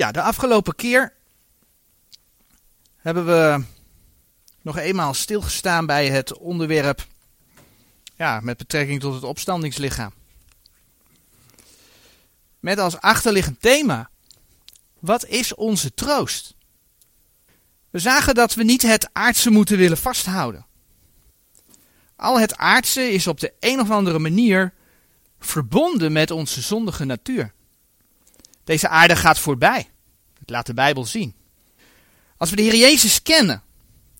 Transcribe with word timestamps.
Ja, 0.00 0.12
de 0.12 0.22
afgelopen 0.22 0.74
keer 0.74 1.12
hebben 2.96 3.26
we 3.26 3.64
nog 4.62 4.76
eenmaal 4.76 5.14
stilgestaan 5.14 5.86
bij 5.86 6.08
het 6.08 6.38
onderwerp 6.38 7.06
ja, 8.16 8.40
met 8.40 8.56
betrekking 8.56 9.00
tot 9.00 9.14
het 9.14 9.24
opstandingslichaam. 9.24 10.12
Met 12.60 12.78
als 12.78 13.00
achterliggend 13.00 13.60
thema: 13.60 14.10
wat 14.98 15.26
is 15.26 15.54
onze 15.54 15.94
troost? 15.94 16.54
We 17.90 17.98
zagen 17.98 18.34
dat 18.34 18.54
we 18.54 18.62
niet 18.62 18.82
het 18.82 19.08
aardse 19.12 19.50
moeten 19.50 19.76
willen 19.76 19.98
vasthouden. 19.98 20.66
Al 22.16 22.40
het 22.40 22.56
aardse 22.56 23.10
is 23.12 23.26
op 23.26 23.40
de 23.40 23.52
een 23.60 23.80
of 23.80 23.90
andere 23.90 24.18
manier 24.18 24.72
verbonden 25.38 26.12
met 26.12 26.30
onze 26.30 26.60
zondige 26.60 27.04
natuur. 27.04 27.52
Deze 28.70 28.88
aarde 28.88 29.16
gaat 29.16 29.38
voorbij. 29.38 29.88
Dat 30.38 30.50
laat 30.50 30.66
de 30.66 30.74
Bijbel 30.74 31.06
zien. 31.06 31.34
Als 32.36 32.50
we 32.50 32.56
de 32.56 32.62
Heer 32.62 32.76
Jezus 32.76 33.22
kennen, 33.22 33.62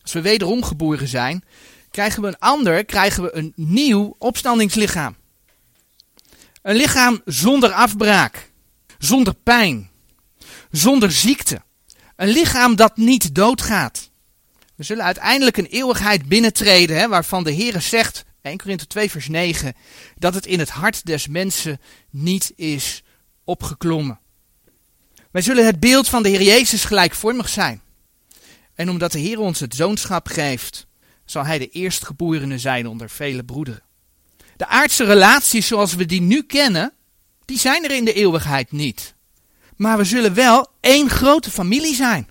als 0.01 0.13
we 0.13 0.21
wederom 0.21 0.63
geboren 0.63 1.07
zijn, 1.07 1.43
krijgen 1.91 2.21
we 2.21 2.27
een 2.27 2.39
ander, 2.39 2.85
krijgen 2.85 3.23
we 3.23 3.35
een 3.35 3.53
nieuw 3.55 4.15
opstandingslichaam. 4.17 5.15
Een 6.61 6.75
lichaam 6.75 7.21
zonder 7.25 7.71
afbraak, 7.71 8.51
zonder 8.97 9.33
pijn, 9.33 9.89
zonder 10.71 11.11
ziekte. 11.11 11.61
Een 12.15 12.29
lichaam 12.29 12.75
dat 12.75 12.97
niet 12.97 13.35
doodgaat. 13.35 14.09
We 14.75 14.83
zullen 14.83 15.03
uiteindelijk 15.03 15.57
een 15.57 15.65
eeuwigheid 15.65 16.25
binnentreden, 16.25 16.97
hè, 16.97 17.07
waarvan 17.07 17.43
de 17.43 17.51
Heer 17.51 17.81
zegt, 17.81 18.25
1 18.41 18.57
Korinther 18.57 18.87
2 18.87 19.11
vers 19.11 19.27
9, 19.27 19.73
dat 20.17 20.33
het 20.33 20.45
in 20.45 20.59
het 20.59 20.69
hart 20.69 21.05
des 21.05 21.27
mensen 21.27 21.79
niet 22.09 22.53
is 22.55 23.03
opgeklommen. 23.43 24.19
Wij 25.31 25.41
zullen 25.41 25.65
het 25.65 25.79
beeld 25.79 26.09
van 26.09 26.23
de 26.23 26.29
Heer 26.29 26.41
Jezus 26.41 26.85
gelijkvormig 26.85 27.49
zijn. 27.49 27.81
En 28.75 28.89
omdat 28.89 29.11
de 29.11 29.19
Heer 29.19 29.39
ons 29.39 29.59
het 29.59 29.75
zoonschap 29.75 30.27
geeft, 30.27 30.87
zal 31.25 31.45
Hij 31.45 31.57
de 31.57 31.69
eerstgeborene 31.69 32.57
zijn 32.57 32.87
onder 32.87 33.09
vele 33.09 33.43
broederen. 33.43 33.83
De 34.57 34.67
aardse 34.67 35.03
relaties 35.03 35.67
zoals 35.67 35.95
we 35.95 36.05
die 36.05 36.21
nu 36.21 36.43
kennen, 36.43 36.93
die 37.45 37.59
zijn 37.59 37.83
er 37.83 37.91
in 37.91 38.05
de 38.05 38.13
eeuwigheid 38.13 38.71
niet. 38.71 39.15
Maar 39.75 39.97
we 39.97 40.03
zullen 40.03 40.33
wel 40.33 40.67
één 40.79 41.09
grote 41.09 41.51
familie 41.51 41.95
zijn. 41.95 42.29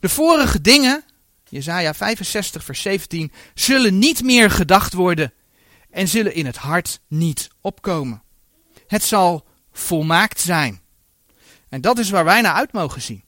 De 0.00 0.08
vorige 0.08 0.60
dingen, 0.60 1.04
Jesaja 1.48 1.94
65 1.94 2.64
vers 2.64 2.82
17, 2.82 3.32
zullen 3.54 3.98
niet 3.98 4.22
meer 4.22 4.50
gedacht 4.50 4.92
worden 4.92 5.32
en 5.90 6.08
zullen 6.08 6.34
in 6.34 6.46
het 6.46 6.56
hart 6.56 7.00
niet 7.08 7.48
opkomen. 7.60 8.22
Het 8.86 9.02
zal 9.02 9.46
volmaakt 9.72 10.40
zijn. 10.40 10.80
En 11.68 11.80
dat 11.80 11.98
is 11.98 12.10
waar 12.10 12.24
wij 12.24 12.40
naar 12.40 12.54
uit 12.54 12.72
mogen 12.72 13.02
zien. 13.02 13.24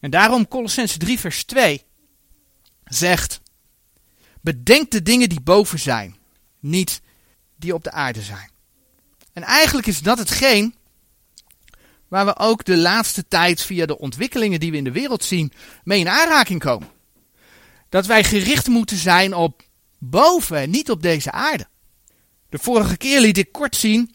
En 0.00 0.10
daarom 0.10 0.48
Colossense 0.48 0.98
3 0.98 1.18
vers 1.18 1.44
2 1.44 1.84
zegt, 2.84 3.40
bedenk 4.40 4.90
de 4.90 5.02
dingen 5.02 5.28
die 5.28 5.40
boven 5.40 5.78
zijn, 5.78 6.16
niet 6.60 7.00
die 7.56 7.74
op 7.74 7.84
de 7.84 7.90
aarde 7.90 8.22
zijn. 8.22 8.50
En 9.32 9.42
eigenlijk 9.42 9.86
is 9.86 10.00
dat 10.00 10.18
hetgeen 10.18 10.74
waar 12.08 12.26
we 12.26 12.36
ook 12.36 12.64
de 12.64 12.76
laatste 12.76 13.28
tijd 13.28 13.62
via 13.62 13.86
de 13.86 13.98
ontwikkelingen 13.98 14.60
die 14.60 14.70
we 14.70 14.76
in 14.76 14.84
de 14.84 14.92
wereld 14.92 15.24
zien 15.24 15.52
mee 15.84 16.00
in 16.00 16.08
aanraking 16.08 16.60
komen. 16.60 16.88
Dat 17.88 18.06
wij 18.06 18.24
gericht 18.24 18.68
moeten 18.68 18.96
zijn 18.96 19.34
op 19.34 19.62
boven 19.98 20.56
en 20.56 20.70
niet 20.70 20.90
op 20.90 21.02
deze 21.02 21.32
aarde. 21.32 21.66
De 22.48 22.58
vorige 22.58 22.96
keer 22.96 23.20
liet 23.20 23.38
ik 23.38 23.52
kort 23.52 23.76
zien 23.76 24.14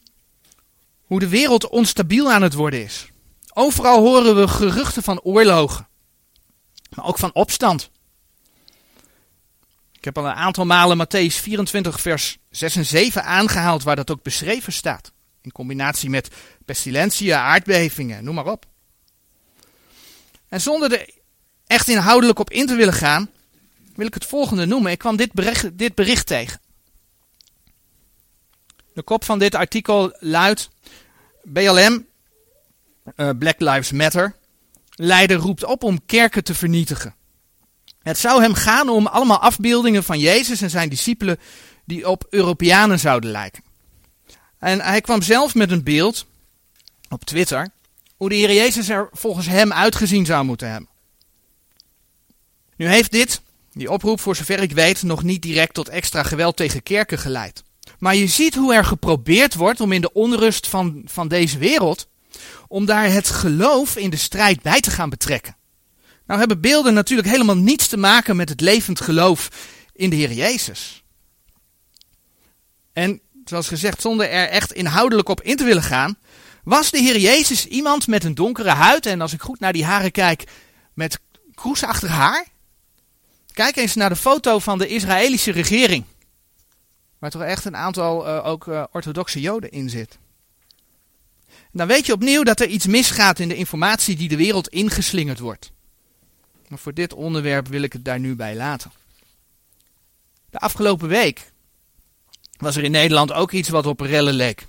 hoe 1.04 1.20
de 1.20 1.28
wereld 1.28 1.68
onstabiel 1.68 2.32
aan 2.32 2.42
het 2.42 2.54
worden 2.54 2.82
is. 2.84 3.10
Overal 3.52 3.98
horen 3.98 4.36
we 4.36 4.48
geruchten 4.48 5.02
van 5.02 5.20
oorlogen, 5.20 5.88
maar 6.94 7.04
ook 7.04 7.18
van 7.18 7.34
opstand. 7.34 7.90
Ik 9.92 10.04
heb 10.04 10.18
al 10.18 10.26
een 10.26 10.32
aantal 10.32 10.66
malen 10.66 11.06
Matthäus 11.06 11.34
24, 11.34 12.00
vers 12.00 12.38
6 12.50 12.76
en 12.76 12.86
7 12.86 13.24
aangehaald, 13.24 13.82
waar 13.82 13.96
dat 13.96 14.10
ook 14.10 14.22
beschreven 14.22 14.72
staat. 14.72 15.12
In 15.42 15.52
combinatie 15.52 16.10
met 16.10 16.28
pestilentieën, 16.64 17.36
aardbevingen, 17.36 18.24
noem 18.24 18.34
maar 18.34 18.46
op. 18.46 18.66
En 20.48 20.60
zonder 20.60 20.92
er 20.92 21.10
echt 21.66 21.88
inhoudelijk 21.88 22.38
op 22.38 22.50
in 22.50 22.66
te 22.66 22.74
willen 22.74 22.94
gaan, 22.94 23.30
wil 23.94 24.06
ik 24.06 24.14
het 24.14 24.26
volgende 24.26 24.66
noemen. 24.66 24.92
Ik 24.92 24.98
kwam 24.98 25.16
dit 25.16 25.32
bericht, 25.32 25.78
dit 25.78 25.94
bericht 25.94 26.26
tegen. 26.26 26.60
De 28.94 29.02
kop 29.02 29.24
van 29.24 29.38
dit 29.38 29.54
artikel 29.54 30.16
luidt: 30.18 30.70
BLM, 31.42 32.06
eh, 33.16 33.30
Black 33.38 33.60
Lives 33.60 33.92
Matter, 33.92 34.34
leider 34.94 35.36
roept 35.36 35.64
op 35.64 35.82
om 35.82 36.06
kerken 36.06 36.44
te 36.44 36.54
vernietigen. 36.54 37.14
Het 38.02 38.18
zou 38.18 38.42
hem 38.42 38.54
gaan 38.54 38.88
om 38.88 39.06
allemaal 39.06 39.40
afbeeldingen 39.40 40.04
van 40.04 40.18
Jezus 40.18 40.62
en 40.62 40.70
zijn 40.70 40.88
discipelen 40.88 41.38
die 41.84 42.08
op 42.08 42.26
Europeanen 42.30 42.98
zouden 42.98 43.30
lijken. 43.30 43.62
En 44.58 44.80
hij 44.80 45.00
kwam 45.00 45.22
zelf 45.22 45.54
met 45.54 45.70
een 45.70 45.82
beeld 45.82 46.26
op 47.08 47.24
Twitter 47.24 47.68
hoe 48.16 48.28
de 48.28 48.34
Heer 48.34 48.54
Jezus 48.54 48.88
er 48.88 49.08
volgens 49.12 49.46
hem 49.46 49.72
uitgezien 49.72 50.26
zou 50.26 50.44
moeten 50.44 50.70
hebben. 50.70 50.88
Nu 52.76 52.88
heeft 52.88 53.10
dit, 53.10 53.42
die 53.72 53.90
oproep 53.90 54.20
voor 54.20 54.36
zover 54.36 54.62
ik 54.62 54.72
weet, 54.72 55.02
nog 55.02 55.22
niet 55.22 55.42
direct 55.42 55.74
tot 55.74 55.88
extra 55.88 56.22
geweld 56.22 56.56
tegen 56.56 56.82
kerken 56.82 57.18
geleid. 57.18 57.62
Maar 57.98 58.14
je 58.14 58.26
ziet 58.26 58.54
hoe 58.54 58.74
er 58.74 58.84
geprobeerd 58.84 59.54
wordt 59.54 59.80
om 59.80 59.92
in 59.92 60.00
de 60.00 60.12
onrust 60.12 60.68
van, 60.68 61.02
van 61.06 61.28
deze 61.28 61.58
wereld, 61.58 62.08
om 62.70 62.84
daar 62.84 63.12
het 63.12 63.28
geloof 63.28 63.96
in 63.96 64.10
de 64.10 64.16
strijd 64.16 64.62
bij 64.62 64.80
te 64.80 64.90
gaan 64.90 65.10
betrekken. 65.10 65.56
Nou 66.26 66.38
hebben 66.38 66.60
beelden 66.60 66.94
natuurlijk 66.94 67.28
helemaal 67.28 67.56
niets 67.56 67.88
te 67.88 67.96
maken 67.96 68.36
met 68.36 68.48
het 68.48 68.60
levend 68.60 69.00
geloof 69.00 69.48
in 69.92 70.10
de 70.10 70.16
Heer 70.16 70.32
Jezus. 70.32 71.02
En 72.92 73.20
zoals 73.44 73.68
gezegd, 73.68 74.00
zonder 74.00 74.28
er 74.28 74.48
echt 74.48 74.72
inhoudelijk 74.72 75.28
op 75.28 75.40
in 75.40 75.56
te 75.56 75.64
willen 75.64 75.82
gaan, 75.82 76.18
was 76.64 76.90
de 76.90 76.98
Heer 76.98 77.18
Jezus 77.18 77.66
iemand 77.66 78.06
met 78.06 78.24
een 78.24 78.34
donkere 78.34 78.70
huid 78.70 79.06
en 79.06 79.20
als 79.20 79.32
ik 79.32 79.40
goed 79.40 79.60
naar 79.60 79.72
die 79.72 79.84
haren 79.84 80.12
kijk, 80.12 80.44
met 80.94 81.20
kroesachtig 81.54 82.10
haar? 82.10 82.46
Kijk 83.52 83.76
eens 83.76 83.94
naar 83.94 84.08
de 84.08 84.16
foto 84.16 84.58
van 84.58 84.78
de 84.78 84.86
Israëlische 84.86 85.52
regering, 85.52 86.04
waar 87.18 87.30
toch 87.30 87.42
echt 87.42 87.64
een 87.64 87.76
aantal 87.76 88.26
uh, 88.26 88.46
ook 88.46 88.66
uh, 88.66 88.84
orthodoxe 88.92 89.40
joden 89.40 89.70
in 89.70 89.90
zit. 89.90 90.18
Dan 91.72 91.86
weet 91.86 92.06
je 92.06 92.12
opnieuw 92.12 92.42
dat 92.42 92.60
er 92.60 92.66
iets 92.66 92.86
misgaat 92.86 93.38
in 93.38 93.48
de 93.48 93.56
informatie 93.56 94.16
die 94.16 94.28
de 94.28 94.36
wereld 94.36 94.68
ingeslingerd 94.68 95.38
wordt. 95.38 95.72
Maar 96.68 96.78
voor 96.78 96.94
dit 96.94 97.12
onderwerp 97.12 97.68
wil 97.68 97.82
ik 97.82 97.92
het 97.92 98.04
daar 98.04 98.20
nu 98.20 98.34
bij 98.34 98.56
laten. 98.56 98.92
De 100.50 100.58
afgelopen 100.58 101.08
week 101.08 101.52
was 102.56 102.76
er 102.76 102.84
in 102.84 102.90
Nederland 102.90 103.32
ook 103.32 103.52
iets 103.52 103.68
wat 103.68 103.86
op 103.86 104.00
rellen 104.00 104.34
leek. 104.34 104.66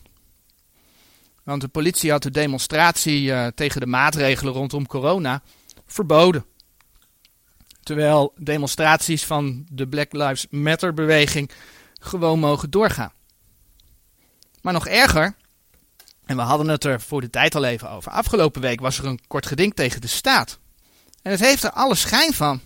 Want 1.44 1.62
de 1.62 1.68
politie 1.68 2.12
had 2.12 2.24
de 2.24 2.32
demonstratie 2.32 3.24
uh, 3.24 3.48
tegen 3.48 3.80
de 3.80 3.88
maatregelen 3.88 4.54
rondom 4.54 4.88
corona 4.88 5.42
verboden. 5.86 6.46
Terwijl 7.84 8.34
demonstraties 8.38 9.26
van 9.26 9.66
de 9.72 9.88
Black 9.88 10.14
Lives 10.14 10.48
Matter 10.50 10.94
beweging 10.94 11.52
gewoon 12.00 12.40
mogen 12.40 12.70
doorgaan. 12.70 13.12
Maar 14.62 14.74
nog 14.74 14.88
erger, 14.88 15.36
en 16.32 16.38
we 16.38 16.44
hadden 16.44 16.68
het 16.68 16.84
er 16.84 17.02
voor 17.02 17.22
de 17.22 17.30
tijd 17.30 17.56
al 17.56 17.64
even 17.64 17.90
over. 17.90 18.12
Afgelopen 18.12 18.62
week 18.62 18.80
was 18.80 18.98
er 18.98 19.06
een 19.06 19.20
kort 19.28 19.46
geding 19.46 19.74
tegen 19.74 20.02
de 20.02 20.08
staat. 20.08 20.60
En 21.22 21.32
het 21.32 21.40
heeft 21.40 21.64
er 21.64 21.72
alle 21.72 21.96
schijn 21.96 22.34
van 22.34 22.62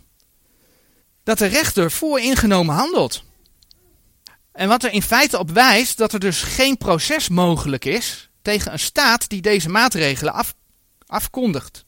dat 1.24 1.38
de 1.38 1.46
rechter 1.46 1.92
vooringenomen 1.92 2.76
handelt. 2.76 3.24
En 4.52 4.68
wat 4.68 4.84
er 4.84 4.92
in 4.92 5.02
feite 5.02 5.40
op 5.40 5.52
wijst 5.52 5.98
dat 5.98 6.14
er 6.14 6.20
dus 6.20 6.42
geen 6.42 6.78
proces 6.78 7.30
mogelijk 7.30 7.86
is 7.86 8.30
tegen 8.42 8.72
een 8.72 8.80
staat 8.80 9.30
die 9.30 9.42
deze 9.42 9.70
maatregelen 9.70 10.34
af, 10.34 10.56
afkondigt. 11.06 11.86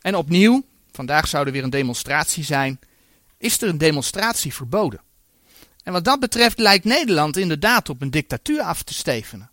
En 0.00 0.16
opnieuw, 0.16 0.64
vandaag 0.92 1.28
zou 1.28 1.46
er 1.46 1.52
weer 1.52 1.62
een 1.62 1.70
demonstratie 1.70 2.44
zijn, 2.44 2.80
is 3.38 3.62
er 3.62 3.68
een 3.68 3.78
demonstratie 3.78 4.54
verboden. 4.54 5.00
En 5.84 5.92
wat 5.92 6.04
dat 6.04 6.20
betreft 6.20 6.58
lijkt 6.58 6.84
Nederland 6.84 7.36
inderdaad 7.36 7.88
op 7.88 8.02
een 8.02 8.10
dictatuur 8.10 8.60
af 8.60 8.82
te 8.82 8.94
stevenen. 8.94 9.50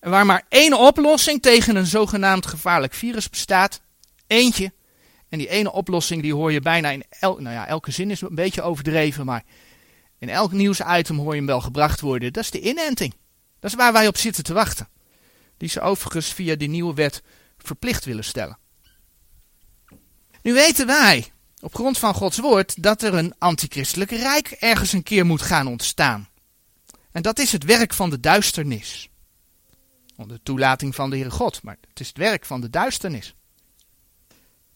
En 0.00 0.10
waar 0.10 0.26
maar 0.26 0.44
één 0.48 0.78
oplossing 0.78 1.42
tegen 1.42 1.76
een 1.76 1.86
zogenaamd 1.86 2.46
gevaarlijk 2.46 2.94
virus 2.94 3.30
bestaat, 3.30 3.80
eentje, 4.26 4.72
en 5.28 5.38
die 5.38 5.48
ene 5.48 5.72
oplossing 5.72 6.22
die 6.22 6.34
hoor 6.34 6.52
je 6.52 6.60
bijna 6.60 6.90
in 6.90 7.04
elk, 7.08 7.40
nou 7.40 7.54
ja, 7.54 7.66
elke 7.66 7.90
zin 7.90 8.10
is 8.10 8.20
een 8.20 8.34
beetje 8.34 8.62
overdreven, 8.62 9.24
maar 9.24 9.44
in 10.18 10.28
elk 10.28 10.52
nieuwsitem 10.52 11.18
hoor 11.18 11.32
je 11.32 11.38
hem 11.38 11.46
wel 11.46 11.60
gebracht 11.60 12.00
worden. 12.00 12.32
Dat 12.32 12.42
is 12.44 12.50
de 12.50 12.60
inenting. 12.60 13.14
Dat 13.60 13.70
is 13.70 13.76
waar 13.76 13.92
wij 13.92 14.06
op 14.06 14.16
zitten 14.16 14.44
te 14.44 14.52
wachten. 14.52 14.88
Die 15.56 15.68
ze 15.68 15.80
overigens 15.80 16.32
via 16.32 16.54
die 16.54 16.68
nieuwe 16.68 16.94
wet 16.94 17.22
verplicht 17.58 18.04
willen 18.04 18.24
stellen. 18.24 18.58
Nu 20.42 20.52
weten 20.52 20.86
wij, 20.86 21.32
op 21.60 21.74
grond 21.74 21.98
van 21.98 22.14
Gods 22.14 22.38
woord, 22.38 22.82
dat 22.82 23.02
er 23.02 23.14
een 23.14 23.34
antichristelijk 23.38 24.10
rijk 24.10 24.50
ergens 24.50 24.92
een 24.92 25.02
keer 25.02 25.26
moet 25.26 25.42
gaan 25.42 25.66
ontstaan. 25.66 26.28
En 27.12 27.22
dat 27.22 27.38
is 27.38 27.52
het 27.52 27.64
werk 27.64 27.94
van 27.94 28.10
de 28.10 28.20
duisternis. 28.20 29.08
Onder 30.16 30.42
toelating 30.42 30.94
van 30.94 31.10
de 31.10 31.16
Heere 31.16 31.30
God. 31.30 31.62
Maar 31.62 31.76
het 31.88 32.00
is 32.00 32.08
het 32.08 32.16
werk 32.16 32.44
van 32.44 32.60
de 32.60 32.70
duisternis. 32.70 33.34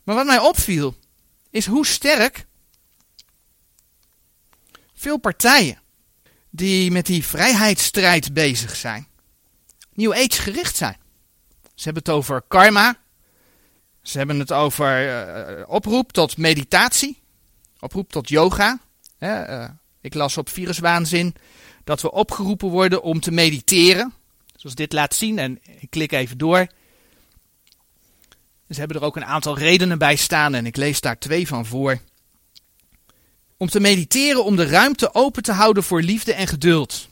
Maar 0.02 0.14
wat 0.14 0.26
mij 0.26 0.38
opviel, 0.38 0.96
is 1.50 1.66
hoe 1.66 1.86
sterk 1.86 2.46
veel 4.94 5.18
partijen 5.18 5.80
die 6.50 6.90
met 6.90 7.06
die 7.06 7.24
vrijheidsstrijd 7.24 8.34
bezig 8.34 8.76
zijn, 8.76 9.06
New 9.94 10.12
Age 10.12 10.42
gericht 10.42 10.76
zijn. 10.76 10.96
Ze 11.74 11.84
hebben 11.84 12.02
het 12.02 12.12
over 12.12 12.42
karma. 12.42 13.01
Ze 14.02 14.18
hebben 14.18 14.38
het 14.38 14.52
over 14.52 15.08
uh, 15.58 15.68
oproep 15.68 16.12
tot 16.12 16.36
meditatie. 16.36 17.18
Oproep 17.80 18.12
tot 18.12 18.28
yoga. 18.28 18.78
uh, 19.18 19.68
ik 20.00 20.14
las 20.14 20.36
op 20.36 20.48
Viruswaanzin 20.48 21.34
dat 21.84 22.02
we 22.02 22.12
opgeroepen 22.12 22.68
worden 22.68 23.02
om 23.02 23.20
te 23.20 23.30
mediteren. 23.30 24.12
Zoals 24.56 24.76
dit 24.76 24.92
laat 24.92 25.14
zien. 25.14 25.38
En 25.38 25.58
ik 25.78 25.90
klik 25.90 26.12
even 26.12 26.38
door. 26.38 26.66
Ze 28.68 28.78
hebben 28.78 28.96
er 28.96 29.04
ook 29.04 29.16
een 29.16 29.24
aantal 29.24 29.58
redenen 29.58 29.98
bij 29.98 30.16
staan. 30.16 30.54
En 30.54 30.66
ik 30.66 30.76
lees 30.76 31.00
daar 31.00 31.18
twee 31.18 31.46
van 31.46 31.66
voor. 31.66 32.00
Om 33.56 33.68
te 33.68 33.80
mediteren, 33.80 34.44
om 34.44 34.56
de 34.56 34.66
ruimte 34.66 35.14
open 35.14 35.42
te 35.42 35.52
houden 35.52 35.82
voor 35.82 36.02
liefde 36.02 36.32
en 36.32 36.46
geduld. 36.46 37.08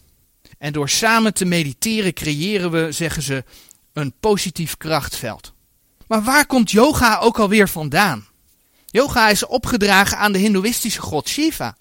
En 0.59 0.73
door 0.73 0.89
samen 0.89 1.35
te 1.35 1.45
mediteren 1.45 2.13
creëren 2.13 2.71
we, 2.71 2.93
zeggen 2.93 3.23
ze, 3.23 3.45
een 3.93 4.13
positief 4.21 4.77
krachtveld. 4.77 5.53
Maar 6.11 6.23
waar 6.23 6.47
komt 6.47 6.71
yoga 6.71 7.19
ook 7.19 7.39
alweer 7.39 7.69
vandaan? 7.69 8.27
Yoga 8.87 9.29
is 9.29 9.47
opgedragen 9.47 10.19
aan 10.19 10.33
de 10.33 10.39
hindoeïstische 10.39 11.01
god 11.01 11.29
Shiva. 11.29 11.77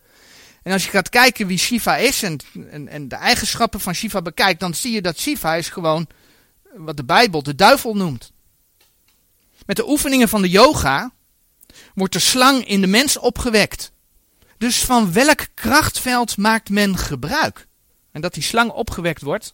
En 0.64 0.72
als 0.72 0.84
je 0.84 0.90
gaat 0.90 1.10
kijken 1.10 1.48
wie 1.48 1.58
Shiva 1.58 1.98
is 1.98 2.24
en, 2.24 2.40
en, 2.70 2.88
en 2.88 3.08
de 3.08 3.16
eigenschappen 3.16 3.80
van 3.80 3.94
Shiva 3.94 4.22
bekijkt, 4.22 4.60
dan 4.60 4.74
zie 4.74 4.92
je 4.92 5.02
dat 5.02 5.20
Shiva 5.20 5.56
is 5.56 5.70
gewoon 5.70 6.08
wat 6.74 6.98
de 6.98 7.04
Bijbel 7.04 7.44
de 7.44 7.56
duivel 7.56 7.96
noemt. 7.96 8.31
Met 9.66 9.76
de 9.76 9.90
oefeningen 9.90 10.30
van 10.30 10.42
de 10.42 10.50
yoga 10.50 11.12
wordt 11.94 12.14
de 12.14 12.20
slang 12.20 12.68
in 12.68 12.81
de 12.81 12.88
mens 12.88 13.18
opgewekt. 13.18 13.92
Dus 14.58 14.84
van 14.84 15.14
welk 15.14 15.48
krachtveld 15.54 16.38
maakt 16.38 16.70
men 16.70 16.98
gebruik? 16.98 17.68
En 18.12 18.22
dat 18.22 18.34
die 18.34 18.44
slang 18.44 18.72
opgewekt 18.72 19.22
wordt. 19.22 19.54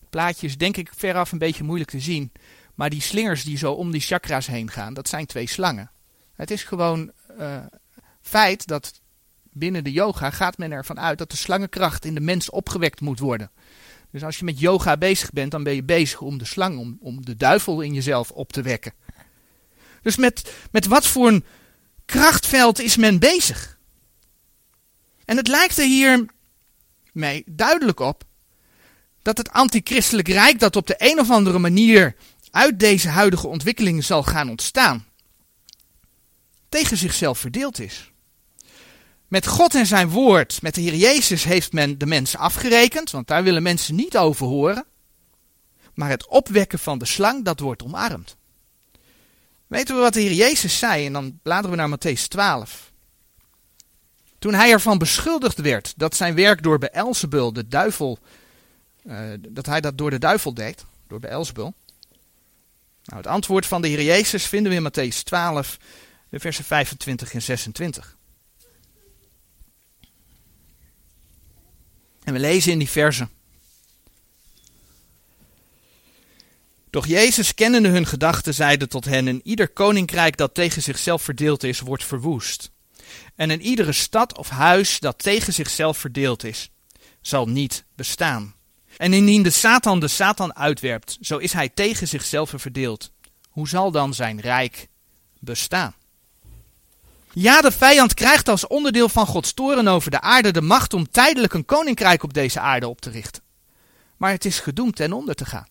Het 0.00 0.10
plaatje 0.10 0.46
is 0.46 0.56
denk 0.56 0.76
ik 0.76 0.90
veraf 0.96 1.32
een 1.32 1.38
beetje 1.38 1.64
moeilijk 1.64 1.90
te 1.90 2.00
zien. 2.00 2.32
Maar 2.76 2.90
die 2.90 3.00
slingers 3.00 3.44
die 3.44 3.58
zo 3.58 3.72
om 3.72 3.90
die 3.90 4.00
chakra's 4.00 4.46
heen 4.46 4.70
gaan, 4.70 4.94
dat 4.94 5.08
zijn 5.08 5.26
twee 5.26 5.48
slangen. 5.48 5.90
Het 6.34 6.50
is 6.50 6.62
gewoon 6.62 7.12
uh, 7.38 7.56
feit 8.22 8.66
dat 8.66 9.00
binnen 9.42 9.84
de 9.84 9.92
yoga 9.92 10.30
gaat 10.30 10.58
men 10.58 10.72
ervan 10.72 11.00
uit 11.00 11.18
dat 11.18 11.30
de 11.30 11.36
slangenkracht 11.36 12.04
in 12.04 12.14
de 12.14 12.20
mens 12.20 12.50
opgewekt 12.50 13.00
moet 13.00 13.18
worden. 13.18 13.50
Dus 14.10 14.24
als 14.24 14.38
je 14.38 14.44
met 14.44 14.60
yoga 14.60 14.96
bezig 14.96 15.30
bent, 15.30 15.50
dan 15.50 15.62
ben 15.62 15.74
je 15.74 15.84
bezig 15.84 16.20
om 16.20 16.38
de 16.38 16.44
slang, 16.44 16.78
om, 16.78 16.96
om 17.00 17.24
de 17.24 17.36
duivel 17.36 17.80
in 17.80 17.94
jezelf 17.94 18.30
op 18.30 18.52
te 18.52 18.62
wekken. 18.62 18.92
Dus 20.02 20.16
met, 20.16 20.52
met 20.70 20.86
wat 20.86 21.06
voor 21.06 21.28
een 21.28 21.44
krachtveld 22.04 22.80
is 22.80 22.96
men 22.96 23.18
bezig? 23.18 23.78
En 25.24 25.36
het 25.36 25.48
lijkt 25.48 25.78
er 25.78 26.26
mij 27.12 27.42
duidelijk 27.46 28.00
op 28.00 28.24
dat 29.22 29.38
het 29.38 29.50
antichristelijk 29.50 30.28
rijk 30.28 30.58
dat 30.58 30.76
op 30.76 30.86
de 30.86 30.94
een 30.98 31.18
of 31.18 31.30
andere 31.30 31.58
manier 31.58 32.14
uit 32.56 32.80
deze 32.80 33.08
huidige 33.08 33.46
ontwikkelingen 33.46 34.04
zal 34.04 34.22
gaan 34.22 34.50
ontstaan, 34.50 35.06
tegen 36.68 36.96
zichzelf 36.96 37.38
verdeeld 37.38 37.80
is. 37.80 38.10
Met 39.28 39.46
God 39.46 39.74
en 39.74 39.86
zijn 39.86 40.08
woord, 40.08 40.62
met 40.62 40.74
de 40.74 40.80
Heer 40.80 40.94
Jezus, 40.94 41.44
heeft 41.44 41.72
men 41.72 41.98
de 41.98 42.06
mensen 42.06 42.38
afgerekend, 42.38 43.10
want 43.10 43.26
daar 43.26 43.42
willen 43.42 43.62
mensen 43.62 43.94
niet 43.94 44.16
over 44.16 44.46
horen. 44.46 44.84
Maar 45.94 46.08
het 46.08 46.26
opwekken 46.26 46.78
van 46.78 46.98
de 46.98 47.04
slang, 47.04 47.44
dat 47.44 47.60
wordt 47.60 47.82
omarmd. 47.82 48.36
Weten 49.66 49.94
we 49.94 50.00
wat 50.00 50.14
de 50.14 50.20
Heer 50.20 50.32
Jezus 50.32 50.78
zei? 50.78 51.06
En 51.06 51.12
dan 51.12 51.38
bladeren 51.42 51.70
we 51.70 51.76
naar 51.76 51.98
Matthäus 51.98 52.28
12. 52.28 52.92
Toen 54.38 54.54
hij 54.54 54.70
ervan 54.70 54.98
beschuldigd 54.98 55.60
werd 55.60 55.94
dat 55.96 56.16
zijn 56.16 56.34
werk 56.34 56.62
door 56.62 56.78
Beelzebul, 56.78 57.52
de 57.52 57.68
duivel, 57.68 58.18
uh, 59.04 59.18
dat 59.48 59.66
hij 59.66 59.80
dat 59.80 59.98
door 59.98 60.10
de 60.10 60.18
duivel 60.18 60.54
deed, 60.54 60.84
door 61.08 61.20
Beelzebul. 61.20 61.74
Nou, 63.06 63.22
het 63.22 63.26
antwoord 63.26 63.66
van 63.66 63.82
de 63.82 63.88
Heer 63.88 64.02
Jezus 64.02 64.46
vinden 64.46 64.72
we 64.72 64.78
in 64.78 65.12
Matthäus 65.12 65.22
12, 65.22 65.78
de 66.28 66.40
versen 66.40 66.64
25 66.64 67.34
en 67.34 67.42
26. 67.42 68.16
En 72.24 72.32
we 72.32 72.38
lezen 72.38 72.72
in 72.72 72.78
die 72.78 72.90
versen. 72.90 73.30
Doch 76.90 77.06
Jezus, 77.06 77.54
kennende 77.54 77.88
hun 77.88 78.06
gedachten, 78.06 78.54
zeide 78.54 78.86
tot 78.86 79.04
hen: 79.04 79.28
En 79.28 79.40
ieder 79.44 79.68
koninkrijk 79.68 80.36
dat 80.36 80.54
tegen 80.54 80.82
zichzelf 80.82 81.22
verdeeld 81.22 81.62
is, 81.62 81.80
wordt 81.80 82.04
verwoest. 82.04 82.70
En 83.34 83.50
in 83.50 83.60
iedere 83.62 83.92
stad 83.92 84.38
of 84.38 84.48
huis 84.48 84.98
dat 84.98 85.18
tegen 85.18 85.52
zichzelf 85.52 85.98
verdeeld 85.98 86.44
is, 86.44 86.70
zal 87.20 87.48
niet 87.48 87.84
bestaan. 87.94 88.54
En 88.96 89.12
indien 89.12 89.42
de 89.42 89.50
Satan 89.50 90.00
de 90.00 90.08
Satan 90.08 90.54
uitwerpt, 90.54 91.18
zo 91.20 91.36
is 91.36 91.52
hij 91.52 91.68
tegen 91.68 92.08
zichzelf 92.08 92.52
verdeeld. 92.56 93.10
Hoe 93.48 93.68
zal 93.68 93.90
dan 93.90 94.14
zijn 94.14 94.40
rijk 94.40 94.88
bestaan? 95.38 95.94
Ja, 97.32 97.60
de 97.60 97.72
vijand 97.72 98.14
krijgt 98.14 98.48
als 98.48 98.66
onderdeel 98.66 99.08
van 99.08 99.26
Gods 99.26 99.52
toren 99.52 99.88
over 99.88 100.10
de 100.10 100.20
aarde 100.20 100.50
de 100.50 100.60
macht 100.60 100.94
om 100.94 101.10
tijdelijk 101.10 101.52
een 101.52 101.64
koninkrijk 101.64 102.22
op 102.22 102.34
deze 102.34 102.60
aarde 102.60 102.88
op 102.88 103.00
te 103.00 103.10
richten. 103.10 103.42
Maar 104.16 104.30
het 104.30 104.44
is 104.44 104.58
gedoemd 104.58 104.96
ten 104.96 105.12
onder 105.12 105.34
te 105.34 105.44
gaan. 105.44 105.66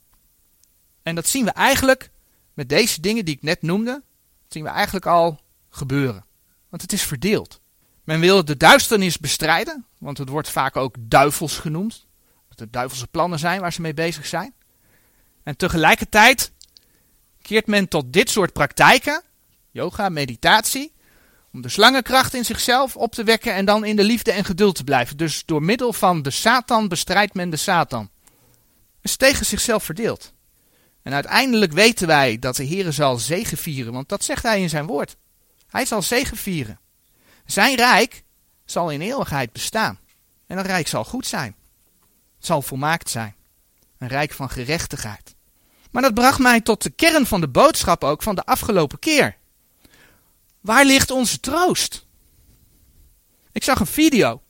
En 1.03 1.15
dat 1.15 1.27
zien 1.27 1.45
we 1.45 1.51
eigenlijk 1.51 2.11
met 2.53 2.69
deze 2.69 3.01
dingen 3.01 3.25
die 3.25 3.35
ik 3.35 3.41
net 3.41 3.61
noemde, 3.61 4.03
zien 4.47 4.63
we 4.63 4.69
eigenlijk 4.69 5.05
al 5.05 5.39
gebeuren. 5.69 6.25
Want 6.69 6.81
het 6.81 6.93
is 6.93 7.03
verdeeld. 7.03 7.59
Men 8.03 8.19
wil 8.19 8.45
de 8.45 8.57
duisternis 8.57 9.17
bestrijden, 9.17 9.85
want 9.97 10.17
het 10.17 10.29
wordt 10.29 10.49
vaak 10.49 10.75
ook 10.75 10.95
duivels 10.99 11.57
genoemd. 11.57 12.05
Dat 12.55 12.65
het 12.65 12.73
duivelse 12.73 13.07
plannen 13.07 13.39
zijn 13.39 13.61
waar 13.61 13.73
ze 13.73 13.81
mee 13.81 13.93
bezig 13.93 14.25
zijn. 14.25 14.53
En 15.43 15.57
tegelijkertijd 15.57 16.51
keert 17.41 17.67
men 17.67 17.87
tot 17.87 18.13
dit 18.13 18.29
soort 18.29 18.53
praktijken, 18.53 19.23
yoga, 19.71 20.09
meditatie, 20.09 20.93
om 21.53 21.61
de 21.61 21.69
slangenkracht 21.69 22.33
in 22.33 22.45
zichzelf 22.45 22.95
op 22.95 23.11
te 23.11 23.23
wekken 23.23 23.53
en 23.53 23.65
dan 23.65 23.85
in 23.85 23.95
de 23.95 24.03
liefde 24.03 24.31
en 24.31 24.45
geduld 24.45 24.75
te 24.75 24.83
blijven. 24.83 25.17
Dus 25.17 25.43
door 25.45 25.63
middel 25.63 25.93
van 25.93 26.21
de 26.21 26.29
Satan 26.29 26.87
bestrijdt 26.87 27.33
men 27.33 27.49
de 27.49 27.57
Satan. 27.57 28.09
Is 29.01 29.15
tegen 29.15 29.45
zichzelf 29.45 29.83
verdeeld. 29.83 30.33
En 31.01 31.13
uiteindelijk 31.13 31.71
weten 31.71 32.07
wij 32.07 32.39
dat 32.39 32.55
de 32.55 32.63
Heer 32.63 32.93
zal 32.93 33.17
zegevieren, 33.17 33.93
want 33.93 34.09
dat 34.09 34.23
zegt 34.23 34.43
hij 34.43 34.61
in 34.61 34.69
zijn 34.69 34.85
woord. 34.85 35.15
Hij 35.67 35.85
zal 35.85 36.01
zegevieren. 36.01 36.79
Zijn 37.45 37.75
rijk 37.75 38.23
zal 38.65 38.89
in 38.89 39.01
eeuwigheid 39.01 39.51
bestaan. 39.51 39.99
En 40.47 40.55
dat 40.55 40.65
rijk 40.65 40.87
zal 40.87 41.03
goed 41.03 41.27
zijn. 41.27 41.55
Zal 42.45 42.61
volmaakt 42.61 43.09
zijn. 43.09 43.35
Een 43.97 44.07
rijk 44.07 44.31
van 44.31 44.49
gerechtigheid. 44.49 45.35
Maar 45.91 46.01
dat 46.01 46.13
bracht 46.13 46.39
mij 46.39 46.61
tot 46.61 46.83
de 46.83 46.89
kern 46.89 47.25
van 47.25 47.41
de 47.41 47.47
boodschap 47.47 48.03
ook 48.03 48.23
van 48.23 48.35
de 48.35 48.45
afgelopen 48.45 48.99
keer. 48.99 49.37
Waar 50.61 50.85
ligt 50.85 51.11
onze 51.11 51.39
troost? 51.39 52.05
Ik 53.51 53.63
zag 53.63 53.79
een 53.79 53.85
video. 53.85 54.41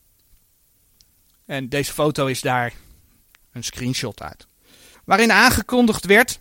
En 1.46 1.70
deze 1.70 1.94
foto 1.94 2.26
is 2.26 2.42
daar 2.42 2.74
een 3.52 3.64
screenshot 3.64 4.22
uit. 4.22 4.48
Waarin 5.06 5.32
aangekondigd 5.32 6.06
werd 6.06 6.40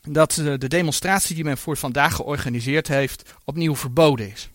dat 0.00 0.32
de 0.32 0.68
demonstratie 0.68 1.34
die 1.34 1.44
men 1.44 1.58
voor 1.58 1.76
vandaag 1.76 2.14
georganiseerd 2.14 2.88
heeft 2.88 3.32
opnieuw 3.44 3.76
verboden 3.76 4.30
is. 4.30 4.48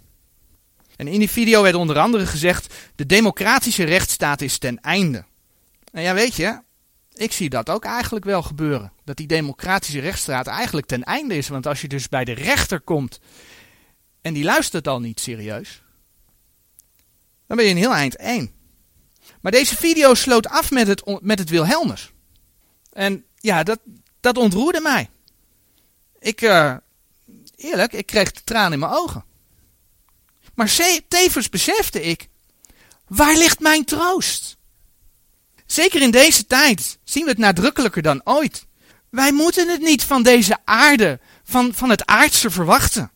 En 0.96 1.08
in 1.08 1.20
die 1.20 1.30
video 1.30 1.62
werd 1.62 1.76
onder 1.76 2.00
andere 2.00 2.26
gezegd: 2.26 2.74
de 2.96 3.06
democratische 3.06 3.84
rechtsstaat 3.84 4.42
is 4.42 4.58
ten 4.58 4.82
einde. 4.82 5.26
En 5.92 6.02
ja, 6.02 6.14
weet 6.14 6.36
je, 6.36 6.62
ik 7.14 7.32
zie 7.32 7.50
dat 7.50 7.70
ook 7.70 7.86
eigenlijk 7.86 8.26
wel 8.26 8.42
gebeuren. 8.42 8.94
Dat 9.04 9.18
die 9.18 9.28
democratische 9.28 10.00
rechtsstaat 10.00 10.48
eigenlijk 10.48 10.88
ten 10.88 11.04
einde 11.04 11.38
is. 11.38 11.48
Want 11.48 11.68
als 11.68 11.82
je 11.82 11.88
dus 11.88 12.10
bij 12.10 12.26
de 12.26 12.34
rechter 12.34 12.82
komt 12.82 13.20
en 14.22 14.34
die 14.34 14.44
luistert 14.44 14.88
al 14.88 15.00
niet 15.00 15.20
serieus, 15.20 15.84
dan 17.48 17.58
ben 17.58 17.66
je 17.66 17.72
een 17.72 17.78
heel 17.78 17.94
eind 17.94 18.16
één. 18.16 18.54
Maar 19.42 19.52
deze 19.52 19.76
video 19.76 20.14
sloot 20.14 20.48
af 20.48 20.72
met 20.72 20.88
het, 20.88 21.22
met 21.22 21.40
het 21.40 21.50
Wilhelmus. 21.50 22.12
En 22.92 23.26
ja, 23.36 23.64
dat, 23.64 23.80
dat 24.20 24.38
ontroerde 24.38 24.82
mij. 24.82 25.10
Ik, 26.20 26.42
uh, 26.42 26.76
eerlijk, 27.56 27.94
ik 27.94 28.06
kreeg 28.06 28.32
de 28.32 28.44
tranen 28.44 28.74
in 28.74 28.80
mijn 28.80 28.92
ogen. 28.92 29.26
Maar 30.54 31.02
tevens 31.08 31.50
besefte 31.50 32.02
ik, 32.02 32.30
waar 33.08 33.36
ligt 33.36 33.60
mijn 33.60 33.86
troost? 33.86 34.58
Zeker 35.72 36.02
in 36.02 36.12
deze 36.12 36.46
tijd 36.46 37.00
zien 37.04 37.24
we 37.24 37.30
het 37.30 37.40
nadrukkelijker 37.40 38.02
dan 38.02 38.22
ooit. 38.24 38.66
Wij 39.10 39.32
moeten 39.32 39.70
het 39.70 39.82
niet 39.82 40.04
van 40.04 40.24
deze 40.24 40.58
aarde, 40.66 41.20
van, 41.44 41.74
van 41.74 41.90
het 41.90 42.06
aardse 42.06 42.50
verwachten. 42.50 43.12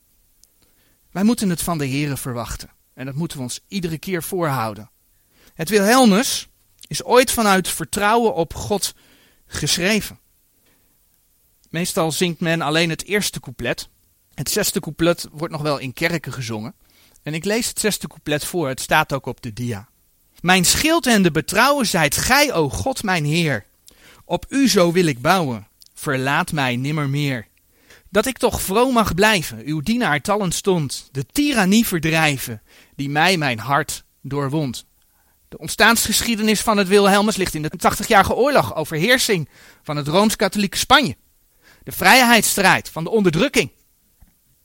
Wij 1.12 1.24
moeten 1.24 1.50
het 1.50 1.62
van 1.62 1.78
de 1.78 1.90
Here 1.90 2.18
verwachten. 2.18 2.70
En 2.94 3.06
dat 3.06 3.16
moeten 3.16 3.38
we 3.38 3.44
ons 3.44 3.60
iedere 3.68 3.98
keer 3.98 4.24
voorhouden. 4.24 4.92
Het 5.54 5.70
Wilhelmus 5.70 6.48
is 6.88 7.04
ooit 7.04 7.32
vanuit 7.32 7.68
vertrouwen 7.68 8.34
op 8.34 8.54
God 8.54 8.94
geschreven. 9.46 10.20
Meestal 11.70 12.12
zingt 12.12 12.40
men 12.40 12.62
alleen 12.62 12.90
het 12.90 13.04
eerste 13.04 13.40
couplet. 13.40 13.90
Het 14.34 14.50
zesde 14.50 14.80
couplet 14.80 15.28
wordt 15.32 15.54
nog 15.54 15.62
wel 15.62 15.78
in 15.78 15.94
kerken 15.94 16.34
gezongen. 16.34 16.76
En 17.24 17.34
ik 17.34 17.46
lees 17.46 17.68
het 17.68 17.80
zesde 17.80 18.08
couplet 18.08 18.46
voor, 18.46 18.68
het 18.68 18.82
staat 18.82 19.14
ook 19.14 19.26
op 19.26 19.42
de 19.42 19.54
dia. 19.54 19.92
Mijn 20.44 20.66
schild 20.66 21.08
en 21.08 21.24
de 21.24 21.32
betrouwen 21.32 21.86
zijt 21.86 22.18
gij, 22.18 22.54
o 22.54 22.70
God 22.70 23.04
mijn 23.04 23.26
Heer. 23.26 23.66
Op 24.26 24.46
u 24.50 24.70
zo 24.70 24.92
wil 24.92 25.06
ik 25.06 25.22
bouwen, 25.22 25.68
verlaat 25.94 26.52
mij 26.52 26.76
nimmer 26.76 27.10
meer. 27.10 27.48
Dat 28.10 28.26
ik 28.26 28.38
toch 28.38 28.62
vroom 28.62 28.94
mag 28.94 29.14
blijven, 29.14 29.62
uw 29.66 29.82
dienaar 29.82 30.22
talent 30.22 30.54
stond, 30.54 31.10
de 31.12 31.26
tirannie 31.26 31.88
verdrijven, 31.88 32.62
die 32.96 33.10
mij 33.10 33.38
mijn 33.38 33.60
hart 33.60 34.04
doorwond. 34.22 34.86
De 35.50 35.58
ontstaansgeschiedenis 35.58 36.62
van 36.62 36.78
het 36.78 36.88
Wilhelmus 36.88 37.36
ligt 37.36 37.54
in 37.54 37.62
de 37.62 37.72
80-jarige 37.72 38.36
oorlog, 38.36 38.76
overheersing 38.76 39.50
van 39.84 39.98
het 39.98 40.08
Rooms-Katholieke 40.08 40.78
Spanje. 40.78 41.16
De 41.84 41.92
vrijheidsstrijd 41.92 42.90
van 42.90 43.04
de 43.04 43.10
onderdrukking. 43.10 43.72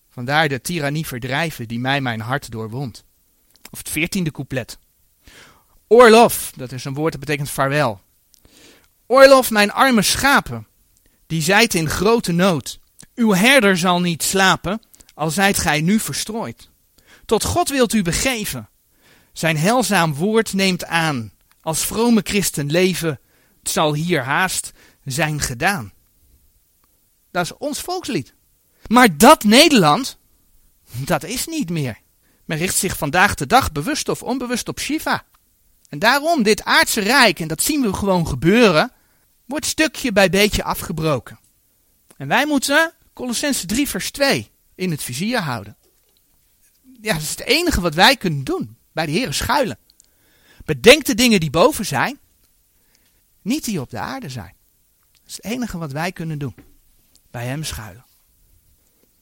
Vandaar 0.09 0.49
de 0.49 0.61
tirannie 0.61 1.07
verdrijven 1.07 1.69
die 1.69 1.79
mij 1.79 2.01
mijn 2.01 2.21
hart 2.21 2.51
doorwond. 2.51 3.05
Of 3.71 3.79
het 3.79 3.89
veertiende 3.89 4.31
couplet. 4.31 4.79
Oorlof, 5.89 6.53
dat 6.57 6.73
is 6.73 6.85
een 6.85 6.95
woord 6.95 7.13
dat 7.13 7.21
betekent 7.21 7.51
vaarwel. 7.51 8.01
Oorlof, 9.07 9.51
mijn 9.51 9.73
arme 9.73 10.03
schapen, 10.03 10.67
die 11.27 11.43
zijt 11.43 11.75
in 11.75 11.89
grote 11.89 12.33
nood. 12.33 12.81
Uw 13.15 13.33
herder 13.33 13.79
zal 13.79 14.01
niet 14.01 14.23
slapen, 14.23 14.83
al 15.15 15.31
zijt 15.31 15.59
gij 15.59 15.81
nu 15.81 16.01
verstrooid. 16.01 16.71
Tot 17.25 17.45
God 17.45 17.69
wilt 17.69 17.93
u 17.93 18.03
begeven. 18.03 18.69
Zijn 19.33 19.57
helzaam 19.57 20.15
woord 20.15 20.53
neemt 20.53 20.85
aan. 20.85 21.33
Als 21.61 21.87
vrome 21.87 22.21
christen 22.25 22.71
leven, 22.71 23.21
zal 23.63 23.95
hier 23.95 24.23
haast 24.23 24.73
zijn 25.05 25.41
gedaan. 25.41 25.93
Dat 27.31 27.45
is 27.45 27.57
ons 27.57 27.81
volkslied. 27.81 28.35
Maar 28.87 29.17
dat 29.17 29.45
Nederland, 29.45 30.19
dat 30.91 31.25
is 31.25 31.47
niet 31.47 31.71
meer. 31.71 31.99
Men 32.45 32.59
richt 32.59 32.77
zich 32.77 32.97
vandaag 32.97 33.35
de 33.35 33.47
dag 33.47 33.73
bewust 33.73 34.09
of 34.09 34.23
onbewust 34.23 34.69
op 34.69 34.79
Shiva. 34.79 35.25
En 35.89 35.99
daarom, 35.99 36.43
dit 36.43 36.65
aardse 36.65 37.01
rijk, 37.01 37.41
en 37.41 37.49
dat 37.49 37.63
zien 37.63 37.83
we 37.83 37.93
gewoon 37.93 38.27
gebeuren, 38.27 38.93
wordt 39.45 39.67
stukje 39.67 40.13
bij 40.13 40.31
beetje 40.31 40.63
afgebroken. 40.65 41.39
En 42.17 42.29
wij 42.29 42.47
moeten 42.47 42.93
Colossense 43.13 43.67
3 43.67 43.89
vers 43.89 44.11
2 44.11 44.51
in 44.75 44.91
het 44.91 45.03
vizier 45.03 45.39
houden. 45.39 45.77
Ja, 47.01 47.13
dat 47.13 47.23
is 47.23 47.31
het 47.31 47.45
enige 47.45 47.81
wat 47.81 47.95
wij 47.95 48.17
kunnen 48.17 48.45
doen. 48.45 48.77
Bij 48.93 49.07
de 49.07 49.13
Heeren 49.13 49.35
schuilen. 49.35 49.79
Bedenk 50.65 51.05
de 51.05 51.15
dingen 51.15 51.41
die 51.41 51.51
boven 51.51 51.87
zijn, 51.87 52.19
niet 53.43 53.65
die 53.65 53.81
op 53.81 53.91
de 53.91 53.99
aarde 53.99 54.29
zijn. 54.29 54.55
Dat 55.13 55.27
is 55.27 55.37
het 55.37 55.45
enige 55.45 55.79
wat 55.79 55.93
wij 55.93 56.13
kunnen 56.13 56.39
doen. 56.39 56.55
Bij 57.31 57.47
Hem 57.47 57.65
schuilen. 57.65 58.05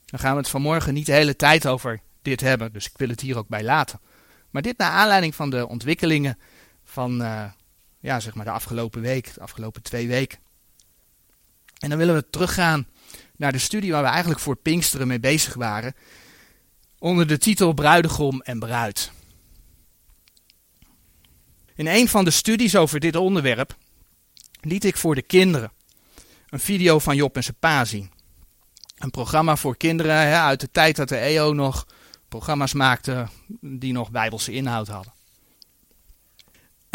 Dan 0.05 0.21
gaan 0.21 0.33
we 0.33 0.39
het 0.39 0.49
vanmorgen 0.49 0.95
niet 0.95 1.07
de 1.07 1.13
hele 1.13 1.37
tijd 1.37 1.67
over 1.67 2.01
dit 2.23 2.41
hebben, 2.41 2.73
dus 2.73 2.87
ik 2.87 2.97
wil 2.99 3.09
het 3.09 3.21
hier 3.21 3.37
ook 3.37 3.49
bij 3.49 3.65
laten. 3.65 4.01
Maar 4.51 4.63
dit 4.63 4.79
naar 4.79 4.91
aanleiding 4.91 5.35
van 5.35 5.51
de 5.51 5.69
ontwikkelingen 5.69 6.39
van 6.97 7.23
uh, 7.23 7.45
ja, 8.01 8.21
zeg 8.21 8.35
maar 8.35 8.45
de 8.45 8.51
afgelopen 8.51 9.01
week, 9.01 9.35
de 9.35 9.41
afgelopen 9.41 9.83
twee 9.83 10.09
weken. 10.09 10.39
En 11.79 11.89
dan 11.89 11.99
willen 11.99 12.15
we 12.15 12.31
teruggaan 12.31 12.87
naar 13.37 13.53
de 13.53 13.59
studie 13.59 13.93
waar 13.93 14.03
we 14.03 14.09
eigenlijk 14.09 14.41
voor 14.41 14.57
Pinksteren 14.57 15.07
mee 15.07 15.21
bezig 15.21 15.55
waren. 15.55 15.95
Onder 16.99 17.27
de 17.27 17.39
titel 17.39 17.73
Bruidegom 17.73 18.41
en 18.41 18.59
Bruid. 18.59 19.13
In 21.75 21.87
een 21.87 22.09
van 22.09 22.25
de 22.25 22.31
studies 22.31 22.77
over 22.77 23.01
dit 23.01 23.17
onderwerp 23.17 23.77
liet 24.61 24.85
ik 24.85 24.97
voor 24.97 25.15
de 25.15 25.23
kinderen 25.23 25.73
een 26.49 26.61
video 26.61 26.99
van 26.99 27.17
Job 27.17 27.37
en 27.37 27.43
zijn 27.43 27.57
pa 27.59 27.85
zien. 27.85 28.11
Een 28.99 29.11
programma 29.11 29.57
voor 29.57 29.77
kinderen 29.77 30.17
hè, 30.17 30.39
uit 30.39 30.61
de 30.61 30.71
tijd 30.71 30.97
dat 30.97 31.09
de 31.09 31.17
EO 31.17 31.53
nog 31.53 31.87
programma's 32.29 32.73
maakte 32.73 33.27
die 33.61 33.93
nog 33.93 34.11
bijbelse 34.11 34.53
inhoud 34.53 34.89
hadden. 34.89 35.16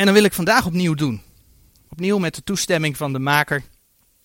En 0.02 0.08
dan 0.08 0.16
wil 0.16 0.26
ik 0.26 0.34
vandaag 0.34 0.66
opnieuw 0.66 0.94
doen. 0.94 1.22
Opnieuw 1.90 2.18
met 2.18 2.36
de 2.36 2.44
toestemming 2.44 2.98
van 2.98 3.14
de 3.14 3.20
maker, 3.20 3.64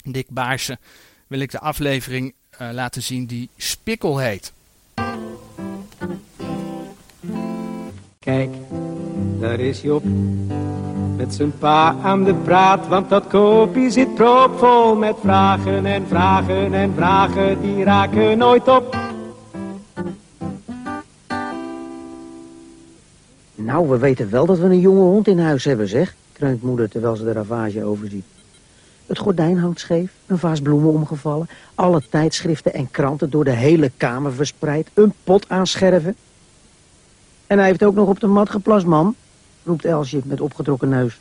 Dick 0.04 0.30
Baarsen, 0.30 0.78
wil 1.26 1.40
ik 1.40 1.50
de 1.50 1.60
aflevering 1.60 2.34
uh, 2.62 2.68
laten 2.72 3.02
zien 3.02 3.26
die 3.26 3.48
Spikkel 3.56 4.18
heet. 4.18 4.52
Kijk, 8.18 8.50
daar 9.40 9.60
is 9.60 9.80
Job. 9.80 10.04
Met 11.16 11.34
zijn 11.34 11.58
pa 11.58 11.96
aan 12.02 12.24
de 12.24 12.34
praat, 12.34 12.88
want 12.88 13.08
dat 13.08 13.26
kopie 13.26 13.90
zit 13.90 14.14
propvol 14.14 14.94
met 14.94 15.16
vragen 15.20 15.86
en 15.86 16.08
vragen 16.08 16.74
en 16.74 16.94
vragen, 16.94 17.60
die 17.60 17.84
raken 17.84 18.38
nooit 18.38 18.68
op. 18.68 19.05
Nou, 23.56 23.88
we 23.88 23.98
weten 23.98 24.30
wel 24.30 24.46
dat 24.46 24.58
we 24.58 24.64
een 24.64 24.80
jonge 24.80 25.00
hond 25.00 25.28
in 25.28 25.38
huis 25.38 25.64
hebben, 25.64 25.88
zeg, 25.88 26.14
kreunt 26.32 26.62
moeder 26.62 26.88
terwijl 26.88 27.16
ze 27.16 27.24
de 27.24 27.32
ravage 27.32 27.84
overziet. 27.84 28.24
Het 29.06 29.18
gordijn 29.18 29.58
hangt 29.58 29.80
scheef, 29.80 30.12
een 30.26 30.38
vaas 30.38 30.60
bloemen 30.60 30.92
omgevallen, 30.92 31.48
alle 31.74 32.02
tijdschriften 32.10 32.74
en 32.74 32.90
kranten 32.90 33.30
door 33.30 33.44
de 33.44 33.50
hele 33.52 33.90
kamer 33.96 34.32
verspreid, 34.32 34.88
een 34.94 35.12
pot 35.24 35.48
aanscherven. 35.48 36.16
En 37.46 37.58
hij 37.58 37.66
heeft 37.66 37.84
ook 37.84 37.94
nog 37.94 38.08
op 38.08 38.20
de 38.20 38.26
mat 38.26 38.50
geplast, 38.50 38.86
mam, 38.86 39.14
roept 39.64 39.84
Elsje 39.84 40.20
met 40.24 40.40
opgetrokken 40.40 40.88
neus. 40.88 41.20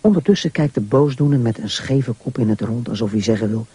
Ondertussen 0.00 0.50
kijkt 0.50 0.74
de 0.74 0.80
boosdoener 0.80 1.38
met 1.38 1.58
een 1.58 1.70
scheve 1.70 2.12
kop 2.12 2.38
in 2.38 2.48
het 2.48 2.60
rond, 2.60 2.88
alsof 2.88 3.10
hij 3.10 3.22
zeggen 3.22 3.48
wil... 3.48 3.66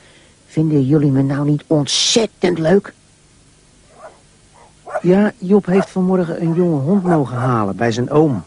Vinden 0.51 0.85
jullie 0.85 1.11
me 1.11 1.21
nou 1.21 1.49
niet 1.49 1.63
ontzettend 1.67 2.59
leuk? 2.59 2.93
Ja, 5.01 5.31
Job 5.37 5.65
heeft 5.65 5.89
vanmorgen 5.89 6.41
een 6.41 6.53
jonge 6.53 6.81
hond 6.81 7.03
mogen 7.03 7.37
halen 7.37 7.75
bij 7.75 7.91
zijn 7.91 8.09
oom. 8.09 8.43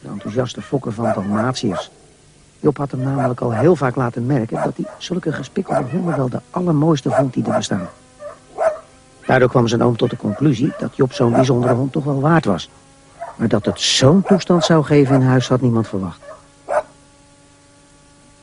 De 0.00 0.08
enthousiaste 0.08 0.62
fokker 0.62 0.92
van 0.92 1.12
Dalmatiërs. 1.14 1.90
Job 2.60 2.76
had 2.76 2.90
hem 2.90 3.00
namelijk 3.00 3.40
al 3.40 3.52
heel 3.52 3.76
vaak 3.76 3.96
laten 3.96 4.26
merken 4.26 4.62
dat 4.64 4.76
hij 4.76 4.86
zulke 4.98 5.32
gespikkelde 5.32 5.84
honden 5.90 6.16
wel 6.16 6.28
de 6.28 6.40
allermooiste 6.50 7.10
vond 7.10 7.34
die 7.34 7.44
er 7.44 7.56
bestaan. 7.56 7.88
Daardoor 9.26 9.48
kwam 9.48 9.68
zijn 9.68 9.82
oom 9.82 9.96
tot 9.96 10.10
de 10.10 10.16
conclusie 10.16 10.72
dat 10.78 10.96
Job 10.96 11.12
zo'n 11.12 11.32
bijzondere 11.32 11.74
hond 11.74 11.92
toch 11.92 12.04
wel 12.04 12.20
waard 12.20 12.44
was. 12.44 12.70
Maar 13.36 13.48
dat 13.48 13.64
het 13.64 13.80
zo'n 13.80 14.22
toestand 14.22 14.64
zou 14.64 14.84
geven 14.84 15.14
in 15.14 15.26
huis 15.26 15.48
had 15.48 15.60
niemand 15.60 15.88
verwacht. 15.88 16.20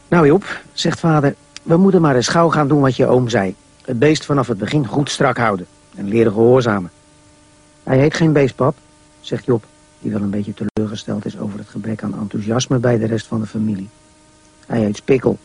Nou 0.08 0.28
Job, 0.28 0.44
zegt 0.74 1.00
vader, 1.00 1.36
we 1.64 1.78
moeten 1.78 2.02
maar 2.02 2.16
eens 2.16 2.28
gauw 2.28 2.50
gaan 2.50 2.68
doen 2.68 2.82
wat 2.82 2.96
je 2.96 3.08
oom 3.08 3.30
zei. 3.30 3.56
Het 3.82 4.00
beest 4.00 4.26
vanaf 4.26 4.48
het 4.48 4.58
begin 4.58 4.88
goed 4.88 5.10
strak 5.10 5.38
houden 5.38 5.68
en 5.96 6.08
leren 6.08 6.32
gehoorzamen. 6.32 6.92
Hij 7.88 7.98
heet 7.98 8.14
geen 8.14 8.34
beestpap, 8.34 8.76
zegt 9.20 9.46
Job, 9.46 9.64
die 10.00 10.12
wel 10.12 10.22
een 10.22 10.30
beetje 10.30 10.54
teleurgesteld 10.54 11.26
is 11.26 11.38
over 11.38 11.60
het 11.60 11.68
gebrek 11.68 12.04
aan 12.04 12.20
enthousiasme 12.20 12.78
bij 12.78 12.98
de 12.98 13.06
rest 13.06 13.28
van 13.28 13.42
de 13.42 13.48
familie. 13.48 13.90
Hij 14.66 14.80
heet 14.80 14.96
Spikkel. 14.96 15.38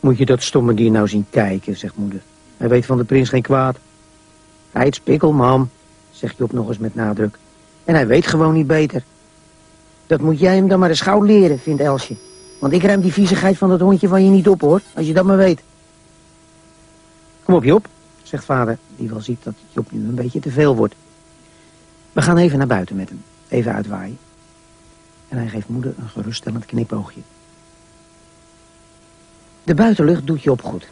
Moet 0.00 0.18
je 0.18 0.26
dat 0.26 0.42
stomme 0.42 0.74
dier 0.74 0.90
nou 0.90 1.08
zien 1.08 1.26
kijken, 1.30 1.76
zegt 1.76 1.96
moeder. 1.96 2.20
Hij 2.56 2.68
weet 2.68 2.86
van 2.86 2.98
de 2.98 3.04
prins 3.04 3.28
geen 3.28 3.42
kwaad. 3.42 3.76
Hij 4.72 4.82
heet 4.82 4.94
Spikkel, 4.94 5.32
mam, 5.32 5.70
zegt 6.10 6.36
Job 6.36 6.52
nog 6.52 6.68
eens 6.68 6.78
met 6.78 6.94
nadruk. 6.94 7.38
En 7.84 7.94
hij 7.94 8.06
weet 8.06 8.26
gewoon 8.26 8.54
niet 8.54 8.66
beter. 8.66 9.02
Dat 10.06 10.20
moet 10.20 10.38
jij 10.38 10.54
hem 10.54 10.68
dan 10.68 10.78
maar 10.78 10.88
eens 10.88 11.00
gauw 11.00 11.22
leren, 11.22 11.58
vindt 11.58 11.82
Elsje. 11.82 12.16
Want 12.60 12.72
ik 12.72 12.82
ruim 12.82 13.00
die 13.00 13.12
viezigheid 13.12 13.58
van 13.58 13.68
dat 13.68 13.80
hondje 13.80 14.08
van 14.08 14.24
je 14.24 14.30
niet 14.30 14.48
op, 14.48 14.60
hoor. 14.60 14.80
Als 14.94 15.06
je 15.06 15.12
dat 15.12 15.24
maar 15.24 15.36
weet. 15.36 15.60
Kom 17.44 17.54
op, 17.54 17.64
Job, 17.64 17.88
zegt 18.28 18.44
vader, 18.44 18.78
die 18.96 19.08
wel 19.08 19.20
ziet 19.20 19.42
dat 19.42 19.54
Job 19.72 19.92
nu 19.92 20.08
een 20.08 20.14
beetje 20.14 20.40
te 20.40 20.50
veel 20.50 20.76
wordt. 20.76 20.94
We 22.12 22.22
gaan 22.22 22.36
even 22.36 22.58
naar 22.58 22.66
buiten 22.66 22.96
met 22.96 23.08
hem. 23.08 23.22
Even 23.48 23.72
uitwaaien. 23.72 24.18
En 25.28 25.38
hij 25.38 25.48
geeft 25.48 25.68
moeder 25.68 25.94
een 25.98 26.08
geruststellend 26.08 26.64
knipoogje. 26.64 27.20
De 29.64 29.74
buitenlucht 29.74 30.26
doet 30.26 30.42
je 30.42 30.50
op 30.50 30.62
goed. 30.62 30.88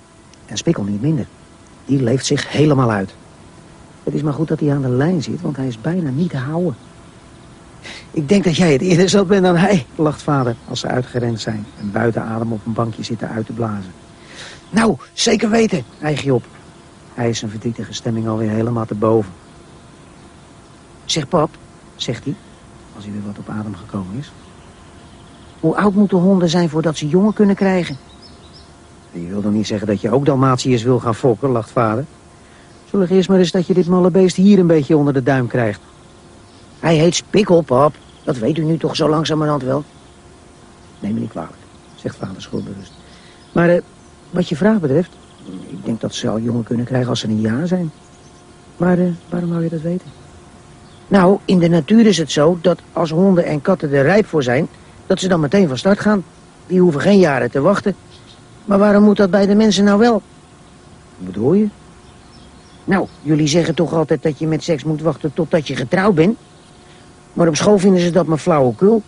En 0.46 0.56
Spikkel 0.56 0.84
niet 0.84 1.00
minder. 1.00 1.26
Die 1.84 2.02
leeft 2.02 2.26
zich 2.26 2.52
helemaal 2.52 2.90
uit. 2.90 3.14
Het 4.04 4.14
is 4.14 4.22
maar 4.22 4.32
goed 4.32 4.48
dat 4.48 4.60
hij 4.60 4.72
aan 4.72 4.82
de 4.82 4.88
lijn 4.88 5.22
zit, 5.22 5.40
want 5.40 5.56
hij 5.56 5.66
is 5.66 5.80
bijna 5.80 6.10
niet 6.10 6.30
te 6.30 6.36
houden. 6.36 6.76
Ik 8.10 8.28
denk 8.28 8.44
dat 8.44 8.56
jij 8.56 8.72
het 8.72 8.80
eerder 8.80 9.08
zat 9.08 9.26
bent 9.26 9.42
dan 9.42 9.56
hij, 9.56 9.86
lacht 9.94 10.22
vader 10.22 10.56
als 10.68 10.80
ze 10.80 10.86
uitgerend 10.86 11.40
zijn 11.40 11.66
en 11.80 11.92
buiten 11.92 12.22
adem 12.22 12.52
op 12.52 12.66
een 12.66 12.72
bankje 12.72 13.02
zitten 13.02 13.28
uit 13.28 13.46
te 13.46 13.52
blazen. 13.52 13.92
Nou, 14.70 14.96
zeker 15.12 15.50
weten, 15.50 15.84
hijg 15.98 16.22
je 16.22 16.34
op. 16.34 16.44
Hij 17.16 17.28
is 17.28 17.38
zijn 17.38 17.50
verdrietige 17.50 17.92
stemming 17.92 18.28
alweer 18.28 18.50
helemaal 18.50 18.86
te 18.86 18.94
boven. 18.94 19.32
Zeg 21.04 21.28
pap, 21.28 21.50
zegt 21.94 22.24
hij, 22.24 22.34
als 22.94 23.04
hij 23.04 23.12
weer 23.12 23.26
wat 23.26 23.38
op 23.38 23.48
adem 23.48 23.74
gekomen 23.74 24.18
is. 24.18 24.32
Hoe 25.60 25.76
oud 25.76 25.94
moeten 25.94 26.18
honden 26.18 26.48
zijn 26.48 26.68
voordat 26.68 26.96
ze 26.96 27.08
jongen 27.08 27.32
kunnen 27.32 27.56
krijgen? 27.56 27.96
Je 29.12 29.26
wil 29.26 29.42
dan 29.42 29.52
niet 29.52 29.66
zeggen 29.66 29.86
dat 29.86 30.00
je 30.00 30.10
ook 30.10 30.26
Dalmatiërs 30.26 30.82
wil 30.82 30.98
gaan 30.98 31.14
fokken, 31.14 31.50
lacht 31.50 31.70
vader. 31.70 32.04
Zorg 32.90 33.10
eerst 33.10 33.28
maar 33.28 33.38
eens 33.38 33.50
dat 33.50 33.66
je 33.66 33.74
dit 33.74 33.88
malle 33.88 34.10
beest 34.10 34.36
hier 34.36 34.58
een 34.58 34.66
beetje 34.66 34.96
onder 34.96 35.12
de 35.12 35.22
duim 35.22 35.46
krijgt. 35.46 35.80
Hij 36.80 36.96
heet 36.96 37.14
Spikkel, 37.14 37.60
pap. 37.60 37.94
Dat 38.24 38.38
weet 38.38 38.58
u 38.58 38.64
nu 38.64 38.76
toch 38.76 38.96
zo 38.96 39.08
langzamerhand 39.08 39.62
wel? 39.62 39.84
Neem 41.00 41.14
me 41.14 41.20
niet 41.20 41.30
kwalijk, 41.30 41.56
zegt 41.94 42.16
vader 42.16 42.42
schuldbewust. 42.42 42.92
Maar 43.52 43.74
uh, 43.74 43.80
Wat 44.30 44.48
je 44.48 44.56
vraag 44.56 44.80
betreft, 44.80 45.10
ik 45.68 45.84
denk 45.84 46.00
dat 46.00 46.14
ze 46.14 46.28
al 46.28 46.40
jongen 46.40 46.64
kunnen 46.64 46.86
krijgen 46.86 47.08
als 47.08 47.20
ze 47.20 47.28
een 47.28 47.40
jaar 47.40 47.66
zijn. 47.66 47.90
Maar 48.76 48.98
uh, 48.98 49.10
waarom 49.28 49.50
wou 49.50 49.62
je 49.62 49.68
dat 49.68 49.80
weten? 49.80 50.08
Nou, 51.08 51.38
in 51.44 51.58
de 51.58 51.68
natuur 51.68 52.06
is 52.06 52.18
het 52.18 52.30
zo 52.30 52.58
dat 52.60 52.78
als 52.92 53.10
honden 53.10 53.44
en 53.44 53.62
katten 53.62 53.92
er 53.92 54.02
rijp 54.02 54.26
voor 54.26 54.42
zijn, 54.42 54.68
dat 55.06 55.20
ze 55.20 55.28
dan 55.28 55.40
meteen 55.40 55.68
van 55.68 55.78
start 55.78 56.00
gaan. 56.00 56.24
Die 56.66 56.80
hoeven 56.80 57.00
geen 57.00 57.18
jaren 57.18 57.50
te 57.50 57.60
wachten. 57.60 57.94
Maar 58.64 58.78
waarom 58.78 59.02
moet 59.02 59.16
dat 59.16 59.30
bij 59.30 59.46
de 59.46 59.54
mensen 59.54 59.84
nou 59.84 59.98
wel? 59.98 60.12
Wat 60.12 60.22
bedoel 61.26 61.54
je? 61.54 61.68
Nou, 62.84 63.06
jullie 63.22 63.46
zeggen 63.46 63.74
toch 63.74 63.92
altijd 63.94 64.22
dat 64.22 64.38
je 64.38 64.46
met 64.46 64.62
seks 64.62 64.84
moet 64.84 65.02
wachten 65.02 65.34
totdat 65.34 65.68
je 65.68 65.76
getrouwd 65.76 66.14
bent? 66.14 66.38
Maar 67.32 67.48
op 67.48 67.56
school 67.56 67.78
vinden 67.78 68.00
ze 68.00 68.10
dat 68.10 68.26
maar 68.26 68.38
flauwekul. 68.38 69.02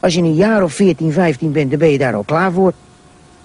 Als 0.00 0.14
je 0.14 0.20
een 0.20 0.34
jaar 0.34 0.62
of 0.62 0.72
14, 0.72 1.12
15 1.12 1.52
bent, 1.52 1.70
dan 1.70 1.78
ben 1.78 1.88
je 1.88 1.98
daar 1.98 2.14
al 2.14 2.22
klaar 2.22 2.52
voor. 2.52 2.72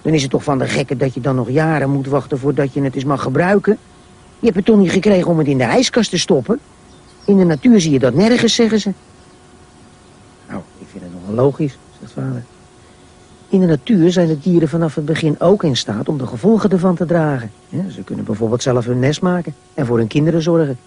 Dan 0.04 0.12
is 0.12 0.22
het 0.22 0.30
toch 0.30 0.44
van 0.44 0.58
de 0.58 0.68
gekke 0.68 0.96
dat 0.96 1.14
je 1.14 1.20
dan 1.20 1.36
nog 1.36 1.50
jaren 1.50 1.90
moet 1.90 2.06
wachten 2.06 2.38
voordat 2.38 2.72
je 2.72 2.82
het 2.82 2.94
eens 2.94 3.04
mag 3.04 3.22
gebruiken. 3.22 3.78
Je 4.38 4.44
hebt 4.44 4.56
het 4.56 4.64
toch 4.64 4.76
niet 4.76 4.90
gekregen 4.90 5.30
om 5.30 5.38
het 5.38 5.46
in 5.46 5.58
de 5.58 5.64
ijskast 5.64 6.10
te 6.10 6.18
stoppen? 6.18 6.60
In 7.24 7.36
de 7.36 7.44
natuur 7.44 7.80
zie 7.80 7.92
je 7.92 7.98
dat 7.98 8.14
nergens, 8.14 8.54
zeggen 8.54 8.80
ze. 8.80 8.92
Nou, 10.48 10.62
ik 10.78 10.86
vind 10.90 11.04
het 11.04 11.12
nogal 11.12 11.34
logisch, 11.34 11.78
zegt 12.00 12.12
vader. 12.12 12.44
In 13.48 13.60
de 13.60 13.66
natuur 13.66 14.12
zijn 14.12 14.26
de 14.26 14.38
dieren 14.38 14.68
vanaf 14.68 14.94
het 14.94 15.04
begin 15.04 15.40
ook 15.40 15.64
in 15.64 15.76
staat 15.76 16.08
om 16.08 16.18
de 16.18 16.26
gevolgen 16.26 16.70
ervan 16.70 16.94
te 16.94 17.06
dragen. 17.06 17.50
ze 17.90 18.02
kunnen 18.04 18.24
bijvoorbeeld 18.24 18.62
zelf 18.62 18.84
hun 18.84 18.98
nest 18.98 19.22
maken 19.22 19.54
en 19.74 19.86
voor 19.86 19.98
hun 19.98 20.06
kinderen 20.06 20.42
zorgen. 20.42 20.78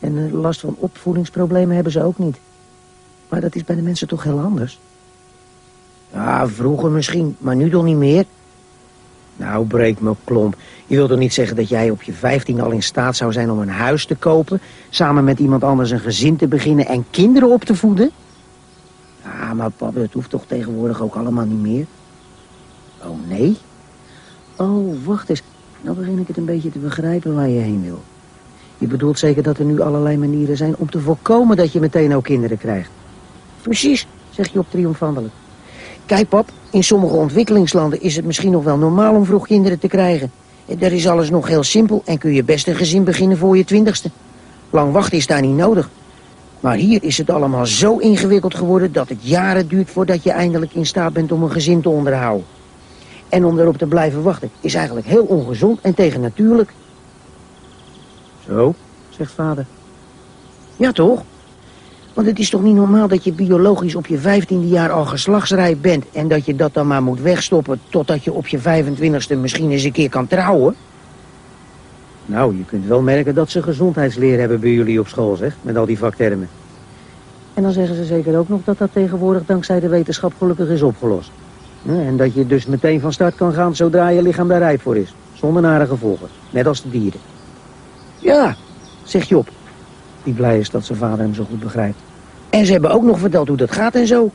En 0.00 0.32
last 0.32 0.60
van 0.60 0.76
opvoedingsproblemen 0.78 1.74
hebben 1.74 1.92
ze 1.92 2.02
ook 2.02 2.18
niet. 2.18 2.36
Maar 3.28 3.40
dat 3.40 3.54
is 3.54 3.64
bij 3.64 3.76
de 3.76 3.82
mensen 3.82 4.08
toch 4.08 4.22
heel 4.22 4.40
anders? 4.40 4.78
Ja, 6.14 6.48
vroeger 6.48 6.90
misschien, 6.90 7.36
maar 7.38 7.56
nu 7.56 7.70
toch 7.70 7.84
niet 7.84 7.96
meer? 7.96 8.24
Nou, 9.36 9.66
breek 9.66 10.00
me 10.00 10.14
klomp. 10.24 10.56
Je 10.86 10.96
wilt 10.96 11.08
toch 11.08 11.18
niet 11.18 11.34
zeggen 11.34 11.56
dat 11.56 11.68
jij 11.68 11.90
op 11.90 12.02
je 12.02 12.12
15 12.12 12.60
al 12.60 12.70
in 12.70 12.82
staat 12.82 13.16
zou 13.16 13.32
zijn 13.32 13.50
om 13.50 13.58
een 13.58 13.68
huis 13.68 14.06
te 14.06 14.14
kopen... 14.14 14.60
samen 14.90 15.24
met 15.24 15.38
iemand 15.38 15.64
anders 15.64 15.90
een 15.90 16.00
gezin 16.00 16.36
te 16.36 16.46
beginnen 16.46 16.86
en 16.86 17.04
kinderen 17.10 17.50
op 17.50 17.64
te 17.64 17.74
voeden? 17.74 18.10
Ja, 19.22 19.54
maar 19.54 19.70
papa, 19.70 20.00
dat 20.00 20.12
hoeft 20.12 20.30
toch 20.30 20.44
tegenwoordig 20.46 21.02
ook 21.02 21.14
allemaal 21.14 21.44
niet 21.44 21.62
meer? 21.62 21.86
Oh, 23.02 23.28
nee? 23.28 23.56
Oh, 24.56 24.94
wacht 25.04 25.28
eens. 25.28 25.42
Nou 25.80 25.96
begin 25.96 26.18
ik 26.18 26.28
het 26.28 26.36
een 26.36 26.44
beetje 26.44 26.70
te 26.70 26.78
begrijpen 26.78 27.34
waar 27.34 27.48
je 27.48 27.60
heen 27.60 27.82
wil. 27.82 28.02
Je 28.78 28.86
bedoelt 28.86 29.18
zeker 29.18 29.42
dat 29.42 29.58
er 29.58 29.64
nu 29.64 29.80
allerlei 29.80 30.16
manieren 30.16 30.56
zijn 30.56 30.76
om 30.76 30.90
te 30.90 31.00
voorkomen 31.00 31.56
dat 31.56 31.72
je 31.72 31.80
meteen 31.80 32.14
ook 32.14 32.24
kinderen 32.24 32.58
krijgt. 32.58 32.90
Precies, 33.62 34.06
zeg 34.30 34.52
je 34.52 34.58
op 34.58 34.70
triomfantelijk. 34.70 35.32
Kijk 36.06 36.28
pap, 36.28 36.48
in 36.70 36.84
sommige 36.84 37.14
ontwikkelingslanden 37.14 38.00
is 38.00 38.16
het 38.16 38.24
misschien 38.24 38.52
nog 38.52 38.64
wel 38.64 38.76
normaal 38.76 39.14
om 39.14 39.24
vroeg 39.24 39.46
kinderen 39.46 39.78
te 39.78 39.88
krijgen. 39.88 40.30
Daar 40.78 40.92
is 40.92 41.08
alles 41.08 41.30
nog 41.30 41.48
heel 41.48 41.62
simpel 41.62 42.02
en 42.04 42.18
kun 42.18 42.32
je 42.32 42.44
best 42.44 42.68
een 42.68 42.74
gezin 42.74 43.04
beginnen 43.04 43.38
voor 43.38 43.56
je 43.56 43.64
twintigste. 43.64 44.10
Lang 44.70 44.92
wachten 44.92 45.18
is 45.18 45.26
daar 45.26 45.40
niet 45.40 45.56
nodig. 45.56 45.90
Maar 46.60 46.76
hier 46.76 47.02
is 47.02 47.18
het 47.18 47.30
allemaal 47.30 47.66
zo 47.66 47.96
ingewikkeld 47.98 48.54
geworden 48.54 48.92
dat 48.92 49.08
het 49.08 49.18
jaren 49.20 49.68
duurt 49.68 49.90
voordat 49.90 50.22
je 50.22 50.30
eindelijk 50.30 50.74
in 50.74 50.86
staat 50.86 51.12
bent 51.12 51.32
om 51.32 51.42
een 51.42 51.50
gezin 51.50 51.80
te 51.80 51.88
onderhouden. 51.88 52.46
En 53.28 53.44
om 53.44 53.58
erop 53.58 53.76
te 53.76 53.86
blijven 53.86 54.22
wachten 54.22 54.50
is 54.60 54.74
eigenlijk 54.74 55.06
heel 55.06 55.24
ongezond 55.24 55.80
en 55.80 55.94
tegennatuurlijk. 55.94 56.72
Zo, 58.46 58.74
zegt 59.10 59.32
vader. 59.32 59.66
Ja 60.76 60.92
toch? 60.92 61.22
Want 62.14 62.26
het 62.26 62.38
is 62.38 62.50
toch 62.50 62.62
niet 62.62 62.74
normaal 62.74 63.08
dat 63.08 63.24
je 63.24 63.32
biologisch 63.32 63.94
op 63.94 64.06
je 64.06 64.18
vijftiende 64.18 64.68
jaar 64.68 64.90
al 64.90 65.04
geslachtsrijp 65.04 65.78
bent... 65.80 66.04
en 66.12 66.28
dat 66.28 66.46
je 66.46 66.56
dat 66.56 66.74
dan 66.74 66.86
maar 66.86 67.02
moet 67.02 67.20
wegstoppen 67.20 67.80
totdat 67.88 68.24
je 68.24 68.32
op 68.32 68.46
je 68.46 68.58
25ste 68.58 69.38
misschien 69.40 69.70
eens 69.70 69.82
een 69.82 69.92
keer 69.92 70.08
kan 70.08 70.26
trouwen? 70.26 70.74
Nou, 72.26 72.56
je 72.56 72.64
kunt 72.64 72.86
wel 72.86 73.02
merken 73.02 73.34
dat 73.34 73.50
ze 73.50 73.62
gezondheidsleer 73.62 74.38
hebben 74.38 74.60
bij 74.60 74.70
jullie 74.70 75.00
op 75.00 75.08
school, 75.08 75.36
zeg, 75.36 75.56
met 75.62 75.76
al 75.76 75.86
die 75.86 75.98
vaktermen. 75.98 76.48
En 77.54 77.62
dan 77.62 77.72
zeggen 77.72 77.96
ze 77.96 78.04
zeker 78.04 78.38
ook 78.38 78.48
nog 78.48 78.60
dat 78.64 78.78
dat 78.78 78.92
tegenwoordig 78.92 79.46
dankzij 79.46 79.80
de 79.80 79.88
wetenschap 79.88 80.32
gelukkig 80.38 80.68
is 80.68 80.82
opgelost. 80.82 81.30
En 81.86 82.16
dat 82.16 82.34
je 82.34 82.46
dus 82.46 82.66
meteen 82.66 83.00
van 83.00 83.12
start 83.12 83.34
kan 83.34 83.52
gaan 83.52 83.76
zodra 83.76 84.08
je 84.08 84.22
lichaam 84.22 84.48
daar 84.48 84.58
rijp 84.58 84.80
voor 84.80 84.96
is. 84.96 85.14
Zonder 85.32 85.62
nare 85.62 85.86
gevolgen, 85.86 86.28
net 86.50 86.66
als 86.66 86.82
de 86.82 86.90
dieren. 86.90 87.20
Ja, 88.18 88.56
zegt 89.02 89.28
Job, 89.28 89.48
die 90.24 90.34
blij 90.34 90.58
is 90.58 90.70
dat 90.70 90.84
zijn 90.84 90.98
vader 90.98 91.18
hem 91.18 91.34
zo 91.34 91.44
goed 91.44 91.60
begrijpt. 91.60 91.98
En 92.50 92.66
ze 92.66 92.72
hebben 92.72 92.90
ook 92.90 93.02
nog 93.02 93.18
verteld 93.18 93.48
hoe 93.48 93.56
dat 93.56 93.72
gaat 93.72 93.94
en 93.94 94.06
zo. 94.06 94.30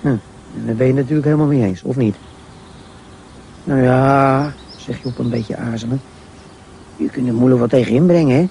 Hm, 0.00 0.08
en 0.08 0.66
daar 0.66 0.74
ben 0.74 0.86
je 0.86 0.92
natuurlijk 0.92 1.24
helemaal 1.24 1.46
mee 1.46 1.62
eens, 1.62 1.82
of 1.82 1.96
niet? 1.96 2.16
Nou 3.64 3.82
ja, 3.82 4.52
zegt 4.76 5.02
Job 5.02 5.18
een 5.18 5.30
beetje 5.30 5.56
aarzelend. 5.56 6.02
Je 6.96 7.08
kunt 7.08 7.28
er 7.28 7.34
moeilijk 7.34 7.60
wat 7.60 7.70
tegen 7.70 7.92
inbrengen, 7.92 8.36
hè? 8.36 8.48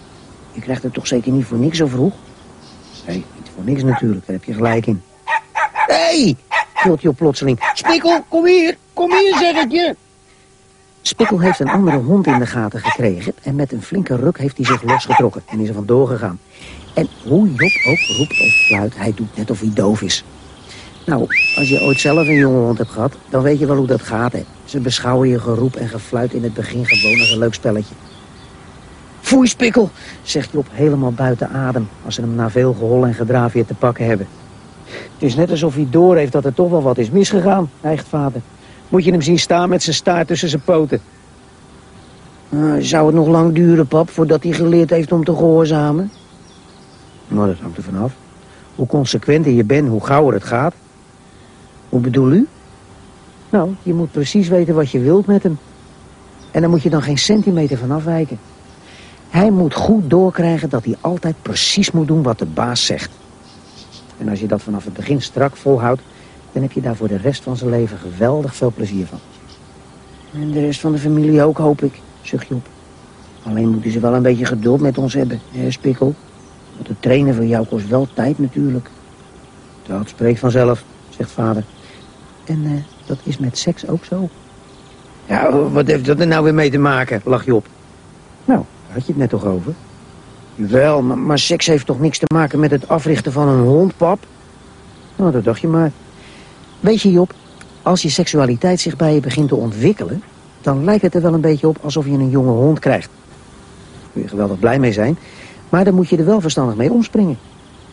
Je 0.51 0.61
krijgt 0.61 0.83
het 0.83 0.93
toch 0.93 1.07
zeker 1.07 1.31
niet 1.31 1.45
voor 1.45 1.57
niks 1.57 1.77
zo 1.77 1.87
vroeg? 1.87 2.13
Nee, 3.07 3.15
niet 3.15 3.49
voor 3.55 3.63
niks 3.63 3.83
natuurlijk, 3.83 4.25
daar 4.25 4.35
heb 4.35 4.43
je 4.43 4.53
gelijk 4.53 4.85
in. 4.85 5.01
Hé, 5.73 6.23
hey, 6.23 6.35
gilt 6.73 7.01
Job 7.01 7.17
plotseling. 7.17 7.71
Spikkel, 7.73 8.23
kom 8.27 8.45
hier, 8.45 8.77
kom 8.93 9.11
hier, 9.11 9.37
zeg 9.37 9.63
ik 9.63 9.71
je. 9.71 9.95
Spikkel 11.05 11.39
heeft 11.39 11.59
een 11.59 11.69
andere 11.69 11.97
hond 11.97 12.27
in 12.27 12.39
de 12.39 12.45
gaten 12.45 12.79
gekregen... 12.79 13.33
en 13.41 13.55
met 13.55 13.71
een 13.71 13.81
flinke 13.81 14.15
ruk 14.15 14.37
heeft 14.37 14.57
hij 14.57 14.65
zich 14.65 14.83
losgetrokken 14.83 15.41
en 15.45 15.59
is 15.59 15.67
er 15.67 15.73
vandoor 15.73 16.07
gegaan. 16.07 16.39
En 16.93 17.07
hoe 17.23 17.47
Job 17.47 17.71
ook 17.87 18.17
roept 18.17 18.41
of 18.41 18.65
fluit, 18.65 18.97
hij 18.97 19.13
doet 19.15 19.37
net 19.37 19.51
of 19.51 19.59
hij 19.59 19.71
doof 19.73 20.01
is. 20.01 20.23
Nou, 21.05 21.27
als 21.55 21.69
je 21.69 21.81
ooit 21.81 21.99
zelf 21.99 22.27
een 22.27 22.37
jonge 22.37 22.65
hond 22.65 22.77
hebt 22.77 22.89
gehad, 22.89 23.15
dan 23.29 23.41
weet 23.41 23.59
je 23.59 23.65
wel 23.65 23.75
hoe 23.75 23.87
dat 23.87 24.01
gaat, 24.01 24.31
hè. 24.31 24.43
Ze 24.65 24.79
beschouwen 24.79 25.29
je 25.29 25.39
geroep 25.39 25.75
en 25.75 25.89
gefluit 25.89 26.33
in 26.33 26.43
het 26.43 26.53
begin 26.53 26.85
gewoon 26.85 27.19
als 27.19 27.31
een 27.31 27.39
leuk 27.39 27.53
spelletje. 27.53 27.95
Foei, 29.21 29.47
Spikkel, 29.47 29.89
zegt 30.21 30.51
Job 30.51 30.67
helemaal 30.71 31.13
buiten 31.13 31.49
adem... 31.49 31.87
als 32.05 32.15
ze 32.15 32.21
hem 32.21 32.35
na 32.35 32.49
veel 32.49 32.73
gehol 32.73 33.05
en 33.05 33.13
gedraaf 33.13 33.53
weer 33.53 33.65
te 33.65 33.73
pakken 33.73 34.05
hebben. 34.05 34.27
Het 34.85 35.21
is 35.29 35.35
net 35.35 35.51
alsof 35.51 35.75
hij 35.75 35.87
door 35.89 36.15
heeft 36.15 36.31
dat 36.31 36.45
er 36.45 36.53
toch 36.53 36.69
wel 36.69 36.81
wat 36.81 36.97
is 36.97 37.09
misgegaan, 37.09 37.69
eigen 37.81 38.07
vader. 38.07 38.41
Moet 38.93 39.03
je 39.03 39.11
hem 39.11 39.21
zien 39.21 39.39
staan 39.39 39.69
met 39.69 39.83
zijn 39.83 39.95
staart 39.95 40.27
tussen 40.27 40.49
zijn 40.49 40.61
poten. 40.61 41.01
Uh, 42.49 42.73
zou 42.79 43.05
het 43.05 43.15
nog 43.15 43.27
lang 43.27 43.53
duren, 43.53 43.87
pap, 43.87 44.09
voordat 44.09 44.43
hij 44.43 44.51
geleerd 44.51 44.89
heeft 44.89 45.11
om 45.11 45.23
te 45.23 45.35
gehoorzamen? 45.35 46.11
Nou, 47.27 47.47
dat 47.47 47.57
hangt 47.59 47.77
er 47.77 47.83
vanaf. 47.83 48.13
Hoe 48.75 48.87
consequenter 48.87 49.51
je 49.51 49.63
bent, 49.63 49.89
hoe 49.89 50.05
gauwer 50.05 50.33
het 50.33 50.43
gaat. 50.43 50.73
Hoe 51.89 51.99
bedoel 51.99 52.31
u? 52.31 52.47
Nou, 53.49 53.75
je 53.83 53.93
moet 53.93 54.11
precies 54.11 54.47
weten 54.47 54.75
wat 54.75 54.91
je 54.91 54.99
wilt 54.99 55.25
met 55.25 55.43
hem. 55.43 55.57
En 56.51 56.61
daar 56.61 56.69
moet 56.69 56.83
je 56.83 56.89
dan 56.89 57.01
geen 57.01 57.17
centimeter 57.17 57.77
van 57.77 57.91
afwijken. 57.91 58.39
Hij 59.29 59.51
moet 59.51 59.73
goed 59.73 60.09
doorkrijgen 60.09 60.69
dat 60.69 60.85
hij 60.85 60.95
altijd 61.01 61.35
precies 61.41 61.91
moet 61.91 62.07
doen 62.07 62.23
wat 62.23 62.39
de 62.39 62.45
baas 62.45 62.85
zegt. 62.85 63.11
En 64.17 64.29
als 64.29 64.39
je 64.39 64.47
dat 64.47 64.61
vanaf 64.61 64.83
het 64.83 64.93
begin 64.93 65.21
strak 65.21 65.55
volhoudt, 65.55 66.01
dan 66.53 66.61
heb 66.61 66.71
je 66.71 66.81
daar 66.81 66.95
voor 66.95 67.07
de 67.07 67.17
rest 67.17 67.43
van 67.43 67.57
zijn 67.57 67.69
leven 67.69 67.97
geweldig 67.97 68.55
veel 68.55 68.71
plezier 68.75 69.05
van. 69.05 69.19
En 70.33 70.51
de 70.51 70.59
rest 70.59 70.79
van 70.79 70.91
de 70.91 70.97
familie 70.97 71.43
ook, 71.43 71.57
hoop 71.57 71.81
ik, 71.81 72.01
zucht 72.21 72.47
Job. 72.47 72.67
Alleen 73.43 73.69
moeten 73.69 73.91
ze 73.91 73.99
wel 73.99 74.13
een 74.13 74.21
beetje 74.21 74.45
geduld 74.45 74.81
met 74.81 74.97
ons 74.97 75.13
hebben, 75.13 75.39
hè, 75.51 75.71
Spikkel? 75.71 76.15
Want 76.75 76.87
het 76.87 77.01
trainen 77.01 77.35
van 77.35 77.47
jou 77.47 77.65
kost 77.65 77.87
wel 77.87 78.07
tijd 78.13 78.39
natuurlijk. 78.39 78.89
Dat 79.87 80.09
spreekt 80.09 80.39
vanzelf, 80.39 80.83
zegt 81.09 81.31
vader. 81.31 81.63
En 82.45 82.63
uh, 82.63 82.71
dat 83.05 83.17
is 83.23 83.37
met 83.37 83.57
seks 83.57 83.87
ook 83.87 84.05
zo. 84.05 84.29
Ja, 85.25 85.69
wat 85.69 85.87
heeft 85.87 86.05
dat 86.05 86.19
er 86.19 86.27
nou 86.27 86.43
weer 86.43 86.53
mee 86.53 86.71
te 86.71 86.77
maken, 86.77 87.21
lach 87.25 87.45
Job. 87.45 87.67
Nou, 88.45 88.59
daar 88.85 88.93
had 88.93 89.05
je 89.05 89.11
het 89.11 89.21
net 89.21 89.29
toch 89.29 89.45
over? 89.45 89.73
Wel, 90.55 91.01
maar, 91.01 91.17
maar 91.17 91.39
seks 91.39 91.65
heeft 91.65 91.85
toch 91.85 91.99
niks 91.99 92.17
te 92.17 92.25
maken 92.33 92.59
met 92.59 92.71
het 92.71 92.87
africhten 92.87 93.31
van 93.31 93.47
een 93.47 93.63
hond, 93.63 93.97
pap? 93.97 94.25
Nou, 95.15 95.31
dat 95.31 95.43
dacht 95.43 95.61
je 95.61 95.67
maar. 95.67 95.91
Weet 96.83 97.01
je 97.01 97.11
Job, 97.11 97.33
als 97.81 98.01
je 98.01 98.09
seksualiteit 98.09 98.79
zich 98.79 98.95
bij 98.95 99.13
je 99.13 99.19
begint 99.19 99.47
te 99.47 99.55
ontwikkelen... 99.55 100.23
dan 100.61 100.83
lijkt 100.83 101.01
het 101.01 101.15
er 101.15 101.21
wel 101.21 101.33
een 101.33 101.41
beetje 101.41 101.67
op 101.67 101.77
alsof 101.81 102.05
je 102.05 102.11
een 102.11 102.29
jonge 102.29 102.51
hond 102.51 102.79
krijgt. 102.79 103.09
Daar 104.01 104.09
kun 104.13 104.21
je 104.21 104.27
geweldig 104.27 104.59
blij 104.59 104.79
mee 104.79 104.91
zijn. 104.91 105.17
Maar 105.69 105.83
dan 105.83 105.93
moet 105.93 106.09
je 106.09 106.17
er 106.17 106.25
wel 106.25 106.41
verstandig 106.41 106.75
mee 106.75 106.91
omspringen. 106.91 107.37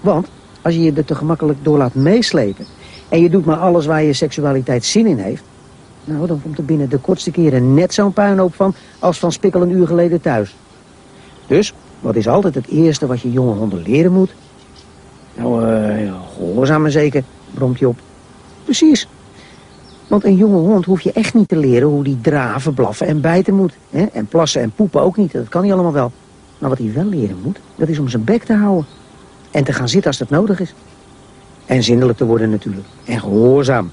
Want 0.01 0.29
als 0.63 0.75
je 0.75 0.81
je 0.81 0.93
er 0.93 1.05
te 1.05 1.15
gemakkelijk 1.15 1.59
door 1.63 1.79
laat 1.79 1.95
meeslepen... 1.95 2.67
en 3.09 3.23
je 3.23 3.31
doet 3.31 3.45
maar 3.45 3.57
alles 3.57 3.87
waar 3.87 4.03
je 4.03 4.13
seksualiteit 4.13 4.85
zin 4.85 5.07
in 5.07 5.19
heeft... 5.19 5.43
nou, 6.05 6.27
dan 6.27 6.43
komt 6.43 6.59
er 6.59 6.65
binnen 6.65 6.89
de 6.89 6.99
kortste 6.99 7.31
keren 7.31 7.75
net 7.75 7.95
zo'n 7.95 8.13
puinhoop 8.13 8.55
van... 8.55 8.75
als 8.99 9.19
van 9.19 9.33
Spikkel 9.33 9.63
een 9.63 9.71
uur 9.71 9.87
geleden 9.87 10.21
thuis. 10.21 10.57
Dus, 11.47 11.73
wat 12.01 12.17
is 12.17 12.29
altijd 12.29 12.55
het 12.55 12.69
eerste 12.69 13.07
wat 13.07 13.21
je 13.21 13.33
jonge 13.33 13.55
honden 13.55 13.83
leren 13.83 14.13
moet? 14.13 14.35
Nou, 15.35 15.67
uh, 15.67 16.13
gehoorzamen 16.37 16.91
zeker, 16.91 17.23
bromt 17.55 17.79
je 17.79 17.89
op. 17.89 17.99
Precies. 18.65 19.09
Want 20.07 20.25
een 20.25 20.37
jonge 20.37 20.59
hond 20.59 20.85
hoef 20.85 21.01
je 21.01 21.13
echt 21.13 21.35
niet 21.35 21.49
te 21.49 21.57
leren 21.57 21.89
hoe 21.89 22.05
die 22.05 22.21
draven, 22.21 22.75
blaffen 22.75 23.07
en 23.07 23.21
bijten 23.21 23.55
moet. 23.55 23.73
Hè? 23.91 24.05
En 24.05 24.27
plassen 24.27 24.63
en 24.63 24.73
poepen 24.77 25.01
ook 25.01 25.17
niet, 25.17 25.33
dat 25.33 25.49
kan 25.49 25.63
hij 25.63 25.73
allemaal 25.73 25.93
wel. 25.93 26.13
Maar 26.59 26.69
wat 26.69 26.79
hij 26.79 26.93
wel 26.93 27.05
leren 27.05 27.37
moet, 27.43 27.61
dat 27.77 27.89
is 27.89 27.99
om 27.99 28.09
zijn 28.09 28.25
bek 28.25 28.45
te 28.45 28.55
houden. 28.55 28.87
En 29.51 29.65
te 29.65 29.73
gaan 29.73 29.89
zitten 29.89 30.11
als 30.11 30.19
dat 30.19 30.31
nodig 30.31 30.61
is. 30.61 30.75
En 31.67 31.83
zindelijk 31.83 32.19
te 32.19 32.25
worden 32.25 32.51
natuurlijk. 32.51 32.87
En 33.05 33.21
gehoorzaam. 33.21 33.91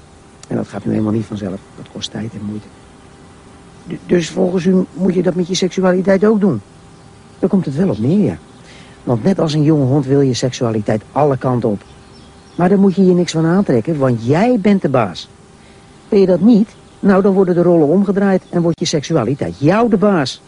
En 0.48 0.56
dat 0.56 0.68
gaat 0.68 0.84
nu 0.84 0.90
helemaal 0.90 1.12
niet 1.12 1.24
vanzelf. 1.24 1.58
Dat 1.76 1.86
kost 1.92 2.10
tijd 2.10 2.32
en 2.32 2.44
moeite. 2.44 2.66
dus 4.06 4.28
volgens 4.28 4.64
u 4.64 4.84
moet 4.92 5.14
je 5.14 5.22
dat 5.22 5.34
met 5.34 5.48
je 5.48 5.54
seksualiteit 5.54 6.24
ook 6.24 6.40
doen? 6.40 6.60
Daar 7.38 7.48
komt 7.48 7.64
het 7.64 7.76
wel 7.76 7.88
op 7.88 7.98
neer, 7.98 8.24
ja. 8.24 8.38
Want 9.04 9.22
net 9.22 9.38
als 9.38 9.52
een 9.52 9.62
jonge 9.62 9.84
hond 9.84 10.06
wil 10.06 10.20
je 10.20 10.34
seksualiteit 10.34 11.02
alle 11.12 11.36
kanten 11.36 11.68
op. 11.68 11.82
Maar 12.58 12.68
daar 12.68 12.78
moet 12.78 12.94
je 12.94 13.06
je 13.06 13.12
niks 13.12 13.32
van 13.32 13.46
aantrekken, 13.46 13.98
want 13.98 14.26
jij 14.26 14.58
bent 14.60 14.82
de 14.82 14.88
baas. 14.88 15.28
Ben 16.08 16.20
je 16.20 16.26
dat 16.26 16.40
niet, 16.40 16.68
nou 17.00 17.22
dan 17.22 17.32
worden 17.32 17.54
de 17.54 17.62
rollen 17.62 17.86
omgedraaid 17.86 18.42
en 18.50 18.62
wordt 18.62 18.80
je 18.80 18.86
seksualiteit 18.86 19.54
jou 19.58 19.90
de 19.90 19.96
baas. 19.96 20.42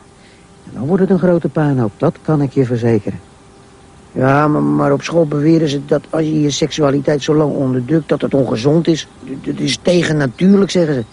En 0.64 0.70
dan 0.74 0.86
wordt 0.86 1.02
het 1.02 1.10
een 1.10 1.18
grote 1.18 1.48
puinhoop, 1.48 1.92
dat 1.96 2.16
kan 2.22 2.42
ik 2.42 2.52
je 2.52 2.64
verzekeren. 2.64 3.20
Ja, 4.12 4.48
maar, 4.48 4.62
maar 4.62 4.92
op 4.92 5.02
school 5.02 5.26
beweren 5.26 5.68
ze 5.68 5.84
dat 5.84 6.02
als 6.10 6.22
je 6.22 6.40
je 6.40 6.50
seksualiteit 6.50 7.22
zo 7.22 7.34
lang 7.34 7.54
onderdrukt, 7.54 8.08
dat 8.08 8.20
het 8.20 8.34
ongezond 8.34 8.86
is. 8.86 9.08
Dat 9.44 9.58
is 9.58 9.78
tegennatuurlijk, 9.82 10.70
zeggen 10.70 10.94
ze. 10.94 11.04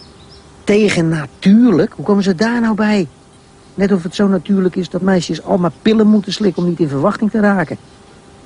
Tegennatuurlijk? 0.63 1.93
Hoe 1.95 2.05
komen 2.05 2.23
ze 2.23 2.35
daar 2.35 2.61
nou 2.61 2.75
bij? 2.75 3.07
Net 3.73 3.91
of 3.91 4.03
het 4.03 4.15
zo 4.15 4.27
natuurlijk 4.27 4.75
is 4.75 4.89
dat 4.89 5.01
meisjes 5.01 5.43
allemaal 5.43 5.71
pillen 5.81 6.07
moeten 6.07 6.33
slikken 6.33 6.63
om 6.63 6.69
niet 6.69 6.79
in 6.79 6.89
verwachting 6.89 7.31
te 7.31 7.39
raken. 7.39 7.77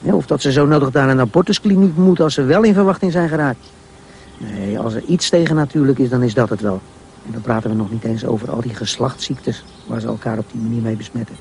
Of 0.01 0.25
dat 0.25 0.41
ze 0.41 0.51
zo 0.51 0.65
nodig 0.65 0.91
naar 0.91 1.09
een 1.09 1.19
abortuskliniek 1.19 1.95
moeten 1.95 2.23
als 2.23 2.33
ze 2.33 2.43
wel 2.43 2.63
in 2.63 2.73
verwachting 2.73 3.11
zijn 3.11 3.29
geraakt. 3.29 3.71
Nee, 4.37 4.79
als 4.79 4.93
er 4.93 5.03
iets 5.03 5.29
tegennatuurlijk 5.29 5.99
is, 5.99 6.09
dan 6.09 6.23
is 6.23 6.33
dat 6.33 6.49
het 6.49 6.61
wel. 6.61 6.81
En 7.25 7.31
dan 7.31 7.41
praten 7.41 7.69
we 7.69 7.75
nog 7.75 7.91
niet 7.91 8.03
eens 8.03 8.25
over 8.25 8.51
al 8.51 8.61
die 8.61 8.75
geslachtsziektes 8.75 9.63
waar 9.85 9.99
ze 9.99 10.07
elkaar 10.07 10.37
op 10.37 10.45
die 10.51 10.61
manier 10.61 10.81
mee 10.81 10.95
besmetten. 10.95 11.35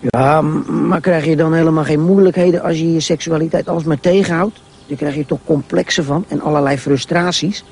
Ja, 0.00 0.40
maar 0.40 1.00
krijg 1.00 1.24
je 1.24 1.36
dan 1.36 1.54
helemaal 1.54 1.84
geen 1.84 2.04
moeilijkheden 2.04 2.62
als 2.62 2.78
je 2.78 2.92
je 2.92 3.00
seksualiteit 3.00 3.68
alsmaar 3.68 4.00
tegenhoudt? 4.00 4.60
Dan 4.86 4.96
krijg 4.96 5.14
je 5.14 5.26
toch 5.26 5.38
complexen 5.44 6.04
van 6.04 6.24
en 6.28 6.40
allerlei 6.40 6.78
frustraties? 6.78 7.64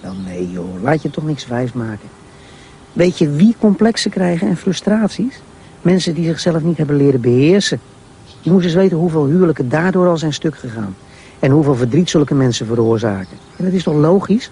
Wel 0.00 0.14
nee 0.24 0.50
joh, 0.50 0.82
laat 0.82 1.02
je 1.02 1.10
toch 1.10 1.24
niks 1.24 1.46
wijs 1.46 1.72
maken. 1.72 2.08
Weet 2.92 3.18
je 3.18 3.30
wie 3.30 3.54
complexen 3.58 4.10
krijgen 4.10 4.48
en 4.48 4.56
frustraties? 4.56 5.40
Mensen 5.82 6.14
die 6.14 6.24
zichzelf 6.24 6.62
niet 6.62 6.76
hebben 6.76 6.96
leren 6.96 7.20
beheersen. 7.20 7.80
Je 8.42 8.50
moet 8.50 8.64
eens 8.64 8.74
weten 8.74 8.96
hoeveel 8.96 9.26
huwelijken 9.26 9.68
daardoor 9.68 10.08
al 10.08 10.16
zijn 10.16 10.32
stuk 10.32 10.56
gegaan. 10.56 10.96
En 11.38 11.50
hoeveel 11.50 11.74
verdriet 11.74 12.10
zulke 12.10 12.34
mensen 12.34 12.66
veroorzaken. 12.66 13.36
En 13.56 13.64
dat 13.64 13.72
is 13.72 13.82
toch 13.82 13.94
logisch? 13.94 14.50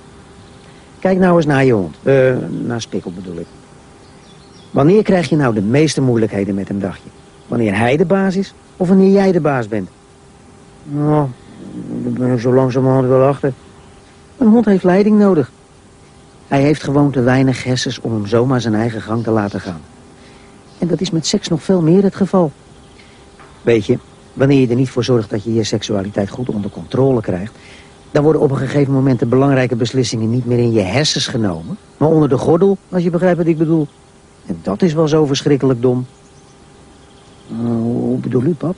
Kijk 0.98 1.18
nou 1.18 1.36
eens 1.36 1.46
naar 1.46 1.64
je 1.64 1.72
hond. 1.72 1.96
Uh, 2.02 2.36
naar 2.64 2.80
Spikkel 2.80 3.12
bedoel 3.12 3.36
ik. 3.36 3.46
Wanneer 4.70 5.02
krijg 5.02 5.28
je 5.28 5.36
nou 5.36 5.54
de 5.54 5.62
meeste 5.62 6.00
moeilijkheden 6.00 6.54
met 6.54 6.68
hem, 6.68 6.80
dacht 6.80 7.00
je? 7.02 7.10
Wanneer 7.46 7.76
hij 7.76 7.96
de 7.96 8.04
baas 8.04 8.36
is 8.36 8.54
of 8.76 8.88
wanneer 8.88 9.12
jij 9.12 9.32
de 9.32 9.40
baas 9.40 9.68
bent? 9.68 9.88
Nou, 10.84 11.26
daar 12.02 12.12
ben 12.12 12.32
ik 12.32 12.40
zo 12.40 12.54
langzamerhand 12.54 13.08
wel 13.08 13.26
achter. 13.26 13.52
Een 14.38 14.48
hond 14.48 14.64
heeft 14.64 14.84
leiding 14.84 15.18
nodig. 15.18 15.50
Hij 16.48 16.62
heeft 16.62 16.82
gewoon 16.82 17.10
te 17.10 17.20
weinig 17.20 17.64
hersens 17.64 18.00
om 18.00 18.12
hem 18.12 18.26
zomaar 18.26 18.60
zijn 18.60 18.74
eigen 18.74 19.02
gang 19.02 19.22
te 19.22 19.30
laten 19.30 19.60
gaan. 19.60 19.80
En 20.78 20.88
dat 20.88 21.00
is 21.00 21.10
met 21.10 21.26
seks 21.26 21.48
nog 21.48 21.62
veel 21.62 21.82
meer 21.82 22.02
het 22.02 22.14
geval. 22.14 22.52
Weet 23.62 23.86
je, 23.86 23.98
wanneer 24.32 24.60
je 24.60 24.68
er 24.68 24.74
niet 24.74 24.90
voor 24.90 25.04
zorgt 25.04 25.30
dat 25.30 25.44
je 25.44 25.54
je 25.54 25.64
seksualiteit 25.64 26.28
goed 26.28 26.48
onder 26.48 26.70
controle 26.70 27.20
krijgt... 27.20 27.52
dan 28.10 28.22
worden 28.22 28.42
op 28.42 28.50
een 28.50 28.56
gegeven 28.56 28.92
moment 28.92 29.18
de 29.18 29.26
belangrijke 29.26 29.76
beslissingen 29.76 30.30
niet 30.30 30.46
meer 30.46 30.58
in 30.58 30.72
je 30.72 30.80
hersens 30.80 31.26
genomen... 31.26 31.76
maar 31.96 32.08
onder 32.08 32.28
de 32.28 32.38
gordel, 32.38 32.78
als 32.88 33.02
je 33.02 33.10
begrijpt 33.10 33.38
wat 33.38 33.46
ik 33.46 33.58
bedoel. 33.58 33.86
En 34.46 34.58
dat 34.62 34.82
is 34.82 34.92
wel 34.92 35.08
zo 35.08 35.26
verschrikkelijk 35.26 35.82
dom. 35.82 36.06
Uh, 37.52 37.58
hoe 37.68 38.18
bedoel 38.18 38.42
u, 38.42 38.54
pap? 38.54 38.76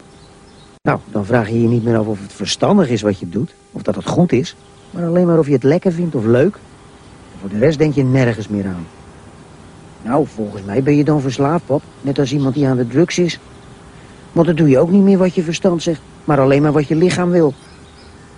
Nou, 0.83 0.99
dan 1.11 1.25
vraag 1.25 1.49
je 1.49 1.63
je 1.63 1.69
niet 1.69 1.85
meer 1.85 1.97
af 1.97 2.07
of 2.07 2.23
het 2.23 2.33
verstandig 2.33 2.89
is 2.89 3.03
wat 3.03 3.19
je 3.19 3.29
doet... 3.29 3.55
of 3.73 3.83
dat 3.83 3.95
het 3.95 4.07
goed 4.07 4.33
is, 4.33 4.57
maar 4.91 5.07
alleen 5.07 5.27
maar 5.27 5.39
of 5.39 5.47
je 5.47 5.53
het 5.53 5.63
lekker 5.63 5.93
vindt 5.93 6.15
of 6.15 6.25
leuk... 6.25 6.59
Voor 7.43 7.51
de 7.51 7.59
rest 7.59 7.79
denk 7.79 7.95
je 7.95 8.05
nergens 8.05 8.49
meer 8.49 8.67
aan. 8.67 8.87
Nou, 10.03 10.27
volgens 10.35 10.63
mij 10.63 10.83
ben 10.83 10.97
je 10.97 11.05
dan 11.05 11.21
verslaafd, 11.21 11.67
pap. 11.67 11.83
Net 12.01 12.19
als 12.19 12.33
iemand 12.33 12.55
die 12.55 12.67
aan 12.67 12.77
de 12.77 12.87
drugs 12.87 13.19
is. 13.19 13.39
Want 14.33 14.47
dan 14.47 14.57
doe 14.57 14.69
je 14.69 14.79
ook 14.79 14.91
niet 14.91 15.03
meer 15.03 15.19
wat 15.19 15.35
je 15.35 15.43
verstand 15.43 15.83
zegt, 15.83 16.01
maar 16.25 16.41
alleen 16.41 16.63
maar 16.63 16.73
wat 16.73 16.89
je 16.89 16.95
lichaam 16.95 17.31
wil. 17.31 17.55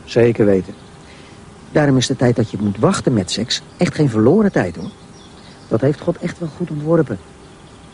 Zeker 0.04 0.46
weten. 0.46 0.74
Daarom 1.72 1.96
is 1.96 2.06
de 2.06 2.16
tijd 2.16 2.36
dat 2.36 2.50
je 2.50 2.58
moet 2.60 2.78
wachten 2.78 3.12
met 3.12 3.30
seks 3.30 3.62
echt 3.76 3.94
geen 3.94 4.10
verloren 4.10 4.52
tijd, 4.52 4.76
hoor. 4.76 4.90
Dat 5.68 5.80
heeft 5.80 6.00
God 6.00 6.18
echt 6.18 6.38
wel 6.38 6.48
goed 6.56 6.70
ontworpen. 6.70 7.18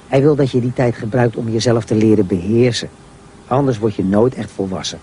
Hij 0.09 0.23
wil 0.23 0.35
dat 0.35 0.51
je 0.51 0.61
die 0.61 0.73
tijd 0.73 0.95
gebruikt 0.95 1.37
om 1.37 1.49
jezelf 1.49 1.85
te 1.85 1.95
leren 1.95 2.27
beheersen. 2.27 2.89
Anders 3.47 3.79
word 3.79 3.95
je 3.95 4.05
nooit 4.05 4.35
echt 4.35 4.51
volwassen. 4.51 4.99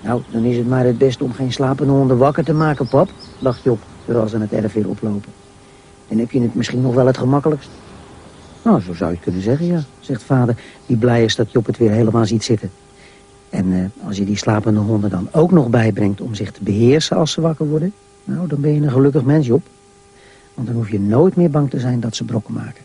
Nou, 0.00 0.22
dan 0.30 0.44
is 0.44 0.56
het 0.56 0.68
maar 0.68 0.84
het 0.84 0.98
beste 0.98 1.24
om 1.24 1.32
geen 1.32 1.52
slapende 1.52 1.92
honden 1.92 2.18
wakker 2.18 2.44
te 2.44 2.52
maken, 2.52 2.88
pap, 2.88 3.10
dacht 3.38 3.62
Job 3.62 3.78
terwijl 4.04 4.28
ze 4.28 4.38
het 4.38 4.52
erf 4.52 4.72
weer 4.72 4.88
oplopen. 4.88 5.32
En 6.08 6.18
heb 6.18 6.30
je 6.30 6.40
het 6.40 6.54
misschien 6.54 6.82
nog 6.82 6.94
wel 6.94 7.06
het 7.06 7.18
gemakkelijkst? 7.18 7.68
Nou, 8.66 8.80
zo 8.80 8.94
zou 8.94 9.10
je 9.10 9.18
kunnen 9.18 9.42
zeggen, 9.42 9.66
ja, 9.66 9.82
zegt 10.00 10.22
vader, 10.22 10.56
die 10.86 10.96
blij 10.96 11.24
is 11.24 11.36
dat 11.36 11.52
Job 11.52 11.66
het 11.66 11.78
weer 11.78 11.90
helemaal 11.90 12.26
ziet 12.26 12.44
zitten. 12.44 12.70
En 13.50 13.66
uh, 13.66 13.84
als 14.06 14.16
je 14.16 14.24
die 14.24 14.36
slapende 14.36 14.80
honden 14.80 15.10
dan 15.10 15.28
ook 15.32 15.50
nog 15.50 15.68
bijbrengt 15.68 16.20
om 16.20 16.34
zich 16.34 16.52
te 16.52 16.62
beheersen 16.62 17.16
als 17.16 17.32
ze 17.32 17.40
wakker 17.40 17.68
worden... 17.68 17.92
nou, 18.24 18.48
dan 18.48 18.60
ben 18.60 18.74
je 18.74 18.80
een 18.80 18.90
gelukkig 18.90 19.24
mens, 19.24 19.46
Job. 19.46 19.62
Want 20.54 20.66
dan 20.66 20.76
hoef 20.76 20.90
je 20.90 21.00
nooit 21.00 21.36
meer 21.36 21.50
bang 21.50 21.70
te 21.70 21.80
zijn 21.80 22.00
dat 22.00 22.16
ze 22.16 22.24
brokken 22.24 22.54
maken. 22.54 22.82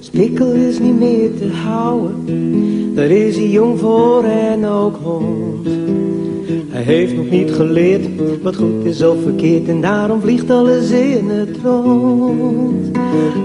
Spikkel 0.00 0.52
is 0.52 0.78
niet 0.78 0.98
meer 0.98 1.34
te 1.38 1.50
houden, 1.52 2.94
daar 2.94 3.10
is 3.10 3.36
hij 3.36 3.48
jong 3.48 3.78
voor 3.78 4.24
en 4.24 4.66
ook 4.66 4.96
hond. 4.96 5.68
Hij 6.48 6.82
heeft 6.82 7.16
nog 7.16 7.30
niet 7.30 7.52
geleerd 7.52 8.06
wat 8.42 8.56
goed 8.56 8.84
is 8.84 9.02
of 9.02 9.22
verkeerd 9.22 9.68
en 9.68 9.80
daarom 9.80 10.20
vliegt 10.20 10.50
alles 10.50 10.90
in 10.90 11.28
het 11.28 11.56
rond. 11.64 12.98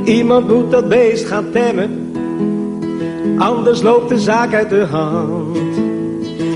Iemand 0.05 0.47
moet 0.47 0.71
dat 0.71 0.89
beest 0.89 1.25
gaan 1.25 1.45
temmen, 1.51 1.89
anders 3.37 3.81
loopt 3.81 4.09
de 4.09 4.19
zaak 4.19 4.53
uit 4.53 4.69
de 4.69 4.85
hand. 4.85 5.57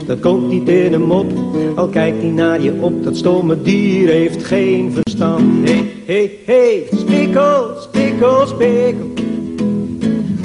Dat 0.05 0.19
komt 0.19 0.49
niet 0.49 0.69
in 0.69 0.93
een 0.93 1.05
mop, 1.05 1.31
al 1.75 1.87
kijkt 1.87 2.21
hij 2.21 2.31
naar 2.31 2.61
je 2.61 2.73
op, 2.79 3.03
dat 3.03 3.17
stomme 3.17 3.61
dier 3.61 4.09
heeft 4.09 4.43
geen 4.43 4.91
verstand. 4.91 5.69
Hé, 5.69 5.83
hé, 6.05 6.31
hé, 6.45 6.83
spikkel, 6.97 7.67
spikkel, 7.79 8.47
spikkel, 8.47 9.13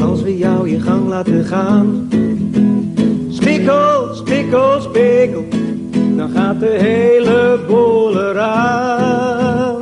als 0.00 0.22
we 0.22 0.38
jou 0.38 0.70
je 0.70 0.80
gang 0.80 1.08
laten 1.08 1.44
gaan. 1.44 2.08
Spikkel, 3.30 4.14
spikkel, 4.14 4.80
spikkel 4.80 5.59
dan 6.20 6.30
gaat 6.30 6.60
de 6.60 6.76
hele 6.78 7.60
boel 7.66 8.28
eraan. 8.28 9.78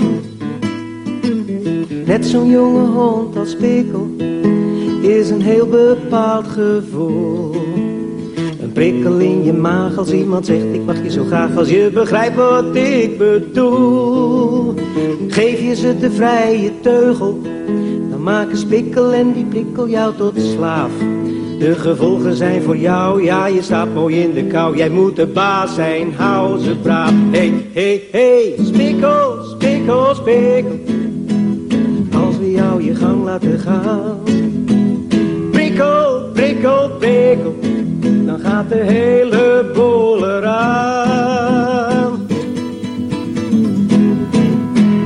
Net 2.05 2.27
zo'n 2.27 2.51
jonge 2.51 2.87
hond 2.87 3.37
als 3.37 3.57
Pikkel 3.57 4.11
is 5.01 5.31
een 5.31 5.43
heel 5.43 5.67
bepaald 5.67 6.47
gevoel. 6.47 7.55
Een 8.61 8.73
prikkel 8.73 9.19
in 9.19 9.45
je 9.45 9.53
maag 9.53 9.99
als 9.99 10.11
iemand 10.11 10.47
zegt 10.47 10.65
ik 10.73 10.85
mag 10.85 11.03
je 11.03 11.11
zo 11.11 11.25
graag 11.25 11.57
als 11.57 11.69
je 11.69 11.91
begrijpt 11.95 12.37
wat 12.37 12.77
ik 12.77 13.19
bedoel. 13.19 14.75
Geef 15.29 15.61
je 15.61 15.75
ze 15.75 15.99
de 15.99 16.11
vrije 16.11 16.71
teugel, 16.81 17.41
dan 18.11 18.23
maken 18.23 18.57
Spikkel 18.57 19.13
en 19.13 19.33
die 19.33 19.45
prikkel 19.45 19.89
jou 19.89 20.15
tot 20.17 20.41
slaaf. 20.41 20.91
De 21.59 21.75
gevolgen 21.75 22.37
zijn 22.37 22.63
voor 22.63 22.77
jou, 22.77 23.23
ja 23.23 23.47
je 23.47 23.63
staat 23.63 23.95
mooi 23.95 24.21
in 24.21 24.33
de 24.33 24.45
kou. 24.45 24.77
Jij 24.77 24.89
moet 24.89 25.17
de 25.17 25.27
baas 25.27 25.75
zijn, 25.75 26.15
hou 26.15 26.61
ze 26.63 26.77
braaf. 26.77 27.13
Hey, 27.31 27.67
hey, 27.73 28.03
hey, 28.11 28.55
spikkel, 28.65 29.45
spikkel, 29.45 30.15
spikkel. 30.15 30.79
Als 32.13 32.37
we 32.37 32.51
jou 32.51 32.83
je 32.83 32.95
gang 32.95 33.25
laten 33.25 33.61
gaan. 33.61 34.21
Prikkel, 35.51 36.31
prikkel, 36.33 36.91
prikkel. 36.91 37.57
Dan 38.27 38.41
gaat 38.41 38.69
de 38.69 38.83
hele 38.83 39.71
boel 39.75 40.37
eraan. 40.37 42.27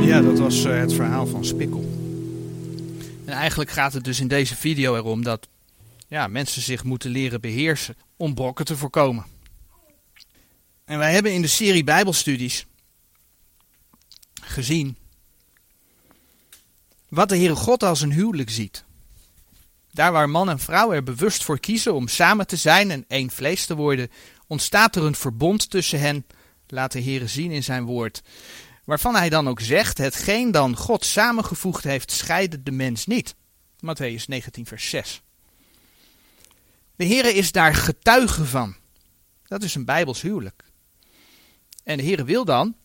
Ja, 0.01 0.21
dat 0.21 0.39
was 0.39 0.65
uh, 0.65 0.79
het 0.79 0.93
verhaal 0.95 1.27
van 1.27 1.45
Spikkel. 1.45 1.85
En 3.25 3.33
eigenlijk 3.33 3.71
gaat 3.71 3.93
het 3.93 4.05
dus 4.05 4.21
in 4.21 4.29
deze 4.29 4.57
video 4.57 4.97
erom 4.97 5.23
dat 5.23 5.49
ja, 6.13 6.27
mensen 6.27 6.63
zich 6.63 6.85
moeten 6.85 7.11
leren 7.11 7.41
beheersen 7.41 7.97
om 8.17 8.35
brokken 8.35 8.65
te 8.65 8.77
voorkomen. 8.77 9.27
En 10.85 10.99
wij 10.99 11.13
hebben 11.13 11.33
in 11.33 11.43
de 11.43 11.49
serie 11.49 11.85
Bijbelstudies 11.85 12.67
gezien 14.43 14.97
wat 17.09 17.29
de 17.29 17.37
Heere 17.37 17.55
God 17.55 17.83
als 17.83 18.01
een 18.01 18.13
huwelijk 18.13 18.51
ziet. 18.51 18.85
Daar 19.93 20.13
waar 20.13 20.31
man 20.31 20.51
en 20.51 20.59
vrouw 20.59 20.93
er 20.93 21.03
bewust 21.03 21.45
voor 21.45 21.59
kiezen 21.59 21.95
om 21.95 22.09
samen 22.09 22.47
te 22.47 22.57
zijn 22.57 22.91
en 22.91 23.05
één 23.09 23.31
vlees 23.31 23.67
te 23.67 23.75
worden, 23.75 24.11
ontstaat 24.47 24.97
er 24.97 25.05
een 25.05 25.15
verbond 25.15 25.71
tussen 25.71 26.01
hen, 26.01 26.27
laat 26.67 26.93
de 26.93 27.03
Heere 27.03 27.27
zien 27.27 27.51
in 27.51 27.65
zijn 27.65 27.85
woord. 27.85 28.23
Waarvan 28.85 29.15
hij 29.15 29.29
dan 29.29 29.49
ook 29.49 29.61
zegt, 29.61 29.99
hetgeen 29.99 30.51
dan 30.51 30.77
God 30.77 31.05
samengevoegd 31.05 31.85
heeft, 31.85 32.11
scheide 32.11 32.63
de 32.63 32.73
mens 32.73 33.07
niet. 33.07 33.35
Matthäus 33.77 34.25
19 34.27 34.67
vers 34.67 34.91
6. 34.91 35.23
De 37.03 37.09
Heere 37.09 37.35
is 37.35 37.53
daar 37.53 37.75
getuige 37.75 38.45
van. 38.45 38.77
Dat 39.47 39.63
is 39.63 39.75
een 39.75 39.85
Bijbels 39.85 40.21
huwelijk. 40.21 40.65
En 41.85 41.97
de 41.97 42.03
Heere 42.03 42.25
wil 42.25 42.45
dan 42.45 42.77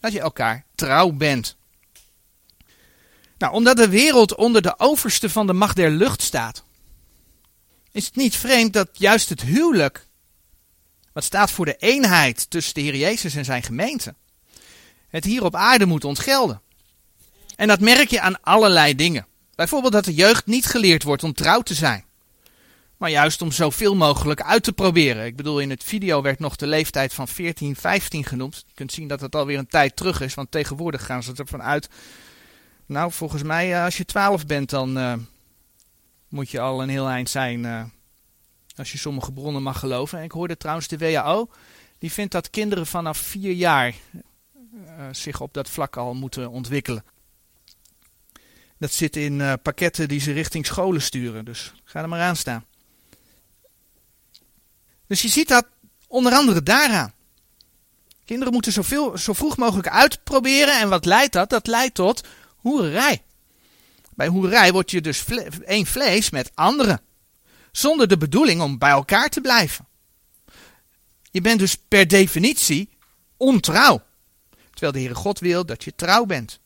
Dat 0.00 0.12
je 0.12 0.20
elkaar 0.20 0.64
trouw 0.74 1.12
bent. 1.12 1.56
Nou, 3.38 3.52
omdat 3.52 3.76
de 3.76 3.88
wereld 3.88 4.34
onder 4.34 4.62
de 4.62 4.78
overste 4.78 5.30
van 5.30 5.46
de 5.46 5.52
macht 5.52 5.76
der 5.76 5.90
lucht 5.90 6.22
staat, 6.22 6.64
is 7.92 8.06
het 8.06 8.16
niet 8.16 8.36
vreemd 8.36 8.72
dat 8.72 8.88
juist 8.92 9.28
het 9.28 9.40
huwelijk, 9.40 10.06
wat 11.12 11.24
staat 11.24 11.50
voor 11.50 11.64
de 11.64 11.76
eenheid 11.76 12.50
tussen 12.50 12.74
de 12.74 12.80
Heer 12.80 12.96
Jezus 12.96 13.34
en 13.34 13.44
zijn 13.44 13.62
gemeente, 13.62 14.14
het 15.08 15.24
hier 15.24 15.44
op 15.44 15.54
aarde 15.54 15.86
moet 15.86 16.04
ontgelden. 16.04 16.62
En 17.56 17.68
dat 17.68 17.80
merk 17.80 18.10
je 18.10 18.20
aan 18.20 18.40
allerlei 18.42 18.94
dingen. 18.94 19.26
Bijvoorbeeld 19.54 19.92
dat 19.92 20.04
de 20.04 20.14
jeugd 20.14 20.46
niet 20.46 20.66
geleerd 20.66 21.02
wordt 21.02 21.22
om 21.22 21.32
trouw 21.32 21.60
te 21.60 21.74
zijn. 21.74 22.05
Maar 22.96 23.10
juist 23.10 23.42
om 23.42 23.52
zoveel 23.52 23.94
mogelijk 23.94 24.42
uit 24.42 24.62
te 24.62 24.72
proberen. 24.72 25.26
Ik 25.26 25.36
bedoel, 25.36 25.60
in 25.60 25.70
het 25.70 25.84
video 25.84 26.22
werd 26.22 26.38
nog 26.38 26.56
de 26.56 26.66
leeftijd 26.66 27.14
van 27.14 27.28
14, 27.28 27.76
15 27.76 28.24
genoemd. 28.24 28.64
Je 28.66 28.74
kunt 28.74 28.92
zien 28.92 29.08
dat 29.08 29.20
het 29.20 29.34
alweer 29.34 29.58
een 29.58 29.66
tijd 29.66 29.96
terug 29.96 30.20
is, 30.20 30.34
want 30.34 30.50
tegenwoordig 30.50 31.06
gaan 31.06 31.22
ze 31.22 31.32
ervan 31.34 31.62
uit. 31.62 31.88
Nou, 32.86 33.12
volgens 33.12 33.42
mij, 33.42 33.74
eh, 33.74 33.84
als 33.84 33.96
je 33.96 34.04
12 34.04 34.46
bent, 34.46 34.70
dan 34.70 34.98
uh, 34.98 35.14
moet 36.28 36.50
je 36.50 36.60
al 36.60 36.82
een 36.82 36.88
heel 36.88 37.08
eind 37.08 37.30
zijn. 37.30 37.64
Uh, 37.64 37.84
als 38.76 38.92
je 38.92 38.98
sommige 38.98 39.32
bronnen 39.32 39.62
mag 39.62 39.78
geloven. 39.78 40.18
En 40.18 40.24
ik 40.24 40.32
hoorde 40.32 40.56
trouwens 40.56 40.88
de 40.88 40.98
WHO, 40.98 41.50
die 41.98 42.12
vindt 42.12 42.32
dat 42.32 42.50
kinderen 42.50 42.86
vanaf 42.86 43.18
4 43.18 43.52
jaar 43.52 43.94
zich 45.10 45.40
op 45.40 45.54
dat 45.54 45.70
vlak 45.70 45.96
al 45.96 46.14
moeten 46.14 46.50
ontwikkelen. 46.50 47.04
Dat 48.78 48.92
zit 48.92 49.16
in 49.16 49.58
pakketten 49.62 50.08
die 50.08 50.20
ze 50.20 50.32
richting 50.32 50.66
scholen 50.66 51.02
sturen. 51.02 51.44
Dus 51.44 51.72
ga 51.84 52.02
er 52.02 52.08
maar 52.08 52.20
aan 52.20 52.36
staan. 52.36 52.64
Dus 55.06 55.22
je 55.22 55.28
ziet 55.28 55.48
dat 55.48 55.66
onder 56.08 56.32
andere 56.32 56.62
daaraan. 56.62 57.14
Kinderen 58.24 58.52
moeten 58.52 58.72
zoveel, 58.72 59.18
zo 59.18 59.32
vroeg 59.32 59.56
mogelijk 59.56 59.88
uitproberen. 59.88 60.80
En 60.80 60.88
wat 60.88 61.04
leidt 61.04 61.32
dat? 61.32 61.50
Dat 61.50 61.66
leidt 61.66 61.94
tot 61.94 62.26
hoererij. 62.56 63.22
Bij 64.14 64.26
hoererij 64.26 64.72
word 64.72 64.90
je 64.90 65.00
dus 65.00 65.24
één 65.64 65.86
vlees 65.86 66.30
met 66.30 66.50
anderen. 66.54 67.00
Zonder 67.72 68.08
de 68.08 68.16
bedoeling 68.16 68.60
om 68.60 68.78
bij 68.78 68.90
elkaar 68.90 69.28
te 69.28 69.40
blijven. 69.40 69.86
Je 71.30 71.40
bent 71.40 71.58
dus 71.58 71.76
per 71.88 72.08
definitie 72.08 72.88
ontrouw. 73.36 74.02
Terwijl 74.70 74.92
de 74.92 74.98
Heere 74.98 75.14
God 75.14 75.38
wil 75.38 75.66
dat 75.66 75.84
je 75.84 75.94
trouw 75.94 76.24
bent. 76.24 76.60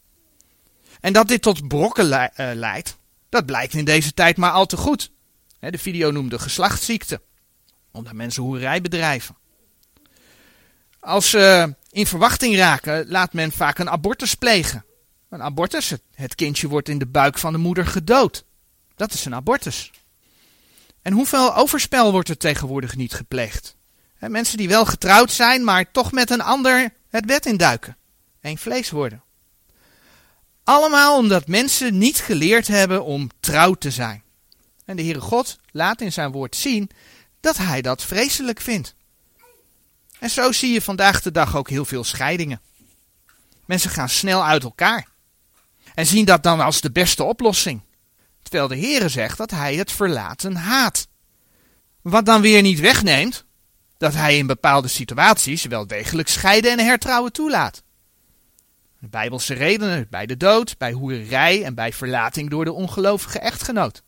En 1.01 1.13
dat 1.13 1.29
dit 1.29 1.43
tot 1.43 1.69
brokken 1.69 2.05
le 2.05 2.31
uh, 2.37 2.51
leidt, 2.55 2.97
dat 3.29 3.47
blijkt 3.47 3.75
in 3.75 3.85
deze 3.85 4.15
tijd 4.15 4.37
maar 4.37 4.53
al 4.53 4.67
te 4.67 4.77
goed. 4.77 5.11
de 5.59 5.79
video 5.79 6.11
noemde 6.11 6.39
geslachtsziekte 6.39 7.21
omdat 7.93 8.13
mensen 8.13 8.43
hoerij 8.43 8.81
bedrijven. 8.81 9.37
Als 11.01 11.31
ze 11.31 11.75
in 11.91 12.07
verwachting 12.07 12.57
raken, 12.57 13.09
laat 13.09 13.33
men 13.33 13.53
vaak 13.53 13.79
een 13.79 13.91
abortus 13.91 14.35
plegen. 14.35 14.85
Een 15.29 15.43
abortus, 15.43 15.95
het 16.15 16.35
kindje 16.35 16.69
wordt 16.69 16.89
in 16.89 16.99
de 16.99 17.07
buik 17.07 17.39
van 17.39 17.53
de 17.53 17.59
moeder 17.59 17.87
gedood. 17.87 18.45
Dat 18.97 19.13
is 19.13 19.25
een 19.25 19.35
abortus. 19.35 19.91
En 21.03 21.13
hoeveel 21.13 21.55
overspel 21.55 22.13
wordt 22.13 22.29
er 22.29 22.37
tegenwoordig 22.37 22.97
niet 22.97 23.15
gepleegd? 23.15 23.79
mensen 24.19 24.57
die 24.57 24.69
wel 24.69 24.85
getrouwd 24.87 25.33
zijn, 25.33 25.65
maar 25.65 25.91
toch 25.91 26.13
met 26.13 26.31
een 26.31 26.41
ander 26.41 26.93
het 27.09 27.27
bed 27.27 27.47
induiken. 27.47 27.97
Eén 28.41 28.59
vlees 28.59 28.91
worden. 28.91 29.23
Allemaal 30.65 31.17
omdat 31.17 31.47
mensen 31.47 31.99
niet 31.99 32.19
geleerd 32.19 32.67
hebben 32.67 33.05
om 33.05 33.31
trouw 33.41 33.75
te 33.75 33.91
zijn. 33.91 34.23
En 34.85 34.97
de 34.97 35.03
Heere 35.03 35.21
God 35.21 35.59
laat 35.71 36.01
in 36.01 36.13
zijn 36.13 36.31
woord 36.31 36.57
zien 36.57 36.91
dat 37.41 37.57
hij 37.57 37.83
dat 37.83 38.05
vreselijk 38.05 38.61
vindt. 38.61 38.95
En 40.19 40.31
zo 40.31 40.53
zie 40.53 40.73
je 40.73 40.83
vandaag 40.83 41.23
de 41.23 41.31
dag 41.31 41.57
ook 41.57 41.69
heel 41.69 41.85
veel 41.85 42.05
scheidingen. 42.05 42.61
Mensen 43.65 43.91
gaan 43.91 44.09
snel 44.09 44.45
uit 44.45 44.63
elkaar. 44.63 45.09
En 45.95 46.07
zien 46.07 46.25
dat 46.25 46.43
dan 46.43 46.61
als 46.61 46.81
de 46.81 46.91
beste 46.91 47.25
oplossing. 47.25 47.83
Terwijl 48.43 48.69
de 48.69 48.79
Heere 48.79 49.09
zegt 49.09 49.39
dat 49.39 49.51
hij 49.51 49.75
het 49.75 49.93
verlaten 49.93 50.57
haat. 50.57 51.09
Wat 52.03 52.27
dan 52.27 52.41
weer 52.41 52.63
niet 52.63 52.81
wegneemt 52.81 53.45
dat 53.99 54.15
hij 54.15 54.39
in 54.39 54.47
bepaalde 54.47 54.89
situaties 54.89 55.65
wel 55.65 55.87
degelijk 55.87 56.29
scheiden 56.29 56.71
en 56.71 56.79
hertrouwen 56.79 57.33
toelaat. 57.33 57.83
De 58.99 59.09
bijbelse 59.09 59.55
redenen 59.55 60.07
bij 60.11 60.27
de 60.27 60.37
dood, 60.37 60.79
bij 60.79 60.93
hoerij 60.93 61.65
en 61.65 61.75
bij 61.75 61.93
verlating 61.93 62.51
door 62.51 62.65
de 62.65 62.73
ongelovige 62.73 63.39
echtgenoot. 63.39 64.03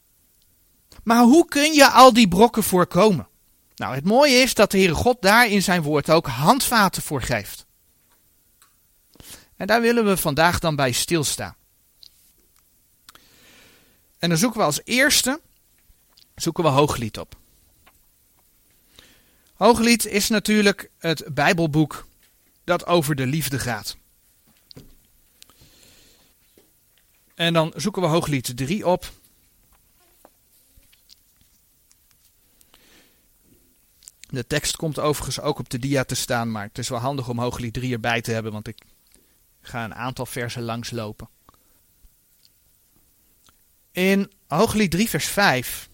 Maar 1.02 1.22
hoe 1.22 1.48
kun 1.48 1.72
je 1.72 1.90
al 1.90 2.12
die 2.12 2.28
brokken 2.28 2.62
voorkomen? 2.62 3.28
Nou, 3.76 3.94
het 3.94 4.04
mooie 4.04 4.34
is 4.34 4.54
dat 4.54 4.70
de 4.70 4.78
Heere 4.78 4.94
God 4.94 5.22
daar 5.22 5.48
in 5.48 5.62
zijn 5.62 5.82
woord 5.82 6.10
ook 6.10 6.26
handvaten 6.26 7.02
voor 7.02 7.22
geeft. 7.22 7.66
En 9.56 9.66
daar 9.66 9.80
willen 9.80 10.04
we 10.04 10.16
vandaag 10.16 10.58
dan 10.58 10.76
bij 10.76 10.92
stilstaan. 10.92 11.56
En 14.18 14.28
dan 14.28 14.38
zoeken 14.38 14.58
we 14.60 14.66
als 14.66 14.80
eerste 14.84 15.40
zoeken 16.34 16.64
we 16.64 16.70
Hooglied 16.70 17.18
op. 17.18 17.36
Hooglied 19.54 20.06
is 20.06 20.28
natuurlijk 20.28 20.90
het 20.98 21.24
Bijbelboek 21.34 22.06
dat 22.64 22.86
over 22.86 23.14
de 23.14 23.26
liefde 23.26 23.58
gaat. 23.58 23.96
En 27.34 27.52
dan 27.52 27.72
zoeken 27.76 28.02
we 28.02 28.08
Hooglied 28.08 28.56
3 28.56 28.86
op. 28.86 29.12
De 34.32 34.46
tekst 34.46 34.76
komt 34.76 34.98
overigens 34.98 35.40
ook 35.40 35.58
op 35.58 35.70
de 35.70 35.78
dia 35.78 36.04
te 36.04 36.14
staan, 36.14 36.50
maar 36.50 36.66
het 36.66 36.78
is 36.78 36.88
wel 36.88 36.98
handig 36.98 37.28
om 37.28 37.38
Hooglied 37.38 37.72
3 37.72 37.92
erbij 37.92 38.20
te 38.20 38.32
hebben, 38.32 38.52
want 38.52 38.68
ik 38.68 38.78
ga 39.60 39.84
een 39.84 39.94
aantal 39.94 40.26
versen 40.26 40.62
langslopen. 40.62 41.28
In 43.90 44.32
Hooglied 44.46 44.90
3 44.90 45.08
vers 45.08 45.26
5, 45.26 45.88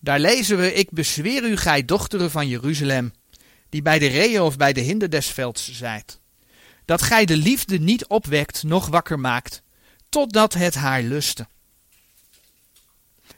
daar 0.00 0.20
lezen 0.20 0.58
we, 0.58 0.74
Ik 0.74 0.90
bezweer 0.90 1.44
u, 1.44 1.56
gij 1.56 1.84
dochteren 1.84 2.30
van 2.30 2.48
Jeruzalem, 2.48 3.12
die 3.68 3.82
bij 3.82 3.98
de 3.98 4.06
reeën 4.06 4.40
of 4.40 4.56
bij 4.56 4.72
de 4.72 4.80
hinder 4.80 5.10
des 5.10 5.26
velds 5.26 5.72
zijt, 5.72 6.20
dat 6.84 7.02
gij 7.02 7.24
de 7.24 7.36
liefde 7.36 7.78
niet 7.78 8.06
opwekt, 8.06 8.62
noch 8.62 8.86
wakker 8.86 9.18
maakt, 9.18 9.62
totdat 10.08 10.54
het 10.54 10.74
haar 10.74 11.02
luste. 11.02 11.46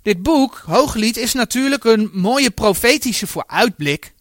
Dit 0.03 0.23
boek, 0.23 0.63
Hooglied, 0.67 1.17
is 1.17 1.33
natuurlijk 1.33 1.85
een 1.85 2.11
mooie 2.13 2.51
profetische 2.51 3.27
vooruitblik 3.27 4.15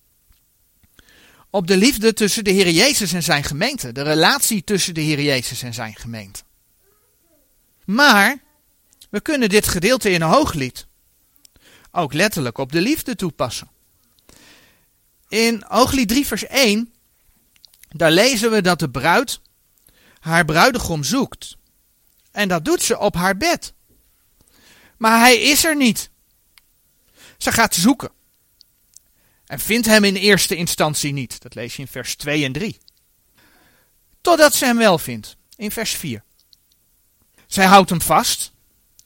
op 1.50 1.68
de 1.68 1.78
liefde 1.78 2.14
tussen 2.14 2.44
de 2.44 2.52
Heer 2.52 2.70
Jezus 2.70 3.14
en 3.14 3.24
zijn 3.24 3.44
gemeente. 3.44 3.92
De 3.92 4.02
relatie 4.02 4.64
tussen 4.64 4.94
de 4.94 5.02
Heer 5.02 5.22
Jezus 5.22 5.62
en 5.62 5.74
zijn 5.74 5.96
gemeente. 5.96 6.42
Maar 7.86 8.40
we 9.10 9.22
kunnen 9.22 9.50
dit 9.50 9.68
gedeelte 9.68 10.10
in 10.10 10.22
een 10.22 10.30
Hooglied 10.30 10.88
ook 11.92 12.14
letterlijk 12.14 12.58
op 12.58 12.72
de 12.72 12.82
liefde 12.82 13.16
toepassen. 13.16 13.70
In 15.28 15.64
Hooglied 15.68 16.08
3 16.08 16.28
vers 16.28 16.46
1, 16.46 16.94
daar 17.90 18.12
lezen 18.12 18.52
we 18.52 18.62
dat 18.62 18.80
de 18.80 18.90
bruid 18.90 19.42
haar 20.20 20.46
bruidegom 20.46 21.04
zoekt. 21.04 21.58
En 22.32 22.48
dat 22.48 22.66
doet 22.66 22.82
ze 22.82 23.00
op 23.00 23.16
haar 23.16 23.38
bed. 23.38 23.74
Maar 25.00 25.20
hij 25.20 25.42
is 25.42 25.64
er 25.64 25.76
niet. 25.76 26.10
Ze 27.38 27.52
gaat 27.52 27.76
zoeken. 27.76 28.12
En 29.46 29.60
vindt 29.60 29.88
hem 29.88 30.04
in 30.04 30.16
eerste 30.16 30.56
instantie 30.56 31.14
niet. 31.14 31.42
Dat 31.42 31.56
lees 31.56 31.76
je 31.76 31.82
in 31.82 31.88
vers 31.88 32.16
2 32.16 32.44
en 32.44 32.52
3. 32.52 32.78
Totdat 34.22 34.56
ze 34.56 34.66
hem 34.66 34.78
wel 34.78 34.98
vindt. 34.98 35.38
In 35.56 35.72
vers 35.72 35.92
4. 35.92 36.24
Zij 37.48 37.66
houdt 37.66 37.90
hem 37.90 38.02
vast. 38.02 38.52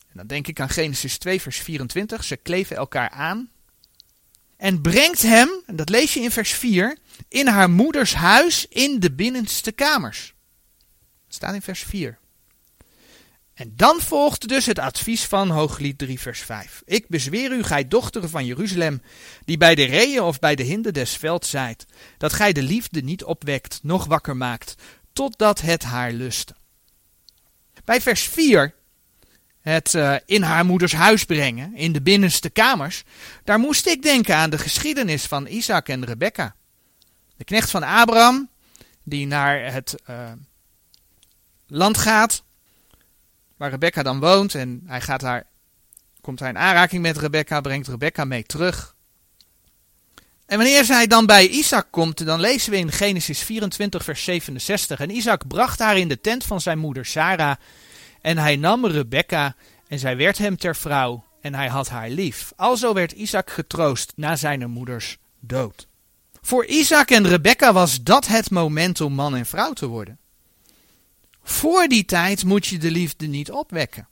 En 0.07 0.17
dan 0.17 0.27
denk 0.27 0.47
ik 0.47 0.59
aan 0.59 0.69
Genesis 0.69 1.17
2, 1.17 1.41
vers 1.41 1.57
24. 1.57 2.23
Ze 2.23 2.35
kleven 2.35 2.75
elkaar 2.75 3.09
aan. 3.09 3.51
En 4.57 4.81
brengt 4.81 5.21
hem, 5.21 5.49
en 5.65 5.75
dat 5.75 5.89
lees 5.89 6.13
je 6.13 6.19
in 6.19 6.31
vers 6.31 6.51
4, 6.51 6.97
in 7.27 7.47
haar 7.47 7.69
moeders 7.69 8.13
huis 8.13 8.67
in 8.67 8.99
de 8.99 9.11
binnenste 9.11 9.71
kamers. 9.71 10.33
Dat 11.25 11.35
staat 11.35 11.53
in 11.53 11.61
vers 11.61 11.83
4. 11.83 12.19
En 13.53 13.73
dan 13.75 14.01
volgt 14.01 14.47
dus 14.47 14.65
het 14.65 14.79
advies 14.79 15.25
van 15.25 15.49
Hooglied 15.49 15.97
3 15.97 16.19
vers 16.19 16.39
5. 16.41 16.81
Ik 16.85 17.07
bezweer 17.07 17.51
u, 17.51 17.63
gij 17.63 17.87
dochteren 17.87 18.29
van 18.29 18.45
Jeruzalem, 18.45 19.01
die 19.45 19.57
bij 19.57 19.75
de 19.75 19.83
reeën 19.83 20.21
of 20.21 20.39
bij 20.39 20.55
de 20.55 20.63
hinder 20.63 20.93
des 20.93 21.17
velds 21.17 21.49
zijt, 21.49 21.85
dat 22.17 22.33
gij 22.33 22.53
de 22.53 22.61
liefde 22.61 23.01
niet 23.01 23.23
opwekt, 23.23 23.79
noch 23.83 24.05
wakker 24.05 24.37
maakt, 24.37 24.75
totdat 25.13 25.61
het 25.61 25.83
haar 25.83 26.11
luste. 26.11 26.55
Bij 27.85 28.01
vers 28.01 28.23
4, 28.23 28.73
het 29.61 29.93
uh, 29.93 30.15
in 30.25 30.41
haar 30.41 30.65
moeders 30.65 30.93
huis 30.93 31.23
brengen, 31.23 31.75
in 31.75 31.91
de 31.91 32.01
binnenste 32.01 32.49
kamers, 32.49 33.03
daar 33.43 33.59
moest 33.59 33.87
ik 33.87 34.01
denken 34.01 34.35
aan 34.35 34.49
de 34.49 34.57
geschiedenis 34.57 35.25
van 35.25 35.47
Isaac 35.47 35.89
en 35.89 36.05
Rebekka. 36.05 36.55
De 37.37 37.43
knecht 37.43 37.69
van 37.69 37.83
Abraham, 37.83 38.49
die 39.03 39.27
naar 39.27 39.73
het 39.73 39.95
uh, 40.09 40.31
land 41.67 41.97
gaat, 41.97 42.42
waar 43.57 43.69
Rebecca 43.69 44.03
dan 44.03 44.19
woont. 44.19 44.55
En 44.55 44.83
hij 44.85 45.01
gaat 45.01 45.21
haar, 45.21 45.43
komt 46.21 46.39
hij 46.39 46.49
in 46.49 46.57
aanraking 46.57 47.01
met 47.01 47.17
Rebecca, 47.17 47.61
brengt 47.61 47.87
Rebecca 47.87 48.25
mee 48.25 48.43
terug. 48.43 48.95
En 50.45 50.57
wanneer 50.57 50.83
zij 50.83 51.07
dan 51.07 51.25
bij 51.25 51.47
Isaac 51.47 51.87
komt, 51.89 52.25
dan 52.25 52.39
lezen 52.39 52.71
we 52.71 52.77
in 52.77 52.91
Genesis 52.91 53.41
24, 53.41 54.03
vers 54.03 54.23
67. 54.23 54.99
En 54.99 55.09
Isaac 55.09 55.47
bracht 55.47 55.79
haar 55.79 55.97
in 55.97 56.07
de 56.07 56.21
tent 56.21 56.43
van 56.43 56.61
zijn 56.61 56.77
moeder 56.77 57.05
Sarah. 57.05 57.55
En 58.21 58.37
hij 58.37 58.55
nam 58.55 58.85
Rebekka 58.85 59.55
en 59.87 59.99
zij 59.99 60.17
werd 60.17 60.37
hem 60.37 60.57
ter 60.57 60.75
vrouw 60.75 61.23
en 61.41 61.53
hij 61.53 61.67
had 61.67 61.89
haar 61.89 62.09
lief. 62.09 62.53
Alzo 62.55 62.93
werd 62.93 63.11
Isaac 63.11 63.51
getroost 63.51 64.13
na 64.15 64.35
zijn 64.35 64.69
moeders 64.69 65.17
dood. 65.39 65.87
Voor 66.41 66.65
Isaac 66.65 67.09
en 67.09 67.27
Rebekka 67.27 67.73
was 67.73 68.03
dat 68.03 68.27
het 68.27 68.49
moment 68.49 69.01
om 69.01 69.13
man 69.13 69.35
en 69.35 69.45
vrouw 69.45 69.73
te 69.73 69.87
worden. 69.87 70.19
Voor 71.43 71.87
die 71.87 72.05
tijd 72.05 72.43
moet 72.43 72.65
je 72.65 72.77
de 72.77 72.91
liefde 72.91 73.27
niet 73.27 73.51
opwekken. 73.51 74.07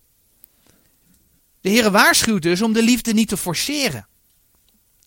De 1.61 1.69
Heer 1.69 1.91
waarschuwt 1.91 2.41
dus 2.41 2.61
om 2.61 2.73
de 2.73 2.83
liefde 2.83 3.13
niet 3.13 3.27
te 3.27 3.37
forceren. 3.37 4.07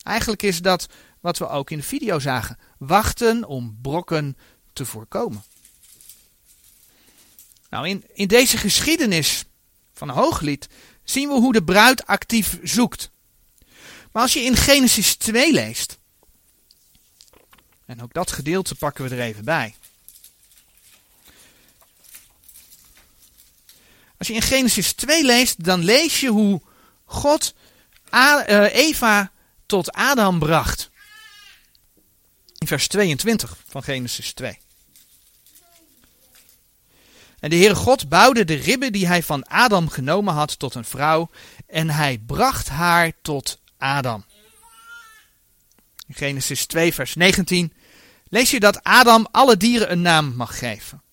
Eigenlijk 0.03 0.43
is 0.43 0.61
dat 0.61 0.87
wat 1.19 1.37
we 1.37 1.47
ook 1.47 1.69
in 1.69 1.77
de 1.77 1.83
video 1.83 2.19
zagen. 2.19 2.59
Wachten 2.77 3.45
om 3.45 3.77
brokken 3.81 4.37
te 4.73 4.85
voorkomen. 4.85 5.43
Nou, 7.69 7.87
in, 7.87 8.03
in 8.13 8.27
deze 8.27 8.57
geschiedenis 8.57 9.45
van 9.93 10.09
Hooglied 10.09 10.67
zien 11.03 11.29
we 11.29 11.33
hoe 11.33 11.53
de 11.53 11.63
bruid 11.63 12.05
actief 12.05 12.59
zoekt. 12.63 13.09
Maar 14.11 14.21
als 14.21 14.33
je 14.33 14.39
in 14.39 14.55
Genesis 14.55 15.15
2 15.15 15.51
leest, 15.53 15.97
en 17.85 18.01
ook 18.01 18.13
dat 18.13 18.31
gedeelte 18.31 18.75
pakken 18.75 19.09
we 19.09 19.15
er 19.15 19.21
even 19.21 19.45
bij. 19.45 19.75
Als 24.17 24.27
je 24.27 24.33
in 24.33 24.41
Genesis 24.41 24.93
2 24.93 25.23
leest, 25.25 25.63
dan 25.63 25.83
lees 25.83 26.19
je 26.19 26.29
hoe 26.29 26.61
God 27.05 27.53
eh, 28.09 28.75
Eva 28.75 29.31
tot 29.65 29.91
Adam 29.91 30.39
bracht. 30.39 30.89
In 32.57 32.67
vers 32.67 32.87
22 32.87 33.57
van 33.67 33.83
Genesis 33.83 34.33
2. 34.33 34.59
En 37.39 37.49
de 37.49 37.55
Heere 37.55 37.75
God 37.75 38.09
bouwde 38.09 38.45
de 38.45 38.53
ribben 38.53 38.91
die 38.91 39.07
hij 39.07 39.23
van 39.23 39.47
Adam 39.47 39.89
genomen 39.89 40.33
had 40.33 40.59
tot 40.59 40.75
een 40.75 40.85
vrouw 40.85 41.29
en 41.67 41.89
hij 41.89 42.17
bracht 42.17 42.69
haar 42.69 43.11
tot 43.21 43.59
Adam. 43.77 44.25
In 46.07 46.15
Genesis 46.15 46.65
2 46.65 46.93
vers 46.93 47.15
19 47.15 47.73
lees 48.29 48.51
je 48.51 48.59
dat 48.59 48.83
Adam 48.83 49.27
alle 49.31 49.57
dieren 49.57 49.91
een 49.91 50.01
naam 50.01 50.35
mag 50.35 50.57
geven. 50.57 51.03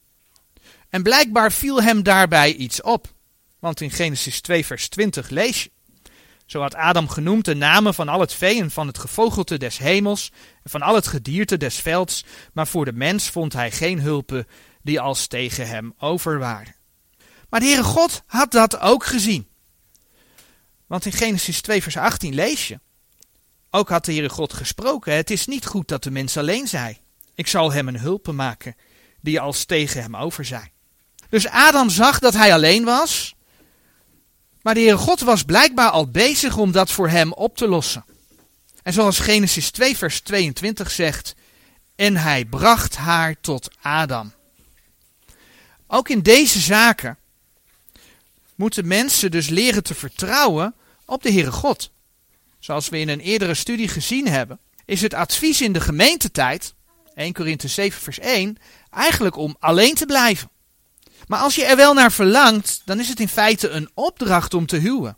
En 0.92 1.02
blijkbaar 1.02 1.52
viel 1.52 1.82
hem 1.82 2.02
daarbij 2.02 2.54
iets 2.54 2.82
op. 2.82 3.14
Want 3.58 3.80
in 3.80 3.90
Genesis 3.90 4.40
2 4.40 4.66
vers 4.66 4.88
20 4.88 5.28
lees 5.28 5.62
je. 5.62 5.70
Zo 6.46 6.60
had 6.60 6.74
Adam 6.74 7.08
genoemd 7.08 7.44
de 7.44 7.54
namen 7.54 7.94
van 7.94 8.08
al 8.08 8.20
het 8.20 8.32
vee 8.32 8.60
en 8.60 8.70
van 8.70 8.86
het 8.86 8.98
gevogelte 8.98 9.56
des 9.58 9.78
hemels 9.78 10.32
en 10.62 10.70
van 10.70 10.82
al 10.82 10.94
het 10.94 11.06
gedierte 11.06 11.56
des 11.56 11.76
velds, 11.76 12.24
maar 12.52 12.66
voor 12.66 12.84
de 12.84 12.92
mens 12.92 13.30
vond 13.30 13.52
hij 13.52 13.70
geen 13.70 14.00
hulpen 14.00 14.46
die 14.82 15.00
als 15.00 15.26
tegen 15.26 15.68
hem 15.68 15.94
over 15.98 16.38
waren. 16.38 16.74
Maar 17.48 17.60
de 17.60 17.66
Heere 17.66 17.82
God 17.82 18.22
had 18.26 18.50
dat 18.50 18.78
ook 18.78 19.04
gezien. 19.04 19.48
Want 20.86 21.04
in 21.04 21.12
Genesis 21.12 21.60
2 21.60 21.82
vers 21.82 21.96
18 21.96 22.34
lees 22.34 22.68
je. 22.68 22.80
Ook 23.70 23.88
had 23.88 24.04
de 24.04 24.12
Heere 24.12 24.28
God 24.28 24.52
gesproken, 24.52 25.14
het 25.14 25.30
is 25.30 25.46
niet 25.46 25.66
goed 25.66 25.88
dat 25.88 26.02
de 26.02 26.10
mens 26.10 26.36
alleen 26.36 26.68
zij. 26.68 27.00
Ik 27.34 27.46
zal 27.46 27.72
hem 27.72 27.88
een 27.88 27.98
hulpen 27.98 28.34
maken 28.34 28.76
die 29.20 29.40
als 29.40 29.64
tegen 29.64 30.02
hem 30.02 30.16
over 30.16 30.44
zijn. 30.44 30.71
Dus 31.32 31.48
Adam 31.48 31.90
zag 31.90 32.18
dat 32.18 32.34
hij 32.34 32.52
alleen 32.52 32.84
was, 32.84 33.34
maar 34.62 34.74
de 34.74 34.80
Heere 34.80 34.96
God 34.96 35.20
was 35.20 35.42
blijkbaar 35.42 35.90
al 35.90 36.10
bezig 36.10 36.56
om 36.56 36.72
dat 36.72 36.90
voor 36.90 37.08
hem 37.08 37.32
op 37.32 37.56
te 37.56 37.68
lossen. 37.68 38.04
En 38.82 38.92
zoals 38.92 39.18
Genesis 39.18 39.70
2 39.70 39.96
vers 39.96 40.20
22 40.20 40.90
zegt, 40.90 41.34
en 41.96 42.16
hij 42.16 42.44
bracht 42.44 42.96
haar 42.96 43.40
tot 43.40 43.68
Adam. 43.82 44.32
Ook 45.86 46.08
in 46.08 46.20
deze 46.20 46.58
zaken 46.58 47.18
moeten 48.54 48.86
mensen 48.86 49.30
dus 49.30 49.48
leren 49.48 49.82
te 49.82 49.94
vertrouwen 49.94 50.74
op 51.04 51.22
de 51.22 51.32
Heere 51.32 51.52
God. 51.52 51.90
Zoals 52.58 52.88
we 52.88 52.98
in 52.98 53.08
een 53.08 53.20
eerdere 53.20 53.54
studie 53.54 53.88
gezien 53.88 54.28
hebben, 54.28 54.58
is 54.84 55.00
het 55.00 55.14
advies 55.14 55.60
in 55.60 55.72
de 55.72 55.80
gemeentetijd, 55.80 56.74
1 57.14 57.32
Korinthe 57.32 57.68
7 57.68 58.02
vers 58.02 58.18
1, 58.18 58.58
eigenlijk 58.90 59.36
om 59.36 59.56
alleen 59.58 59.94
te 59.94 60.06
blijven. 60.06 60.50
Maar 61.26 61.40
als 61.40 61.54
je 61.54 61.64
er 61.64 61.76
wel 61.76 61.94
naar 61.94 62.12
verlangt, 62.12 62.82
dan 62.84 63.00
is 63.00 63.08
het 63.08 63.20
in 63.20 63.28
feite 63.28 63.68
een 63.68 63.90
opdracht 63.94 64.54
om 64.54 64.66
te 64.66 64.76
huwen. 64.76 65.16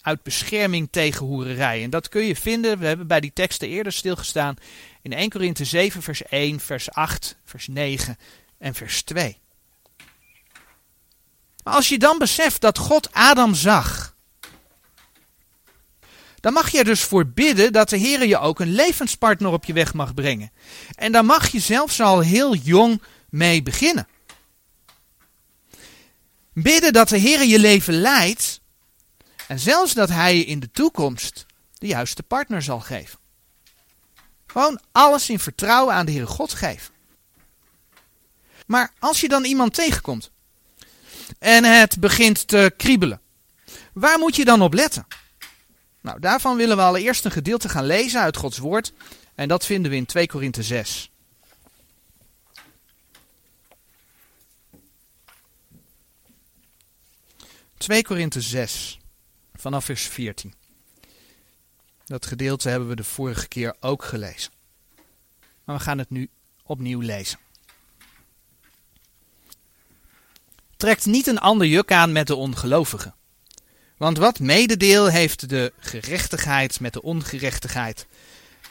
Uit 0.00 0.22
bescherming 0.22 0.88
tegen 0.90 1.26
hoererij. 1.26 1.82
En 1.82 1.90
dat 1.90 2.08
kun 2.08 2.24
je 2.24 2.36
vinden, 2.36 2.78
we 2.78 2.86
hebben 2.86 3.06
bij 3.06 3.20
die 3.20 3.32
teksten 3.32 3.68
eerder 3.68 3.92
stilgestaan, 3.92 4.56
in 5.02 5.12
1 5.12 5.30
Korinthe 5.30 5.64
7 5.64 6.02
vers 6.02 6.22
1, 6.22 6.60
vers 6.60 6.90
8, 6.90 7.36
vers 7.44 7.66
9 7.66 8.16
en 8.58 8.74
vers 8.74 9.02
2. 9.02 9.38
Maar 11.64 11.74
als 11.74 11.88
je 11.88 11.98
dan 11.98 12.18
beseft 12.18 12.60
dat 12.60 12.78
God 12.78 13.12
Adam 13.12 13.54
zag, 13.54 14.16
dan 16.40 16.52
mag 16.52 16.70
je 16.70 16.78
er 16.78 16.84
dus 16.84 17.00
voor 17.00 17.26
bidden 17.26 17.72
dat 17.72 17.88
de 17.88 17.96
Heer 17.96 18.26
je 18.26 18.38
ook 18.38 18.60
een 18.60 18.72
levenspartner 18.72 19.52
op 19.52 19.64
je 19.64 19.72
weg 19.72 19.94
mag 19.94 20.14
brengen. 20.14 20.52
En 20.94 21.12
daar 21.12 21.24
mag 21.24 21.48
je 21.48 21.60
zelfs 21.60 22.00
al 22.00 22.20
heel 22.20 22.54
jong 22.54 23.02
mee 23.30 23.62
beginnen. 23.62 24.08
Bidden 26.62 26.92
dat 26.92 27.08
de 27.08 27.18
Heer 27.18 27.44
je 27.44 27.58
leven 27.58 27.94
leidt 27.94 28.60
en 29.46 29.58
zelfs 29.58 29.94
dat 29.94 30.08
Hij 30.08 30.36
je 30.36 30.44
in 30.44 30.60
de 30.60 30.70
toekomst 30.70 31.46
de 31.78 31.86
juiste 31.86 32.22
partner 32.22 32.62
zal 32.62 32.80
geven. 32.80 33.18
Gewoon 34.46 34.80
alles 34.92 35.28
in 35.28 35.38
vertrouwen 35.38 35.94
aan 35.94 36.06
de 36.06 36.12
Heere 36.12 36.26
God 36.26 36.52
geven. 36.52 36.94
Maar 38.66 38.92
als 38.98 39.20
je 39.20 39.28
dan 39.28 39.44
iemand 39.44 39.74
tegenkomt 39.74 40.30
en 41.38 41.64
het 41.64 42.00
begint 42.00 42.48
te 42.48 42.72
kriebelen. 42.76 43.20
Waar 43.92 44.18
moet 44.18 44.36
je 44.36 44.44
dan 44.44 44.62
op 44.62 44.74
letten? 44.74 45.06
Nou, 46.00 46.20
daarvan 46.20 46.56
willen 46.56 46.76
we 46.76 46.82
allereerst 46.82 47.24
een 47.24 47.30
gedeelte 47.30 47.68
gaan 47.68 47.86
lezen 47.86 48.20
uit 48.20 48.36
Gods 48.36 48.58
woord. 48.58 48.92
En 49.34 49.48
dat 49.48 49.66
vinden 49.66 49.90
we 49.90 49.96
in 49.96 50.06
2 50.06 50.26
Korinthe 50.26 50.62
6. 50.62 51.10
...2 57.78 58.02
Korinthe 58.02 58.40
6, 58.40 58.98
vanaf 59.54 59.84
vers 59.84 60.02
14. 60.02 60.54
Dat 62.04 62.26
gedeelte 62.26 62.68
hebben 62.68 62.88
we 62.88 62.96
de 62.96 63.04
vorige 63.04 63.48
keer 63.48 63.76
ook 63.80 64.04
gelezen. 64.04 64.52
Maar 65.64 65.76
we 65.76 65.82
gaan 65.82 65.98
het 65.98 66.10
nu 66.10 66.28
opnieuw 66.62 67.00
lezen. 67.00 67.38
trekt 70.76 71.06
niet 71.06 71.26
een 71.26 71.38
ander 71.38 71.66
juk 71.66 71.92
aan 71.92 72.12
met 72.12 72.26
de 72.26 72.34
ongelovigen. 72.34 73.14
Want 73.96 74.18
wat 74.18 74.38
mededeel 74.38 75.06
heeft 75.06 75.48
de 75.48 75.72
gerechtigheid 75.78 76.80
met 76.80 76.92
de 76.92 77.02
ongerechtigheid? 77.02 78.06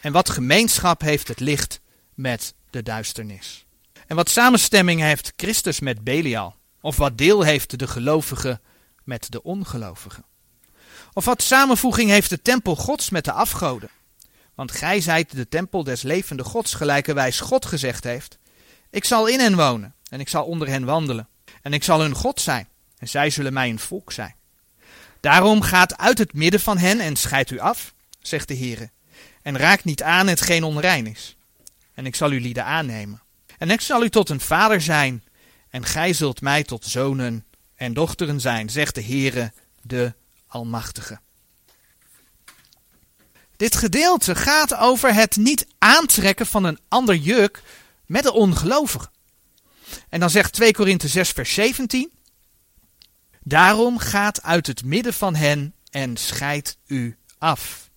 En 0.01 0.11
wat 0.11 0.29
gemeenschap 0.29 1.01
heeft 1.01 1.27
het 1.27 1.39
licht 1.39 1.79
met 2.13 2.53
de 2.69 2.83
duisternis? 2.83 3.65
En 4.07 4.15
wat 4.15 4.29
samenstemming 4.29 5.01
heeft 5.01 5.33
Christus 5.35 5.79
met 5.79 6.03
Belial? 6.03 6.55
Of 6.81 6.97
wat 6.97 7.17
deel 7.17 7.41
heeft 7.41 7.79
de 7.79 7.87
gelovige 7.87 8.59
met 9.05 9.31
de 9.31 9.43
ongelovige? 9.43 10.23
Of 11.13 11.25
wat 11.25 11.41
samenvoeging 11.41 12.09
heeft 12.09 12.29
de 12.29 12.41
tempel 12.41 12.75
Gods 12.75 13.09
met 13.09 13.25
de 13.25 13.31
afgoden? 13.31 13.89
Want 14.55 14.71
gij 14.71 15.01
zijt 15.01 15.35
de 15.35 15.49
tempel 15.49 15.83
des 15.83 16.01
levende 16.01 16.43
Gods, 16.43 16.73
gelijkerwijs 16.73 17.39
God 17.39 17.65
gezegd 17.65 18.03
heeft: 18.03 18.37
Ik 18.89 19.05
zal 19.05 19.27
in 19.27 19.39
hen 19.39 19.55
wonen 19.55 19.93
en 20.09 20.19
ik 20.19 20.29
zal 20.29 20.45
onder 20.45 20.67
hen 20.67 20.85
wandelen. 20.85 21.27
En 21.61 21.73
ik 21.73 21.83
zal 21.83 21.99
hun 21.99 22.15
God 22.15 22.41
zijn, 22.41 22.67
en 22.97 23.07
zij 23.07 23.29
zullen 23.29 23.53
mij 23.53 23.69
een 23.69 23.79
volk 23.79 24.11
zijn. 24.11 24.35
Daarom 25.19 25.61
gaat 25.61 25.97
uit 25.97 26.17
het 26.17 26.33
midden 26.33 26.59
van 26.59 26.77
hen 26.77 26.99
en 26.99 27.15
scheidt 27.15 27.51
u 27.51 27.59
af, 27.59 27.93
zegt 28.21 28.47
de 28.47 28.57
Heere, 28.57 28.89
en 29.41 29.57
raakt 29.57 29.83
niet 29.83 30.03
aan 30.03 30.27
hetgeen 30.27 30.63
onrein 30.63 31.07
is. 31.07 31.37
En 31.93 32.05
ik 32.05 32.15
zal 32.15 32.31
u 32.31 32.41
lieden 32.41 32.65
aannemen. 32.65 33.21
En 33.57 33.69
ik 33.69 33.81
zal 33.81 34.03
u 34.03 34.09
tot 34.09 34.29
een 34.29 34.39
vader 34.39 34.81
zijn, 34.81 35.23
en 35.69 35.85
gij 35.85 36.13
zult 36.13 36.41
mij 36.41 36.63
tot 36.63 36.85
zonen 36.85 37.45
en 37.75 37.93
dochteren 37.93 38.41
zijn, 38.41 38.69
zegt 38.69 38.95
de 38.95 39.03
Heere, 39.03 39.53
de 39.81 40.13
Almachtige. 40.47 41.19
Dit 43.55 43.75
gedeelte 43.75 44.35
gaat 44.35 44.75
over 44.75 45.13
het 45.13 45.35
niet 45.35 45.67
aantrekken 45.77 46.45
van 46.45 46.63
een 46.63 46.79
ander 46.87 47.15
juk 47.15 47.61
met 48.05 48.23
de 48.23 48.33
ongelovigen. 48.33 49.11
En 50.09 50.19
dan 50.19 50.29
zegt 50.29 50.53
2 50.53 50.73
Korinthe 50.73 51.07
6 51.07 51.29
vers 51.29 51.53
17. 51.53 52.11
Daarom 53.39 53.97
gaat 53.97 54.41
uit 54.41 54.67
het 54.67 54.83
midden 54.83 55.13
van 55.13 55.35
hen 55.35 55.73
en 55.89 56.17
scheidt 56.17 56.77
u 56.87 57.17
af. 57.37 57.89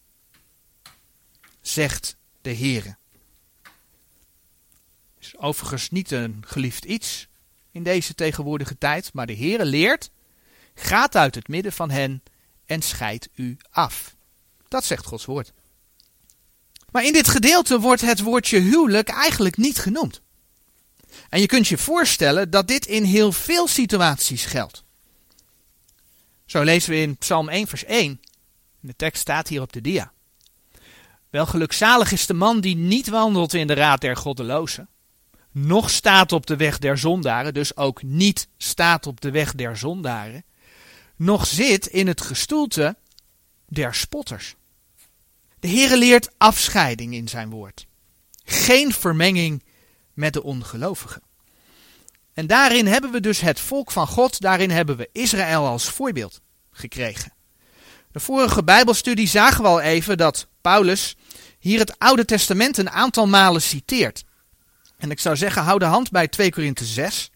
Zegt 1.60 2.16
de 2.40 2.54
Heere. 2.54 2.96
Is 5.18 5.36
overigens 5.36 5.90
niet 5.90 6.10
een 6.10 6.42
geliefd 6.46 6.84
iets 6.84 7.27
in 7.78 7.84
deze 7.84 8.14
tegenwoordige 8.14 8.78
tijd, 8.78 9.10
maar 9.12 9.26
de 9.26 9.36
Heere 9.36 9.64
leert, 9.64 10.10
gaat 10.74 11.16
uit 11.16 11.34
het 11.34 11.48
midden 11.48 11.72
van 11.72 11.90
hen 11.90 12.22
en 12.66 12.82
scheidt 12.82 13.28
u 13.34 13.56
af. 13.70 14.16
Dat 14.68 14.84
zegt 14.84 15.06
Gods 15.06 15.24
woord. 15.24 15.52
Maar 16.90 17.04
in 17.04 17.12
dit 17.12 17.28
gedeelte 17.28 17.80
wordt 17.80 18.00
het 18.00 18.20
woordje 18.20 18.58
huwelijk 18.58 19.08
eigenlijk 19.08 19.56
niet 19.56 19.78
genoemd. 19.78 20.20
En 21.28 21.40
je 21.40 21.46
kunt 21.46 21.68
je 21.68 21.78
voorstellen 21.78 22.50
dat 22.50 22.68
dit 22.68 22.86
in 22.86 23.04
heel 23.04 23.32
veel 23.32 23.68
situaties 23.68 24.44
geldt. 24.44 24.84
Zo 26.46 26.62
lezen 26.62 26.90
we 26.90 26.96
in 26.96 27.16
Psalm 27.16 27.48
1, 27.48 27.66
vers 27.66 27.84
1. 27.84 28.20
De 28.80 28.96
tekst 28.96 29.20
staat 29.20 29.48
hier 29.48 29.60
op 29.60 29.72
de 29.72 29.80
dia. 29.80 30.12
Wel 31.30 31.46
gelukzalig 31.46 32.12
is 32.12 32.26
de 32.26 32.34
man 32.34 32.60
die 32.60 32.76
niet 32.76 33.08
wandelt 33.08 33.54
in 33.54 33.66
de 33.66 33.74
raad 33.74 34.00
der 34.00 34.16
goddelozen, 34.16 34.88
nog 35.52 35.90
staat 35.90 36.32
op 36.32 36.46
de 36.46 36.56
weg 36.56 36.78
der 36.78 36.98
zondaren, 36.98 37.54
dus 37.54 37.76
ook 37.76 38.02
niet 38.02 38.48
staat 38.56 39.06
op 39.06 39.20
de 39.20 39.30
weg 39.30 39.54
der 39.54 39.76
zondaren, 39.76 40.44
nog 41.16 41.46
zit 41.46 41.86
in 41.86 42.06
het 42.06 42.20
gestoelte 42.20 42.96
der 43.66 43.94
spotters. 43.94 44.54
De 45.60 45.68
Heere 45.68 45.96
leert 45.96 46.30
afscheiding 46.36 47.14
in 47.14 47.28
zijn 47.28 47.50
woord. 47.50 47.86
Geen 48.44 48.92
vermenging 48.92 49.62
met 50.14 50.32
de 50.32 50.42
ongelovigen. 50.42 51.22
En 52.32 52.46
daarin 52.46 52.86
hebben 52.86 53.10
we 53.10 53.20
dus 53.20 53.40
het 53.40 53.60
volk 53.60 53.90
van 53.90 54.06
God, 54.06 54.40
daarin 54.40 54.70
hebben 54.70 54.96
we 54.96 55.08
Israël 55.12 55.66
als 55.66 55.88
voorbeeld 55.88 56.40
gekregen. 56.70 57.32
De 58.12 58.20
vorige 58.20 58.64
Bijbelstudie 58.64 59.28
zagen 59.28 59.62
we 59.62 59.68
al 59.68 59.80
even 59.80 60.16
dat 60.16 60.46
Paulus 60.60 61.16
hier 61.58 61.78
het 61.78 61.98
Oude 61.98 62.24
Testament 62.24 62.78
een 62.78 62.90
aantal 62.90 63.26
malen 63.26 63.62
citeert. 63.62 64.24
En 64.98 65.10
ik 65.10 65.20
zou 65.20 65.36
zeggen, 65.36 65.62
hou 65.62 65.78
de 65.78 65.84
hand 65.84 66.10
bij 66.10 66.28
2 66.28 66.50
Korinthe 66.50 66.84
6. 66.84 67.30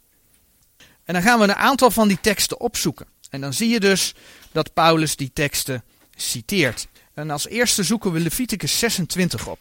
En 1.05 1.15
dan 1.15 1.23
gaan 1.23 1.39
we 1.39 1.45
een 1.45 1.55
aantal 1.55 1.91
van 1.91 2.09
die 2.09 2.21
teksten 2.21 2.61
opzoeken. 2.61 3.07
En 3.31 3.41
dan 3.41 3.53
zie 3.53 3.69
je 3.69 3.81
dus 3.81 4.15
dat 4.53 4.73
Paulus 4.73 5.17
die 5.17 5.31
teksten 5.33 5.85
citeert. 6.17 6.89
En 7.15 7.31
als 7.31 7.49
eerste 7.49 7.83
zoeken 7.83 8.13
we 8.13 8.21
Leviticus 8.21 8.79
26 8.79 9.47
op. 9.49 9.59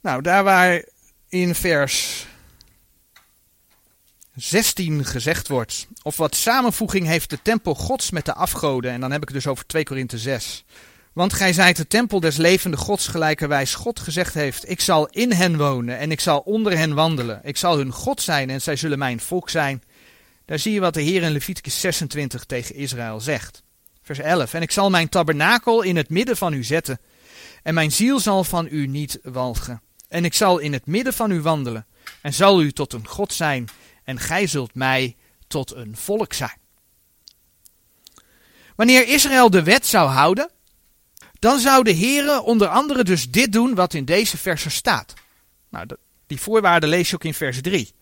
Nou, 0.00 0.22
daar 0.22 0.44
waar 0.44 0.84
in 1.28 1.54
vers 1.54 2.26
16 4.34 5.04
gezegd 5.04 5.48
wordt, 5.48 5.86
of 6.02 6.16
wat 6.16 6.34
samenvoeging 6.34 7.06
heeft 7.06 7.30
de 7.30 7.38
tempel 7.42 7.74
gods 7.74 8.10
met 8.10 8.24
de 8.24 8.34
afgoden, 8.34 8.92
en 8.92 9.00
dan 9.00 9.10
heb 9.10 9.22
ik 9.22 9.28
het 9.28 9.36
dus 9.36 9.46
over 9.46 9.66
2 9.66 9.84
Korinthe 9.84 10.18
6. 10.18 10.64
Want 11.12 11.32
gij 11.32 11.52
zijt 11.52 11.76
de 11.76 11.86
tempel 11.86 12.20
des 12.20 12.36
levende 12.36 12.76
gods, 12.76 13.06
gelijkerwijs 13.08 13.74
God 13.74 14.00
gezegd 14.00 14.34
heeft, 14.34 14.70
ik 14.70 14.80
zal 14.80 15.06
in 15.06 15.32
hen 15.32 15.56
wonen 15.56 15.98
en 15.98 16.10
ik 16.10 16.20
zal 16.20 16.38
onder 16.38 16.76
hen 16.76 16.94
wandelen. 16.94 17.40
Ik 17.42 17.56
zal 17.56 17.76
hun 17.76 17.92
God 17.92 18.20
zijn 18.20 18.50
en 18.50 18.60
zij 18.60 18.76
zullen 18.76 18.98
mijn 18.98 19.20
volk 19.20 19.50
zijn. 19.50 19.82
Daar 20.44 20.58
zie 20.58 20.72
je 20.72 20.80
wat 20.80 20.94
de 20.94 21.02
Heer 21.02 21.22
in 21.22 21.32
Leviticus 21.32 21.80
26 21.80 22.44
tegen 22.44 22.74
Israël 22.74 23.20
zegt. 23.20 23.62
Vers 24.02 24.18
11. 24.18 24.54
En 24.54 24.62
ik 24.62 24.70
zal 24.70 24.90
mijn 24.90 25.08
tabernakel 25.08 25.82
in 25.82 25.96
het 25.96 26.08
midden 26.08 26.36
van 26.36 26.52
u 26.52 26.64
zetten, 26.64 27.00
en 27.62 27.74
mijn 27.74 27.92
ziel 27.92 28.20
zal 28.20 28.44
van 28.44 28.68
u 28.70 28.86
niet 28.86 29.18
walgen. 29.22 29.82
En 30.08 30.24
ik 30.24 30.34
zal 30.34 30.58
in 30.58 30.72
het 30.72 30.86
midden 30.86 31.12
van 31.12 31.30
u 31.30 31.40
wandelen, 31.40 31.86
en 32.20 32.32
zal 32.32 32.62
u 32.62 32.72
tot 32.72 32.92
een 32.92 33.06
God 33.06 33.32
zijn, 33.32 33.68
en 34.04 34.18
gij 34.18 34.46
zult 34.46 34.74
mij 34.74 35.16
tot 35.46 35.74
een 35.74 35.96
volk 35.96 36.32
zijn. 36.32 36.58
Wanneer 38.76 39.08
Israël 39.08 39.50
de 39.50 39.62
wet 39.62 39.86
zou 39.86 40.08
houden, 40.08 40.50
dan 41.38 41.58
zou 41.58 41.84
de 41.84 41.94
Heere 41.94 42.42
onder 42.42 42.68
andere 42.68 43.04
dus 43.04 43.30
dit 43.30 43.52
doen 43.52 43.74
wat 43.74 43.94
in 43.94 44.04
deze 44.04 44.36
versen 44.38 44.70
staat. 44.70 45.14
Nou, 45.68 45.86
die 46.26 46.40
voorwaarden 46.40 46.88
lees 46.88 47.08
je 47.10 47.14
ook 47.14 47.24
in 47.24 47.34
vers 47.34 47.60
3. 47.60 47.94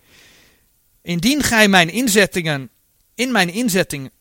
Indien 1.02 1.42
gij 1.42 1.68
mijn 1.68 1.90
inzettingen, 1.90 2.70
in 3.14 3.32
mijn 3.32 3.48
inzettingen 3.48 4.12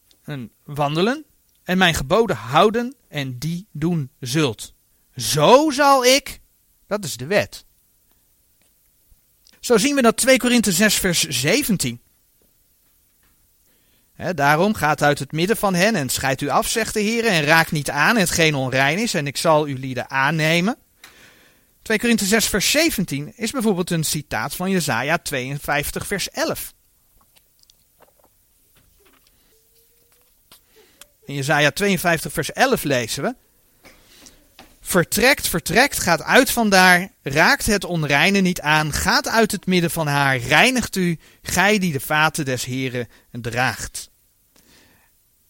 wandelen 0.63 1.25
en 1.63 1.77
mijn 1.77 1.93
geboden 1.93 2.35
houden 2.35 2.95
en 3.07 3.37
die 3.37 3.67
doen 3.71 4.11
zult. 4.19 4.73
Zo 5.15 5.69
zal 5.69 6.05
ik, 6.05 6.39
dat 6.87 7.03
is 7.03 7.17
de 7.17 7.25
wet, 7.25 7.65
zo 9.61 9.77
zien 9.77 9.95
we 9.95 10.01
dat 10.01 10.17
2 10.17 10.37
Korinthe 10.37 10.71
6 10.71 10.95
vers 10.95 11.27
17. 11.27 12.01
daarom 14.35 14.73
gaat 14.73 15.03
uit 15.03 15.19
het 15.19 15.31
midden 15.31 15.57
van 15.57 15.73
hen 15.73 15.95
en 15.95 16.09
scheidt 16.09 16.41
u 16.41 16.49
af, 16.49 16.67
zegt 16.67 16.93
de 16.93 16.99
Heer, 16.99 17.25
en 17.25 17.43
raak 17.43 17.71
niet 17.71 17.89
aan 17.89 18.17
hetgeen 18.17 18.55
onrein 18.55 18.97
is, 18.97 19.13
en 19.13 19.27
ik 19.27 19.37
zal 19.37 19.63
uw 19.65 19.77
lieden 19.77 20.09
aannemen. 20.09 20.77
2 21.81 21.99
Korinthe 21.99 22.25
6 22.25 22.47
vers 22.47 22.71
17 22.71 23.33
is 23.35 23.51
bijvoorbeeld 23.51 23.89
een 23.89 24.03
citaat 24.03 24.55
van 24.55 24.69
Jesaja 24.69 25.17
52 25.17 26.07
vers 26.07 26.29
11. 26.29 26.73
In 31.25 31.33
Jesaja 31.33 31.71
52 31.71 32.33
vers 32.33 32.51
11 32.51 32.83
lezen 32.83 33.23
we, 33.23 33.35
Vertrekt, 34.81 35.47
vertrekt, 35.47 35.99
gaat 35.99 36.21
uit 36.21 36.51
vandaar, 36.51 37.11
raakt 37.23 37.65
het 37.65 37.83
onreine 37.83 38.39
niet 38.39 38.61
aan, 38.61 38.93
gaat 38.93 39.27
uit 39.27 39.51
het 39.51 39.65
midden 39.65 39.91
van 39.91 40.07
haar, 40.07 40.37
reinigt 40.37 40.95
u, 40.95 41.19
gij 41.41 41.79
die 41.79 41.91
de 41.91 41.99
vaten 41.99 42.45
des 42.45 42.65
Heren 42.65 43.07
draagt. 43.31 44.09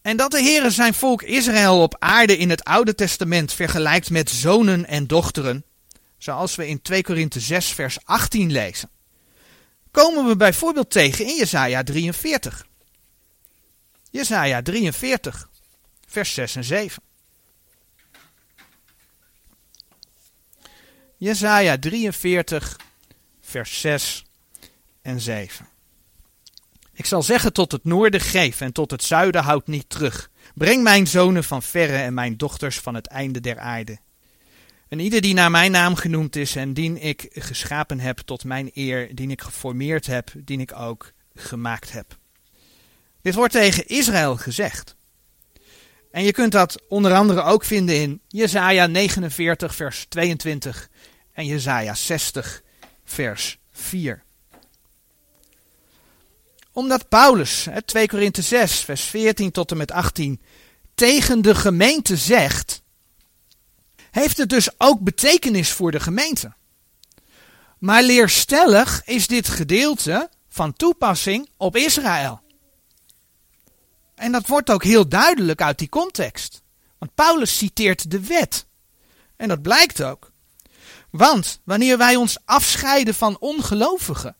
En 0.02 0.16
dat 0.16 0.30
de 0.30 0.42
Heere 0.42 0.70
zijn 0.70 0.94
volk 0.94 1.22
Israël 1.22 1.82
op 1.82 1.96
aarde 1.98 2.36
in 2.36 2.50
het 2.50 2.64
Oude 2.64 2.94
Testament 2.94 3.52
vergelijkt 3.52 4.10
met 4.10 4.30
zonen 4.30 4.86
en 4.86 5.06
dochteren, 5.06 5.64
zoals 6.18 6.54
we 6.54 6.68
in 6.68 6.82
2 6.82 7.02
Korinthe 7.02 7.40
6 7.40 7.72
vers 7.72 7.98
18 8.04 8.52
lezen, 8.52 8.90
komen 9.90 10.26
we 10.26 10.36
bijvoorbeeld 10.36 10.90
tegen 10.90 11.26
in 11.26 11.36
Jesaja 11.36 11.82
43. 11.82 12.66
Jesaja 14.10 14.62
43, 14.62 15.48
vers 16.08 16.34
6 16.34 16.56
en 16.56 16.64
7. 16.64 17.02
Jesaja 21.22 21.78
43, 21.78 22.76
vers 23.40 23.80
6 23.80 24.24
en 25.02 25.20
7. 25.20 25.68
Ik 26.92 27.06
zal 27.06 27.22
zeggen 27.22 27.52
tot 27.52 27.72
het 27.72 27.84
noorden 27.84 28.20
geef 28.20 28.60
en 28.60 28.72
tot 28.72 28.90
het 28.90 29.02
zuiden 29.02 29.42
houd 29.42 29.66
niet 29.66 29.88
terug. 29.88 30.30
Breng 30.54 30.82
mijn 30.82 31.06
zonen 31.06 31.44
van 31.44 31.62
verre 31.62 31.96
en 31.96 32.14
mijn 32.14 32.36
dochters 32.36 32.78
van 32.78 32.94
het 32.94 33.06
einde 33.06 33.40
der 33.40 33.58
aarde. 33.58 33.98
En 34.88 34.98
ieder 34.98 35.20
die 35.20 35.34
naar 35.34 35.50
mijn 35.50 35.70
naam 35.70 35.94
genoemd 35.94 36.36
is 36.36 36.56
en 36.56 36.74
dien 36.74 37.02
ik 37.02 37.28
geschapen 37.30 38.00
heb 38.00 38.18
tot 38.18 38.44
mijn 38.44 38.70
eer, 38.74 39.14
dien 39.14 39.30
ik 39.30 39.40
geformeerd 39.40 40.06
heb, 40.06 40.32
dien 40.36 40.60
ik 40.60 40.72
ook 40.78 41.12
gemaakt 41.34 41.92
heb. 41.92 42.16
Dit 43.20 43.34
wordt 43.34 43.52
tegen 43.52 43.86
Israël 43.86 44.36
gezegd. 44.36 44.96
En 46.10 46.24
je 46.24 46.32
kunt 46.32 46.52
dat 46.52 46.82
onder 46.88 47.14
andere 47.14 47.42
ook 47.42 47.64
vinden 47.64 47.96
in 47.96 48.20
Jesaja 48.28 48.86
49 48.86 49.74
vers 49.74 50.06
22 50.08 50.90
en 51.32 51.46
Jesaja 51.46 51.94
60, 51.94 52.62
vers 53.04 53.58
4. 53.70 54.22
Omdat 56.72 57.08
Paulus, 57.08 57.66
2 57.84 58.08
Korinthe 58.08 58.42
6, 58.42 58.80
vers 58.80 59.02
14 59.02 59.50
tot 59.50 59.70
en 59.70 59.76
met 59.76 59.90
18, 59.90 60.40
tegen 60.94 61.42
de 61.42 61.54
gemeente 61.54 62.16
zegt, 62.16 62.82
heeft 64.10 64.36
het 64.36 64.48
dus 64.48 64.68
ook 64.78 65.00
betekenis 65.00 65.72
voor 65.72 65.90
de 65.90 66.00
gemeente. 66.00 66.52
Maar 67.78 68.02
leerstellig 68.02 69.04
is 69.04 69.26
dit 69.26 69.48
gedeelte 69.48 70.30
van 70.48 70.72
toepassing 70.72 71.48
op 71.56 71.76
Israël. 71.76 72.40
En 74.14 74.32
dat 74.32 74.46
wordt 74.46 74.70
ook 74.70 74.84
heel 74.84 75.08
duidelijk 75.08 75.62
uit 75.62 75.78
die 75.78 75.88
context. 75.88 76.62
Want 76.98 77.14
Paulus 77.14 77.58
citeert 77.58 78.10
de 78.10 78.20
wet. 78.20 78.66
En 79.36 79.48
dat 79.48 79.62
blijkt 79.62 80.02
ook. 80.02 80.31
Want 81.12 81.60
wanneer 81.64 81.98
wij 81.98 82.16
ons 82.16 82.38
afscheiden 82.44 83.14
van 83.14 83.36
ongelovigen, 83.38 84.36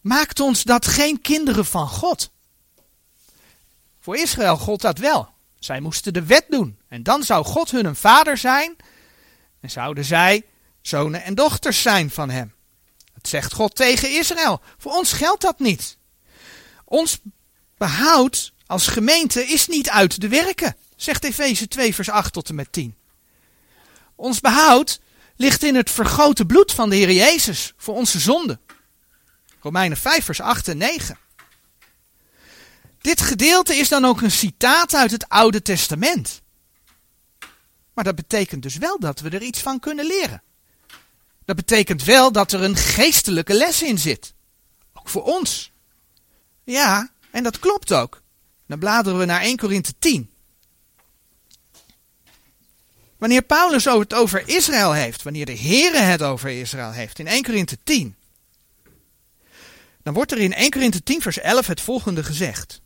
maakt 0.00 0.40
ons 0.40 0.62
dat 0.62 0.86
geen 0.86 1.20
kinderen 1.20 1.66
van 1.66 1.88
God. 1.88 2.30
Voor 4.00 4.16
Israël 4.16 4.56
gold 4.56 4.80
dat 4.80 4.98
wel. 4.98 5.28
Zij 5.58 5.80
moesten 5.80 6.12
de 6.12 6.24
wet 6.24 6.44
doen. 6.48 6.78
En 6.88 7.02
dan 7.02 7.22
zou 7.22 7.44
God 7.44 7.70
hun 7.70 7.84
een 7.84 7.96
vader 7.96 8.36
zijn. 8.36 8.76
En 9.60 9.70
zouden 9.70 10.04
zij 10.04 10.46
zonen 10.82 11.22
en 11.22 11.34
dochters 11.34 11.82
zijn 11.82 12.10
van 12.10 12.30
hem. 12.30 12.54
Dat 13.14 13.28
zegt 13.28 13.52
God 13.52 13.74
tegen 13.74 14.16
Israël. 14.16 14.60
Voor 14.78 14.92
ons 14.92 15.12
geldt 15.12 15.42
dat 15.42 15.58
niet. 15.58 15.96
Ons 16.84 17.18
behoud 17.76 18.52
als 18.66 18.86
gemeente 18.86 19.46
is 19.46 19.66
niet 19.66 19.90
uit 19.90 20.20
de 20.20 20.28
werken, 20.28 20.76
zegt 20.96 21.24
Efeze 21.24 21.68
2 21.68 21.94
vers 21.94 22.10
8 22.10 22.32
tot 22.32 22.48
en 22.48 22.54
met 22.54 22.72
10. 22.72 22.96
Ons 24.14 24.40
behoud 24.40 25.00
ligt 25.36 25.62
in 25.62 25.74
het 25.74 25.90
vergoten 25.90 26.46
bloed 26.46 26.72
van 26.72 26.90
de 26.90 26.96
Heer 26.96 27.12
Jezus 27.12 27.72
voor 27.76 27.94
onze 27.94 28.20
zonde. 28.20 28.58
Romeinen 29.60 29.96
5 29.96 30.24
vers 30.24 30.40
8 30.40 30.68
en 30.68 30.76
9. 30.76 31.18
Dit 33.00 33.20
gedeelte 33.20 33.76
is 33.76 33.88
dan 33.88 34.04
ook 34.04 34.20
een 34.20 34.30
citaat 34.30 34.94
uit 34.94 35.10
het 35.10 35.28
Oude 35.28 35.62
Testament. 35.62 36.42
Maar 37.94 38.04
dat 38.04 38.14
betekent 38.14 38.62
dus 38.62 38.76
wel 38.76 38.98
dat 38.98 39.20
we 39.20 39.30
er 39.30 39.42
iets 39.42 39.60
van 39.60 39.80
kunnen 39.80 40.06
leren. 40.06 40.42
Dat 41.44 41.56
betekent 41.56 42.04
wel 42.04 42.32
dat 42.32 42.52
er 42.52 42.62
een 42.62 42.76
geestelijke 42.76 43.54
les 43.54 43.82
in 43.82 43.98
zit. 43.98 44.34
Ook 44.92 45.08
voor 45.08 45.22
ons. 45.22 45.72
Ja, 46.64 47.10
en 47.30 47.42
dat 47.42 47.58
klopt 47.58 47.92
ook. 47.92 48.22
Dan 48.66 48.78
bladeren 48.78 49.18
we 49.18 49.24
naar 49.24 49.40
1 49.40 49.56
Korinthe 49.56 49.94
10. 49.98 50.33
Wanneer 53.24 53.42
Paulus 53.42 53.84
het 53.84 54.14
over 54.14 54.48
Israël 54.48 54.92
heeft, 54.92 55.22
wanneer 55.22 55.46
de 55.46 55.58
Heere 55.58 55.98
het 55.98 56.22
over 56.22 56.50
Israël 56.50 56.92
heeft, 56.92 57.18
in 57.18 57.26
1 57.26 57.42
Korinthe 57.42 57.78
10, 57.84 58.16
dan 60.02 60.14
wordt 60.14 60.32
er 60.32 60.38
in 60.38 60.52
1 60.52 60.70
Korinthe 60.70 61.02
10 61.02 61.22
vers 61.22 61.38
11 61.38 61.66
het 61.66 61.80
volgende 61.80 62.24
gezegd. 62.24 62.80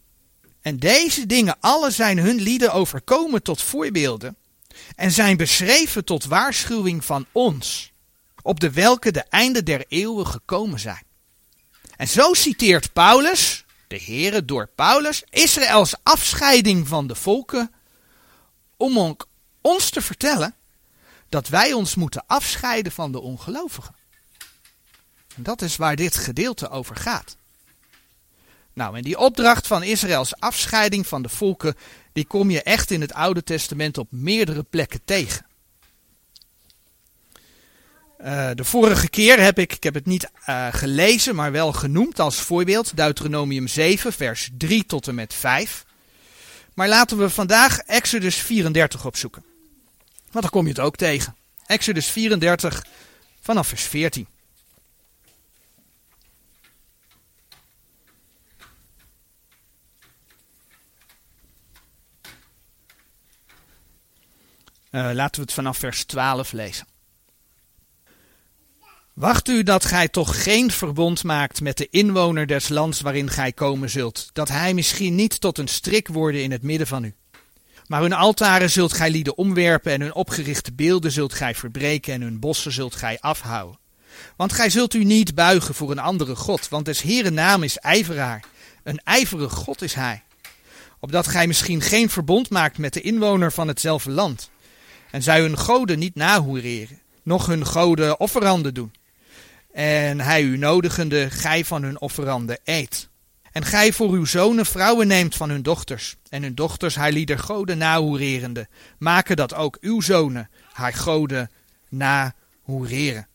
En 0.60 0.76
deze 0.76 1.26
dingen 1.26 1.56
alle 1.60 1.90
zijn 1.90 2.18
hun 2.18 2.40
lieden 2.40 2.72
overkomen 2.72 3.42
tot 3.42 3.62
voorbeelden 3.62 4.36
en 4.96 5.10
zijn 5.10 5.36
beschreven 5.36 6.04
tot 6.04 6.24
waarschuwing 6.24 7.04
van 7.04 7.26
ons, 7.32 7.92
op 8.42 8.60
de 8.60 8.72
welke 8.72 9.10
de 9.10 9.24
einde 9.28 9.62
der 9.62 9.84
eeuwen 9.88 10.26
gekomen 10.26 10.80
zijn. 10.80 11.04
En 11.96 12.08
zo 12.08 12.34
citeert 12.34 12.92
Paulus, 12.92 13.64
de 13.88 14.00
Heere 14.04 14.44
door 14.44 14.68
Paulus, 14.74 15.22
Israëls 15.30 15.94
afscheiding 16.02 16.88
van 16.88 17.06
de 17.06 17.14
volken, 17.14 17.72
om 18.76 18.98
ons 19.60 19.90
te 19.90 20.00
vertellen 20.00 20.54
dat 21.28 21.48
wij 21.48 21.72
ons 21.72 21.94
moeten 21.94 22.24
afscheiden 22.26 22.92
van 22.92 23.12
de 23.12 23.20
ongelovigen. 23.20 23.94
En 25.36 25.42
dat 25.42 25.62
is 25.62 25.76
waar 25.76 25.96
dit 25.96 26.16
gedeelte 26.16 26.68
over 26.70 26.96
gaat. 26.96 27.36
Nou, 28.72 28.96
en 28.96 29.02
die 29.02 29.18
opdracht 29.18 29.66
van 29.66 29.82
Israëls 29.82 30.40
afscheiding 30.40 31.06
van 31.06 31.22
de 31.22 31.28
volken, 31.28 31.74
die 32.12 32.26
kom 32.26 32.50
je 32.50 32.62
echt 32.62 32.90
in 32.90 33.00
het 33.00 33.12
Oude 33.12 33.44
Testament 33.44 33.98
op 33.98 34.06
meerdere 34.10 34.62
plekken 34.62 35.00
tegen. 35.04 35.46
Uh, 38.20 38.50
de 38.54 38.64
vorige 38.64 39.08
keer 39.08 39.40
heb 39.40 39.58
ik, 39.58 39.72
ik 39.72 39.82
heb 39.82 39.94
het 39.94 40.06
niet 40.06 40.30
uh, 40.48 40.66
gelezen, 40.70 41.34
maar 41.34 41.52
wel 41.52 41.72
genoemd 41.72 42.20
als 42.20 42.40
voorbeeld, 42.40 42.96
Deuteronomium 42.96 43.66
7, 43.66 44.12
vers 44.12 44.50
3 44.58 44.86
tot 44.86 45.08
en 45.08 45.14
met 45.14 45.34
5. 45.34 45.84
Maar 46.78 46.88
laten 46.88 47.18
we 47.18 47.30
vandaag 47.30 47.78
Exodus 47.78 48.36
34 48.36 49.06
opzoeken. 49.06 49.44
Want 50.30 50.44
dan 50.44 50.50
kom 50.50 50.62
je 50.62 50.68
het 50.68 50.80
ook 50.80 50.96
tegen. 50.96 51.36
Exodus 51.66 52.06
34 52.06 52.84
vanaf 53.40 53.68
vers 53.68 53.82
14. 53.82 54.26
Uh, 64.90 65.10
laten 65.12 65.34
we 65.34 65.40
het 65.40 65.52
vanaf 65.52 65.78
vers 65.78 66.04
12 66.04 66.52
lezen. 66.52 66.86
Wacht 69.18 69.48
u 69.48 69.62
dat 69.62 69.84
gij 69.84 70.08
toch 70.08 70.42
geen 70.42 70.70
verbond 70.70 71.24
maakt 71.24 71.60
met 71.60 71.76
de 71.76 71.88
inwoner 71.90 72.46
des 72.46 72.68
lands 72.68 73.00
waarin 73.00 73.30
gij 73.30 73.52
komen 73.52 73.90
zult, 73.90 74.30
dat 74.32 74.48
hij 74.48 74.74
misschien 74.74 75.14
niet 75.14 75.40
tot 75.40 75.58
een 75.58 75.68
strik 75.68 76.08
worden 76.08 76.42
in 76.42 76.50
het 76.50 76.62
midden 76.62 76.86
van 76.86 77.04
u. 77.04 77.14
Maar 77.86 78.00
hun 78.00 78.12
altaren 78.12 78.70
zult 78.70 78.92
gij 78.92 79.10
lieden 79.10 79.36
omwerpen 79.36 79.92
en 79.92 80.00
hun 80.00 80.14
opgerichte 80.14 80.72
beelden 80.72 81.12
zult 81.12 81.32
gij 81.34 81.54
verbreken 81.54 82.14
en 82.14 82.20
hun 82.20 82.40
bossen 82.40 82.72
zult 82.72 82.94
gij 82.94 83.18
afhouden. 83.20 83.78
Want 84.36 84.52
gij 84.52 84.70
zult 84.70 84.94
u 84.94 85.04
niet 85.04 85.34
buigen 85.34 85.74
voor 85.74 85.90
een 85.90 85.98
andere 85.98 86.36
God, 86.36 86.68
want 86.68 86.84
des 86.84 87.02
Heeren 87.02 87.34
naam 87.34 87.62
is 87.62 87.78
ijveraar. 87.78 88.44
Een 88.82 89.00
ijverige 89.04 89.54
God 89.54 89.82
is 89.82 89.94
hij. 89.94 90.22
Opdat 91.00 91.26
gij 91.26 91.46
misschien 91.46 91.80
geen 91.80 92.10
verbond 92.10 92.50
maakt 92.50 92.78
met 92.78 92.92
de 92.92 93.00
inwoner 93.00 93.52
van 93.52 93.68
hetzelfde 93.68 94.10
land. 94.10 94.50
En 95.10 95.22
zij 95.22 95.40
hun 95.40 95.58
goden 95.58 95.98
niet 95.98 96.14
nahoereren, 96.14 97.00
noch 97.22 97.46
hun 97.46 97.66
goden 97.66 98.20
offeranden 98.20 98.74
doen. 98.74 98.92
En 99.78 100.20
hij 100.20 100.42
u 100.42 100.56
nodigende, 100.56 101.30
gij 101.30 101.64
van 101.64 101.82
hun 101.82 102.00
offeranden 102.00 102.58
eet. 102.64 103.08
En 103.52 103.64
gij 103.64 103.92
voor 103.92 104.10
uw 104.10 104.24
zonen 104.24 104.66
vrouwen 104.66 105.06
neemt 105.06 105.36
van 105.36 105.50
hun 105.50 105.62
dochters. 105.62 106.16
En 106.28 106.42
hun 106.42 106.54
dochters 106.54 106.94
haar 106.94 107.12
lieder 107.12 107.38
goden 107.38 107.78
nahoererende. 107.78 108.68
Maken 108.98 109.36
dat 109.36 109.54
ook 109.54 109.76
uw 109.80 110.00
zonen 110.00 110.50
haar 110.72 110.92
goden 110.92 111.50
nahoereren. 111.88 113.28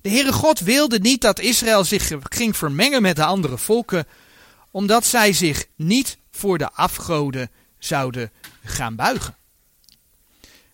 De 0.00 0.10
Heere 0.10 0.32
God 0.32 0.60
wilde 0.60 0.98
niet 0.98 1.20
dat 1.20 1.40
Israël 1.40 1.84
zich 1.84 2.12
ging 2.22 2.56
vermengen 2.56 3.02
met 3.02 3.16
de 3.16 3.24
andere 3.24 3.58
volken, 3.58 4.06
omdat 4.70 5.04
zij 5.06 5.32
zich 5.32 5.66
niet 5.76 6.18
voor 6.30 6.58
de 6.58 6.70
afgoden 6.70 7.50
zouden 7.78 8.30
gaan 8.64 8.96
buigen. 8.96 9.36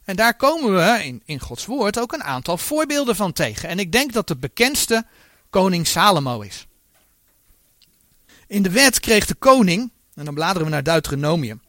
En 0.09 0.17
daar 0.17 0.37
komen 0.37 0.75
we 0.75 1.05
in, 1.05 1.23
in 1.25 1.41
Gods 1.41 1.67
woord 1.67 1.99
ook 1.99 2.13
een 2.13 2.23
aantal 2.23 2.59
voorbeelden 2.59 3.17
van 3.17 3.33
tegen. 3.33 3.69
En 3.69 3.79
ik 3.79 3.93
denk 3.93 4.13
dat 4.13 4.29
de 4.29 4.37
bekendste 4.37 5.07
koning 5.51 5.87
Salomo 5.87 6.41
is. 6.41 6.67
In 8.47 8.63
de 8.63 8.71
wet 8.71 9.01
kreeg 9.01 9.27
de 9.27 9.35
koning, 9.35 9.93
en 10.15 10.25
dan 10.25 10.35
bladeren 10.35 10.65
we 10.65 10.73
naar 10.73 10.83
Deuteronomium, 10.83 11.63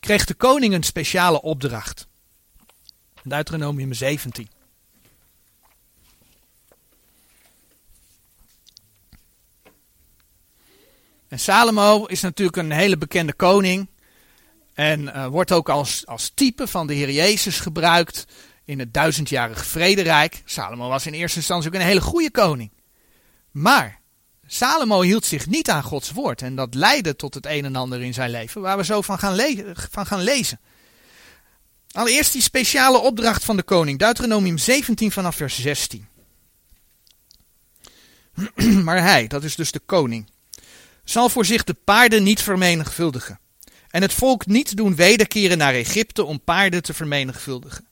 kreeg 0.00 0.24
de 0.24 0.34
koning 0.34 0.74
een 0.74 0.82
speciale 0.82 1.42
opdracht. 1.42 2.06
Deuteronomium 3.22 3.92
17. 3.92 4.48
En 11.28 11.38
Salomo 11.38 12.04
is 12.04 12.20
natuurlijk 12.20 12.56
een 12.56 12.72
hele 12.72 12.98
bekende 12.98 13.32
koning. 13.32 13.88
En 14.78 15.02
uh, 15.02 15.26
wordt 15.26 15.52
ook 15.52 15.68
als, 15.68 16.06
als 16.06 16.30
type 16.34 16.66
van 16.66 16.86
de 16.86 16.94
Heer 16.94 17.10
Jezus 17.10 17.60
gebruikt 17.60 18.24
in 18.64 18.78
het 18.78 18.94
duizendjarige 18.94 19.64
vrederijk. 19.64 20.42
Salomo 20.44 20.88
was 20.88 21.06
in 21.06 21.12
eerste 21.12 21.38
instantie 21.38 21.68
ook 21.68 21.74
een 21.74 21.80
hele 21.80 22.00
goede 22.00 22.30
koning. 22.30 22.70
Maar 23.50 24.00
Salomo 24.46 25.00
hield 25.00 25.24
zich 25.24 25.46
niet 25.46 25.70
aan 25.70 25.82
Gods 25.82 26.10
woord. 26.10 26.42
En 26.42 26.54
dat 26.54 26.74
leidde 26.74 27.16
tot 27.16 27.34
het 27.34 27.46
een 27.46 27.64
en 27.64 27.76
ander 27.76 28.02
in 28.02 28.14
zijn 28.14 28.30
leven, 28.30 28.60
waar 28.60 28.76
we 28.76 28.84
zo 28.84 29.02
van 29.02 29.18
gaan, 29.18 29.36
van 29.90 30.06
gaan 30.06 30.22
lezen. 30.22 30.60
Allereerst 31.90 32.32
die 32.32 32.42
speciale 32.42 32.98
opdracht 32.98 33.44
van 33.44 33.56
de 33.56 33.62
koning, 33.62 33.98
Deuteronomium 33.98 34.58
17 34.58 35.12
vanaf 35.12 35.36
vers 35.36 35.60
16. 35.60 36.08
maar 38.84 39.02
hij, 39.02 39.26
dat 39.26 39.44
is 39.44 39.56
dus 39.56 39.72
de 39.72 39.80
koning, 39.86 40.30
zal 41.04 41.28
voor 41.28 41.44
zich 41.44 41.64
de 41.64 41.74
paarden 41.74 42.22
niet 42.22 42.42
vermenigvuldigen 42.42 43.38
en 43.90 44.02
het 44.02 44.12
volk 44.12 44.46
niet 44.46 44.76
doen 44.76 44.94
wederkeren 44.94 45.58
naar 45.58 45.74
Egypte 45.74 46.24
om 46.24 46.40
paarden 46.40 46.82
te 46.82 46.94
vermenigvuldigen. 46.94 47.86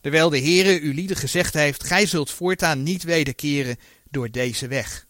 Terwijl 0.00 0.30
de 0.30 0.40
Heere 0.40 0.80
uw 0.80 0.92
lieden 0.92 1.16
gezegd 1.16 1.54
heeft, 1.54 1.84
gij 1.84 2.06
zult 2.06 2.30
voortaan 2.30 2.82
niet 2.82 3.02
wederkeren 3.02 3.76
door 4.10 4.30
deze 4.30 4.68
weg. 4.68 5.06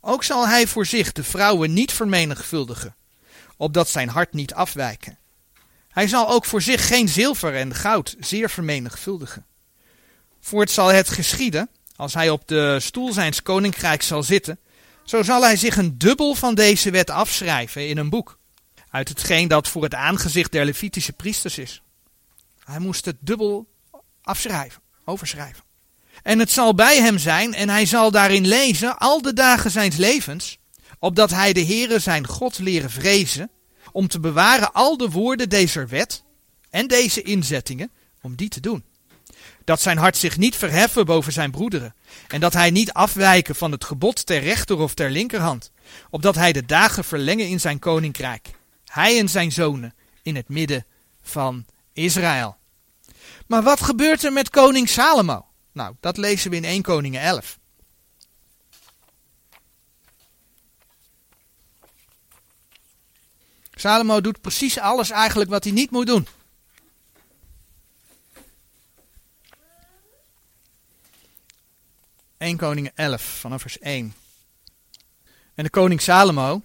Ook 0.00 0.24
zal 0.24 0.48
hij 0.48 0.66
voor 0.66 0.86
zich 0.86 1.12
de 1.12 1.24
vrouwen 1.24 1.72
niet 1.72 1.92
vermenigvuldigen, 1.92 2.96
opdat 3.56 3.88
zijn 3.88 4.08
hart 4.08 4.32
niet 4.32 4.54
afwijken. 4.54 5.18
Hij 5.88 6.08
zal 6.08 6.28
ook 6.28 6.44
voor 6.44 6.62
zich 6.62 6.86
geen 6.86 7.08
zilver 7.08 7.54
en 7.54 7.74
goud 7.74 8.16
zeer 8.20 8.50
vermenigvuldigen. 8.50 9.46
Voort 10.40 10.70
zal 10.70 10.88
het 10.88 11.08
geschieden, 11.08 11.68
als 11.96 12.14
hij 12.14 12.30
op 12.30 12.48
de 12.48 12.80
stoel 12.80 13.12
zijns 13.12 13.42
koninkrijks 13.42 14.06
zal 14.06 14.22
zitten, 14.22 14.58
zo 15.04 15.22
zal 15.22 15.42
hij 15.42 15.56
zich 15.56 15.76
een 15.76 15.98
dubbel 15.98 16.34
van 16.34 16.54
deze 16.54 16.90
wet 16.90 17.10
afschrijven 17.10 17.88
in 17.88 17.98
een 17.98 18.10
boek 18.10 18.38
uit 18.96 19.08
hetgeen 19.08 19.48
dat 19.48 19.68
voor 19.68 19.82
het 19.82 19.94
aangezicht 19.94 20.52
der 20.52 20.64
Levitische 20.64 21.12
priesters 21.12 21.58
is. 21.58 21.82
Hij 22.64 22.78
moest 22.78 23.04
het 23.04 23.16
dubbel 23.20 23.66
afschrijven, 24.22 24.82
overschrijven. 25.04 25.64
En 26.22 26.38
het 26.38 26.50
zal 26.50 26.74
bij 26.74 26.96
hem 26.96 27.18
zijn, 27.18 27.54
en 27.54 27.68
hij 27.68 27.86
zal 27.86 28.10
daarin 28.10 28.46
lezen 28.46 28.98
al 28.98 29.22
de 29.22 29.32
dagen 29.32 29.70
zijns 29.70 29.96
levens, 29.96 30.58
opdat 30.98 31.30
hij 31.30 31.52
de 31.52 31.64
Heere 31.64 31.98
zijn 31.98 32.26
God 32.26 32.58
leren 32.58 32.90
vrezen, 32.90 33.50
om 33.92 34.08
te 34.08 34.20
bewaren 34.20 34.72
al 34.72 34.96
de 34.96 35.08
woorden 35.08 35.48
deze 35.48 35.86
wet 35.86 36.22
en 36.70 36.86
deze 36.86 37.22
inzettingen, 37.22 37.90
om 38.20 38.34
die 38.34 38.48
te 38.48 38.60
doen. 38.60 38.84
Dat 39.64 39.82
zijn 39.82 39.98
hart 39.98 40.16
zich 40.16 40.36
niet 40.36 40.56
verheffen 40.56 41.06
boven 41.06 41.32
zijn 41.32 41.50
broederen, 41.50 41.94
en 42.28 42.40
dat 42.40 42.52
hij 42.52 42.70
niet 42.70 42.92
afwijken 42.92 43.54
van 43.54 43.72
het 43.72 43.84
gebod 43.84 44.26
ter 44.26 44.40
rechter 44.40 44.78
of 44.78 44.94
ter 44.94 45.10
linkerhand, 45.10 45.70
opdat 46.10 46.34
hij 46.34 46.52
de 46.52 46.64
dagen 46.66 47.04
verlengen 47.04 47.48
in 47.48 47.60
zijn 47.60 47.78
koninkrijk. 47.78 48.50
Hij 48.96 49.18
en 49.18 49.28
zijn 49.28 49.52
zonen 49.52 49.94
in 50.22 50.36
het 50.36 50.48
midden 50.48 50.86
van 51.22 51.66
Israël. 51.92 52.56
Maar 53.46 53.62
wat 53.62 53.80
gebeurt 53.80 54.24
er 54.24 54.32
met 54.32 54.50
koning 54.50 54.88
Salomo? 54.88 55.46
Nou, 55.72 55.94
dat 56.00 56.16
lezen 56.16 56.50
we 56.50 56.56
in 56.56 56.64
1 56.64 56.82
Koningen 56.82 57.20
11. 57.20 57.58
Salomo 63.74 64.20
doet 64.20 64.40
precies 64.40 64.78
alles 64.78 65.10
eigenlijk 65.10 65.50
wat 65.50 65.64
hij 65.64 65.72
niet 65.72 65.90
moet 65.90 66.06
doen. 66.06 66.26
Eén 72.38 72.56
Koningen 72.56 72.92
11 72.94 73.22
vanaf 73.22 73.60
vers 73.60 73.78
1. 73.78 74.14
En 75.54 75.64
de 75.64 75.70
koning 75.70 76.00
Salomo 76.00 76.62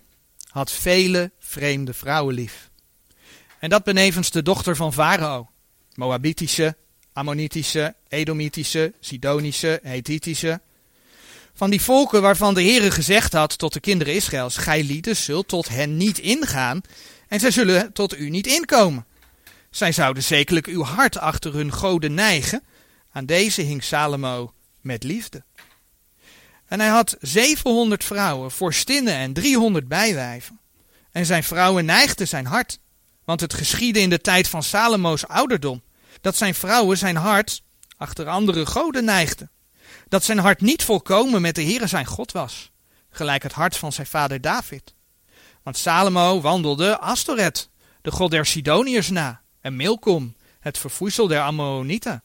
had 0.51 0.71
vele 0.71 1.31
vreemde 1.39 1.93
vrouwen 1.93 2.35
lief. 2.35 2.69
En 3.59 3.69
dat 3.69 3.83
benevens 3.83 4.31
de 4.31 4.41
dochter 4.41 4.75
van 4.75 4.93
Farao, 4.93 5.49
Moabitische, 5.95 6.75
Ammonitische, 7.13 7.95
Edomitische, 8.07 8.93
Sidonische, 8.99 9.79
Hethitische. 9.83 10.61
Van 11.53 11.69
die 11.69 11.81
volken 11.81 12.21
waarvan 12.21 12.53
de 12.53 12.63
Heere 12.63 12.91
gezegd 12.91 13.33
had 13.33 13.57
tot 13.57 13.73
de 13.73 13.79
kinderen 13.79 14.13
Israëls, 14.13 14.57
gij 14.57 14.83
lieden 14.83 15.15
zult 15.15 15.47
tot 15.47 15.69
hen 15.69 15.97
niet 15.97 16.19
ingaan 16.19 16.81
En 17.31 17.39
zij 17.39 17.51
zullen 17.51 17.93
tot 17.93 18.17
u 18.17 18.29
niet 18.29 18.47
inkomen. 18.47 19.05
Zij 19.69 19.91
zouden 19.91 20.23
zekerlijk 20.23 20.67
uw 20.67 20.83
hart 20.83 21.17
achter 21.17 21.53
hun 21.53 21.73
goden 21.73 22.13
neigen. 22.13 22.63
Aan 23.11 23.25
deze 23.25 23.61
hing 23.61 23.83
Salomo 23.83 24.53
met 24.81 25.03
liefde. 25.03 25.43
En 26.71 26.79
hij 26.79 26.89
had 26.89 27.15
700 27.19 28.03
vrouwen, 28.03 28.51
vorstinnen 28.51 29.13
en 29.13 29.33
300 29.33 29.87
bijwijven. 29.87 30.59
En 31.11 31.25
zijn 31.25 31.43
vrouwen 31.43 31.85
neigden 31.85 32.27
zijn 32.27 32.45
hart. 32.45 32.79
Want 33.23 33.41
het 33.41 33.53
geschiedde 33.53 33.99
in 33.99 34.09
de 34.09 34.21
tijd 34.21 34.47
van 34.47 34.63
Salomo's 34.63 35.25
ouderdom, 35.25 35.81
dat 36.21 36.35
zijn 36.35 36.55
vrouwen 36.55 36.97
zijn 36.97 37.15
hart 37.15 37.61
achter 37.97 38.27
andere 38.27 38.65
goden 38.65 39.05
neigden. 39.05 39.51
Dat 40.07 40.23
zijn 40.23 40.37
hart 40.37 40.61
niet 40.61 40.83
volkomen 40.83 41.41
met 41.41 41.55
de 41.55 41.63
Heere 41.63 41.87
zijn 41.87 42.05
God 42.05 42.31
was, 42.31 42.71
gelijk 43.09 43.43
het 43.43 43.53
hart 43.53 43.77
van 43.77 43.91
zijn 43.91 44.07
vader 44.07 44.41
David. 44.41 44.93
Want 45.63 45.77
Salomo 45.77 46.41
wandelde 46.41 46.99
Astoret, 46.99 47.69
de 48.01 48.11
god 48.11 48.31
der 48.31 48.45
Sidoniërs 48.45 49.09
na, 49.09 49.41
en 49.61 49.75
Milkom, 49.75 50.35
het 50.59 50.77
verfoeisel 50.77 51.27
der 51.27 51.41
Ammonieten. 51.41 52.23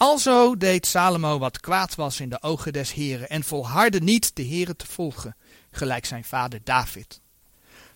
Alzo 0.00 0.56
deed 0.56 0.86
Salomo 0.86 1.38
wat 1.38 1.60
kwaad 1.60 1.94
was 1.94 2.20
in 2.20 2.28
de 2.28 2.42
ogen 2.42 2.72
des 2.72 2.92
Heren 2.92 3.28
en 3.28 3.44
volhardde 3.44 4.00
niet 4.00 4.36
de 4.36 4.42
Heren 4.42 4.76
te 4.76 4.86
volgen, 4.86 5.36
gelijk 5.70 6.04
zijn 6.04 6.24
vader 6.24 6.60
David. 6.64 7.20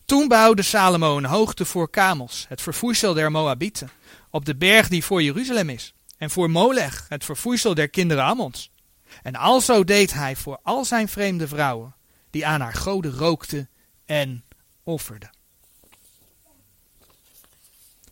Toen 0.04 0.28
bouwde 0.28 0.62
Salomo 0.62 1.16
een 1.16 1.24
hoogte 1.24 1.64
voor 1.64 1.90
Kamels, 1.90 2.44
het 2.48 2.60
verfoeisel 2.60 3.14
der 3.14 3.30
Moabieten, 3.30 3.90
op 4.30 4.44
de 4.44 4.56
berg 4.56 4.88
die 4.88 5.04
voor 5.04 5.22
Jeruzalem 5.22 5.70
is, 5.70 5.94
en 6.18 6.30
voor 6.30 6.50
Molech, 6.50 7.06
het 7.08 7.24
verfoeisel 7.24 7.74
der 7.74 7.88
kinderen 7.88 8.24
Ammons. 8.24 8.70
En 9.22 9.34
alzo 9.34 9.84
deed 9.84 10.12
hij 10.12 10.36
voor 10.36 10.58
al 10.62 10.84
zijn 10.84 11.08
vreemde 11.08 11.48
vrouwen, 11.48 11.94
die 12.30 12.46
aan 12.46 12.60
haar 12.60 12.74
goden 12.74 13.12
rookten 13.12 13.68
en 14.04 14.44
offerden. 14.82 15.30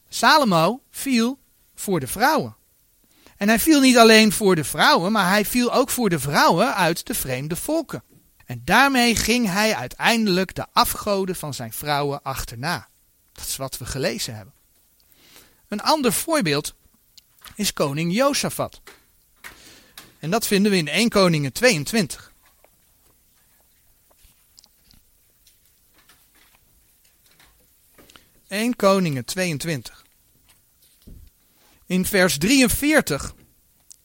Salomo 0.09 0.82
viel 0.90 1.38
voor 1.74 2.01
de 2.01 2.07
vrouwen. 2.07 2.61
En 3.43 3.49
hij 3.49 3.59
viel 3.59 3.80
niet 3.80 3.97
alleen 3.97 4.32
voor 4.32 4.55
de 4.55 4.64
vrouwen, 4.64 5.12
maar 5.12 5.28
hij 5.28 5.45
viel 5.45 5.72
ook 5.72 5.90
voor 5.90 6.09
de 6.09 6.18
vrouwen 6.18 6.74
uit 6.74 7.07
de 7.07 7.14
vreemde 7.14 7.57
volken. 7.57 8.03
En 8.47 8.62
daarmee 8.64 9.16
ging 9.16 9.47
hij 9.47 9.74
uiteindelijk 9.74 10.55
de 10.55 10.66
afgoden 10.72 11.36
van 11.36 11.55
zijn 11.55 11.72
vrouwen 11.72 12.22
achterna. 12.22 12.88
Dat 13.32 13.47
is 13.47 13.57
wat 13.57 13.78
we 13.78 13.86
gelezen 13.86 14.34
hebben. 14.34 14.55
Een 15.68 15.80
ander 15.80 16.12
voorbeeld 16.12 16.74
is 17.55 17.72
koning 17.72 18.14
Jozefat. 18.14 18.80
En 20.18 20.30
dat 20.30 20.47
vinden 20.47 20.72
we 20.72 20.78
in 20.78 20.88
1 20.88 21.09
Koningen 21.09 21.53
22. 21.53 22.32
Eén 28.49 28.76
Koningen 28.76 29.24
22. 29.24 30.01
In 31.93 32.07
vers 32.07 32.38
43 32.38 33.34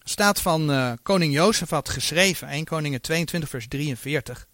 staat 0.04 0.42
van 0.42 0.72
uh, 0.72 0.92
koning 1.04 1.34
Jozefat 1.34 1.90
geschreven, 1.90 2.48
1 2.48 2.66
Koningen 2.66 3.02
22 3.02 3.50
vers 3.50 3.68
43. 3.68 4.48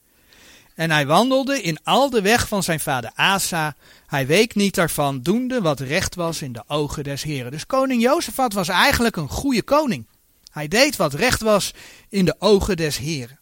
En 0.76 0.92
hij 0.92 1.06
wandelde 1.06 1.62
in 1.62 1.84
al 1.84 2.10
de 2.10 2.22
weg 2.22 2.48
van 2.48 2.64
zijn 2.64 2.80
vader 2.80 3.12
Asa. 3.16 3.76
Hij 4.08 4.28
week 4.28 4.56
niet 4.56 4.76
daarvan, 4.76 5.22
doende 5.22 5.62
wat 5.62 5.80
recht 5.80 6.16
was 6.16 6.42
in 6.42 6.54
de 6.54 6.64
ogen 6.68 7.04
des 7.04 7.24
Heren. 7.24 7.52
Dus 7.52 7.66
koning 7.66 8.02
Jozefat 8.02 8.54
was 8.54 8.68
eigenlijk 8.68 9.16
een 9.16 9.30
goede 9.30 9.64
koning. 9.64 10.08
Hij 10.52 10.68
deed 10.68 10.96
wat 10.96 11.14
recht 11.14 11.42
was 11.42 11.74
in 12.10 12.26
de 12.26 12.36
ogen 12.40 12.78
des 12.78 12.98
Heren. 12.98 13.40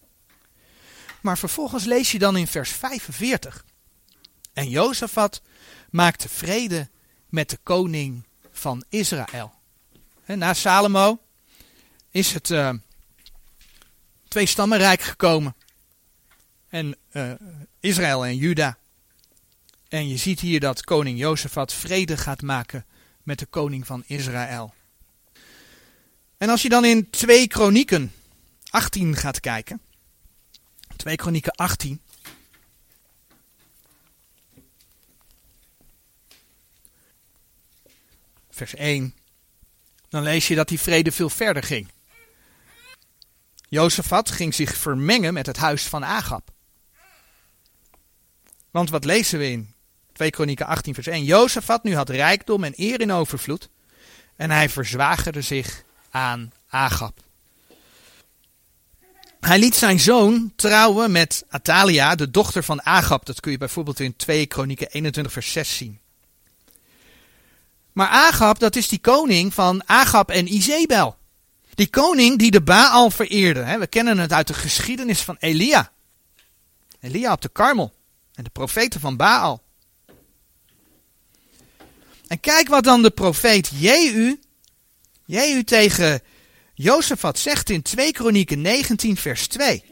Maar 1.21 1.37
vervolgens 1.37 1.83
lees 1.83 2.11
je 2.11 2.19
dan 2.19 2.37
in 2.37 2.47
vers 2.47 2.69
45. 2.69 3.65
En 4.53 4.69
Jozefat 4.69 5.41
maakte 5.89 6.29
vrede 6.29 6.89
met 7.29 7.49
de 7.49 7.57
koning 7.63 8.25
van 8.51 8.83
Israël. 8.89 9.59
Na 10.37 10.53
Salomo 10.53 11.21
is 12.09 12.33
het 12.33 12.49
uh, 12.49 12.73
twee 14.27 14.45
stammenrijk 14.45 15.01
gekomen. 15.01 15.55
En 16.69 16.95
uh, 17.11 17.31
Israël 17.79 18.25
en 18.25 18.35
Juda. 18.35 18.77
En 19.87 20.07
je 20.07 20.17
ziet 20.17 20.39
hier 20.39 20.59
dat 20.59 20.83
koning 20.83 21.19
Jozefat 21.19 21.73
vrede 21.73 22.17
gaat 22.17 22.41
maken 22.41 22.85
met 23.23 23.39
de 23.39 23.45
koning 23.45 23.85
van 23.85 24.03
Israël. 24.05 24.73
En 26.37 26.49
als 26.49 26.61
je 26.61 26.69
dan 26.69 26.85
in 26.85 27.09
2 27.09 27.47
Kronieken 27.47 28.11
18 28.69 29.15
gaat 29.15 29.39
kijken. 29.39 29.81
2 30.95 31.15
Kronieken 31.15 31.55
18. 31.55 32.01
Vers 38.49 38.75
1. 38.75 39.20
Dan 40.11 40.23
lees 40.23 40.47
je 40.47 40.55
dat 40.55 40.67
die 40.67 40.79
vrede 40.79 41.11
veel 41.11 41.29
verder 41.29 41.63
ging. 41.63 41.91
Jozefat 43.67 44.31
ging 44.31 44.53
zich 44.53 44.77
vermengen 44.77 45.33
met 45.33 45.45
het 45.45 45.57
huis 45.57 45.83
van 45.83 46.05
Agab. 46.05 46.51
Want 48.71 48.89
wat 48.89 49.05
lezen 49.05 49.39
we 49.39 49.49
in 49.49 49.73
2 50.13 50.29
Kronieken 50.29 50.65
18 50.65 50.93
vers 50.93 51.07
1? 51.07 51.23
Jozefat 51.23 51.83
nu 51.83 51.95
had 51.95 52.09
rijkdom 52.09 52.63
en 52.63 52.73
eer 52.75 53.01
in 53.01 53.11
overvloed 53.11 53.69
en 54.35 54.51
hij 54.51 54.69
verzwagerde 54.69 55.41
zich 55.41 55.83
aan 56.09 56.53
Agab. 56.69 57.19
Hij 59.39 59.59
liet 59.59 59.75
zijn 59.75 59.99
zoon 59.99 60.53
trouwen 60.55 61.11
met 61.11 61.45
Atalia, 61.49 62.15
de 62.15 62.31
dochter 62.31 62.63
van 62.63 62.85
Agab. 62.85 63.25
Dat 63.25 63.39
kun 63.39 63.51
je 63.51 63.57
bijvoorbeeld 63.57 63.99
in 63.99 64.15
2 64.15 64.45
Kronieken 64.45 64.87
21 64.91 65.33
vers 65.33 65.51
6 65.51 65.77
zien. 65.77 66.00
Maar 67.93 68.07
Agab, 68.07 68.59
dat 68.59 68.75
is 68.75 68.87
die 68.87 68.99
koning 68.99 69.53
van 69.53 69.87
Agab 69.87 70.29
en 70.29 70.53
Izebel. 70.53 71.17
Die 71.73 71.89
koning 71.89 72.37
die 72.39 72.51
de 72.51 72.61
Baal 72.61 73.09
vereerde. 73.09 73.59
Hè? 73.59 73.79
We 73.79 73.87
kennen 73.87 74.17
het 74.17 74.33
uit 74.33 74.47
de 74.47 74.53
geschiedenis 74.53 75.21
van 75.21 75.35
Elia. 75.39 75.91
Elia 76.99 77.31
op 77.31 77.41
de 77.41 77.49
Karmel. 77.49 77.93
En 78.33 78.43
de 78.43 78.49
profeten 78.49 78.99
van 78.99 79.17
Baal. 79.17 79.63
En 82.27 82.39
kijk 82.39 82.67
wat 82.67 82.83
dan 82.83 83.01
de 83.01 83.09
profeet 83.09 83.71
Jehu, 83.73 84.39
Jehu 85.25 85.63
tegen 85.63 86.21
Jozefat 86.73 87.39
zegt 87.39 87.69
in 87.69 87.81
2 87.81 88.11
Kronieken 88.11 88.61
19 88.61 89.17
vers 89.17 89.47
2. 89.47 89.83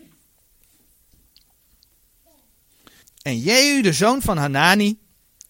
En 3.21 3.39
Jehu, 3.39 3.81
de 3.81 3.93
zoon 3.93 4.21
van 4.21 4.37
Hanani, 4.37 4.99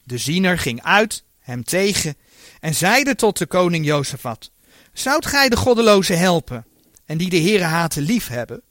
de 0.03 0.17
ziener, 0.17 0.59
ging 0.59 0.83
uit 0.83 1.23
hem 1.39 1.63
tegen 1.63 2.17
en 2.59 2.75
zeide 2.75 3.15
tot 3.15 3.37
de 3.37 3.45
koning 3.45 3.85
Jozefat, 3.85 4.51
Zoudt 4.93 5.25
gij 5.25 5.49
de 5.49 5.55
goddeloze 5.57 6.13
helpen 6.13 6.65
en 7.05 7.17
die 7.17 7.29
de 7.29 7.39
Heere 7.39 7.63
haten 7.63 8.01
lief 8.01 8.27
hebben? 8.27 8.61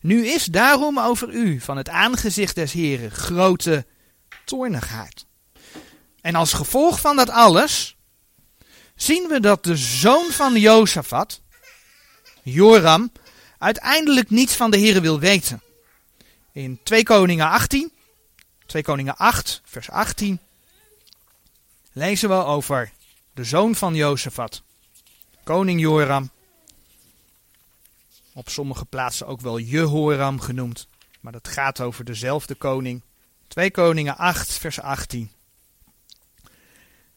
Nu 0.00 0.26
is 0.26 0.44
daarom 0.44 0.98
over 0.98 1.34
u 1.34 1.60
van 1.60 1.76
het 1.76 1.88
aangezicht 1.88 2.54
des 2.54 2.72
Heren 2.72 3.10
grote 3.10 3.86
toornigheid. 4.44 5.26
En 6.20 6.34
als 6.34 6.52
gevolg 6.52 7.00
van 7.00 7.16
dat 7.16 7.30
alles 7.30 7.96
zien 8.94 9.28
we 9.28 9.40
dat 9.40 9.64
de 9.64 9.76
zoon 9.76 10.30
van 10.30 10.56
Jozefat, 10.56 11.40
Joram, 12.42 13.12
uiteindelijk 13.58 14.30
niets 14.30 14.54
van 14.54 14.70
de 14.70 14.78
Heere 14.78 15.00
wil 15.00 15.20
weten. 15.20 15.62
In 16.52 16.80
2 16.82 17.02
Koningen 17.02 17.48
18, 17.48 17.92
2 18.66 18.82
Koningen 18.82 19.16
8, 19.16 19.60
vers 19.64 19.90
18, 19.90 20.40
lezen 21.92 22.28
we 22.28 22.34
over 22.34 22.92
de 23.34 23.44
zoon 23.44 23.74
van 23.74 23.94
Jozefat, 23.94 24.62
koning 25.44 25.80
Joram. 25.80 26.30
Op 28.34 28.48
sommige 28.48 28.84
plaatsen 28.84 29.26
ook 29.26 29.40
wel 29.40 29.58
Jehoram 29.58 30.40
genoemd, 30.40 30.88
maar 31.20 31.32
dat 31.32 31.48
gaat 31.48 31.80
over 31.80 32.04
dezelfde 32.04 32.54
koning. 32.54 33.02
2 33.48 33.70
Koningen 33.70 34.16
8, 34.16 34.52
vers 34.52 34.80
18. 34.80 35.30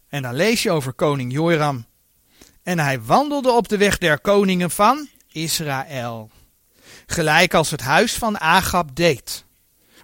En 0.08 0.22
dan 0.22 0.34
lees 0.34 0.64
je 0.64 0.72
over 0.72 0.94
koning 0.94 1.32
Joram. 1.32 1.86
En 2.64 2.80
hij 2.80 3.02
wandelde 3.02 3.52
op 3.52 3.68
de 3.68 3.78
weg 3.78 3.98
der 3.98 4.20
koningen 4.20 4.72
van 4.72 5.08
Israël. 5.32 6.30
Gelijk 7.06 7.54
als 7.54 7.72
het 7.72 7.82
huis 7.82 8.14
van 8.14 8.40
Agab 8.40 8.96
deed. 8.96 9.46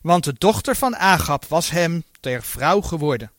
Want 0.01 0.23
de 0.23 0.33
dochter 0.37 0.75
van 0.75 0.95
Agab 0.95 1.45
was 1.45 1.69
hem 1.69 2.03
ter 2.19 2.43
vrouw 2.43 2.81
geworden. 2.81 3.31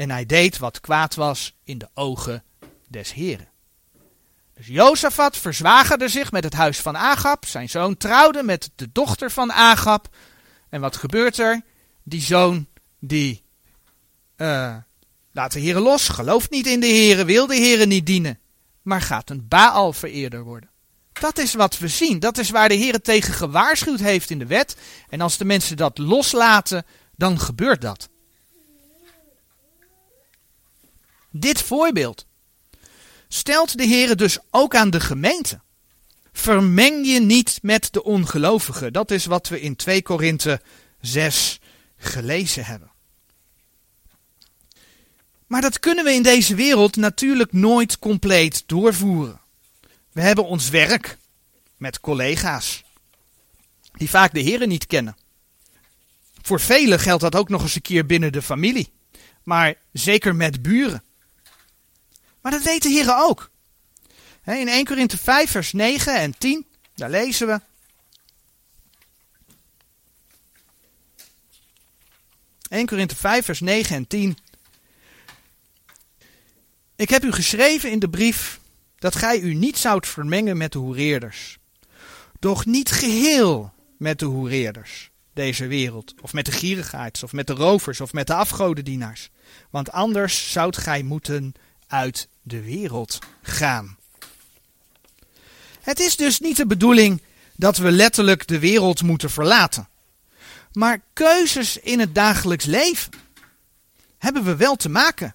En 0.00 0.10
hij 0.10 0.26
deed 0.26 0.58
wat 0.58 0.80
kwaad 0.80 1.14
was 1.14 1.56
in 1.64 1.78
de 1.78 1.88
ogen 1.94 2.44
des 2.88 3.12
Heren. 3.12 3.48
Dus 4.54 4.66
Jozefat 4.66 5.36
verzwagerde 5.36 6.08
zich 6.08 6.32
met 6.32 6.44
het 6.44 6.52
huis 6.52 6.78
van 6.78 6.96
Agab. 6.96 7.46
Zijn 7.46 7.68
zoon 7.68 7.96
trouwde 7.96 8.42
met 8.42 8.70
de 8.76 8.88
dochter 8.92 9.30
van 9.30 9.52
Agab. 9.52 10.08
En 10.68 10.80
wat 10.80 10.96
gebeurt 10.96 11.38
er? 11.38 11.62
Die 12.02 12.20
zoon 12.20 12.66
die 12.98 13.42
uh, 14.36 14.76
laat 15.32 15.52
de 15.52 15.60
Heren 15.60 15.82
los, 15.82 16.08
gelooft 16.08 16.50
niet 16.50 16.66
in 16.66 16.80
de 16.80 16.86
Heren, 16.86 17.26
wil 17.26 17.46
de 17.46 17.56
Heren 17.56 17.88
niet 17.88 18.06
dienen. 18.06 18.38
Maar 18.82 19.00
gaat 19.00 19.30
een 19.30 19.48
Baal 19.48 19.92
vereerder 19.92 20.42
worden. 20.42 20.70
Dat 21.12 21.38
is 21.38 21.54
wat 21.54 21.78
we 21.78 21.88
zien. 21.88 22.18
Dat 22.18 22.38
is 22.38 22.50
waar 22.50 22.68
de 22.68 22.74
Heer 22.74 23.00
tegen 23.00 23.34
gewaarschuwd 23.34 24.00
heeft 24.00 24.30
in 24.30 24.38
de 24.38 24.46
wet. 24.46 24.76
En 25.08 25.20
als 25.20 25.36
de 25.36 25.44
mensen 25.44 25.76
dat 25.76 25.98
loslaten, 25.98 26.84
dan 27.16 27.40
gebeurt 27.40 27.80
dat. 27.80 28.08
Dit 31.30 31.62
voorbeeld 31.62 32.26
stelt 33.28 33.78
de 33.78 33.84
Heer 33.84 34.16
dus 34.16 34.38
ook 34.50 34.74
aan 34.74 34.90
de 34.90 35.00
gemeente. 35.00 35.60
Vermeng 36.32 37.06
je 37.06 37.20
niet 37.20 37.58
met 37.62 37.92
de 37.92 38.04
ongelovigen. 38.04 38.92
Dat 38.92 39.10
is 39.10 39.24
wat 39.24 39.48
we 39.48 39.60
in 39.60 39.76
2 39.76 40.02
Korinthe 40.02 40.60
6 41.00 41.60
gelezen 41.96 42.64
hebben. 42.64 42.90
Maar 45.46 45.60
dat 45.60 45.78
kunnen 45.78 46.04
we 46.04 46.12
in 46.12 46.22
deze 46.22 46.54
wereld 46.54 46.96
natuurlijk 46.96 47.52
nooit 47.52 47.98
compleet 47.98 48.62
doorvoeren. 48.66 49.40
We 50.12 50.20
hebben 50.20 50.46
ons 50.46 50.68
werk 50.68 51.18
met 51.76 52.00
collega's 52.00 52.84
die 53.92 54.10
vaak 54.10 54.34
de 54.34 54.40
Heeren 54.40 54.68
niet 54.68 54.86
kennen. 54.86 55.16
Voor 56.42 56.60
velen 56.60 57.00
geldt 57.00 57.22
dat 57.22 57.34
ook 57.34 57.48
nog 57.48 57.62
eens 57.62 57.74
een 57.74 57.82
keer 57.82 58.06
binnen 58.06 58.32
de 58.32 58.42
familie, 58.42 58.92
maar 59.42 59.74
zeker 59.92 60.36
met 60.36 60.62
buren. 60.62 61.02
Maar 62.40 62.52
dat 62.52 62.62
weten 62.62 62.90
de 62.90 62.96
Heeren 62.96 63.18
ook. 63.18 63.50
In 64.44 64.68
1 64.68 64.84
Korinthe 64.84 65.18
5 65.18 65.50
vers 65.50 65.72
9 65.72 66.14
en 66.14 66.38
10, 66.38 66.66
daar 66.94 67.10
lezen 67.10 67.46
we. 67.46 67.60
...1 72.82 72.84
Korinthe 72.84 73.16
5 73.16 73.44
vers 73.44 73.60
9 73.60 73.96
en 73.96 74.06
10... 74.06 74.38
Ik 76.96 77.10
heb 77.10 77.24
u 77.24 77.32
geschreven 77.32 77.90
in 77.90 77.98
de 77.98 78.08
brief 78.08 78.60
dat 78.98 79.16
gij 79.16 79.40
u 79.40 79.54
niet 79.54 79.78
zoudt 79.78 80.08
vermengen 80.08 80.56
met 80.56 80.72
de 80.72 80.78
hoereerders. 80.78 81.58
Doch 82.38 82.66
niet 82.66 82.90
geheel 82.90 83.72
met 83.98 84.18
de 84.18 84.24
hoereerders 84.24 85.10
deze 85.34 85.66
wereld, 85.66 86.14
of 86.20 86.32
met 86.32 86.44
de 86.44 86.52
gierigaards, 86.52 87.22
of 87.22 87.32
met 87.32 87.46
de 87.46 87.52
rovers, 87.52 88.00
of 88.00 88.12
met 88.12 88.26
de 88.26 88.34
afgodendienaars. 88.34 89.30
Want 89.70 89.92
anders 89.92 90.52
zoudt 90.52 90.76
gij 90.76 91.02
moeten 91.02 91.52
uit 91.86 92.28
de 92.42 92.62
wereld 92.62 93.18
gaan. 93.42 93.98
Het 95.80 96.00
is 96.00 96.16
dus 96.16 96.40
niet 96.40 96.56
de 96.56 96.66
bedoeling 96.66 97.22
dat 97.56 97.76
we 97.76 97.90
letterlijk 97.90 98.46
de 98.46 98.58
wereld 98.58 99.02
moeten 99.02 99.30
verlaten. 99.30 99.88
Maar 100.72 101.02
keuzes 101.12 101.76
in 101.76 102.00
het 102.00 102.14
dagelijks 102.14 102.64
leven 102.64 103.12
hebben 104.18 104.44
we 104.44 104.56
wel 104.56 104.76
te 104.76 104.88
maken. 104.88 105.34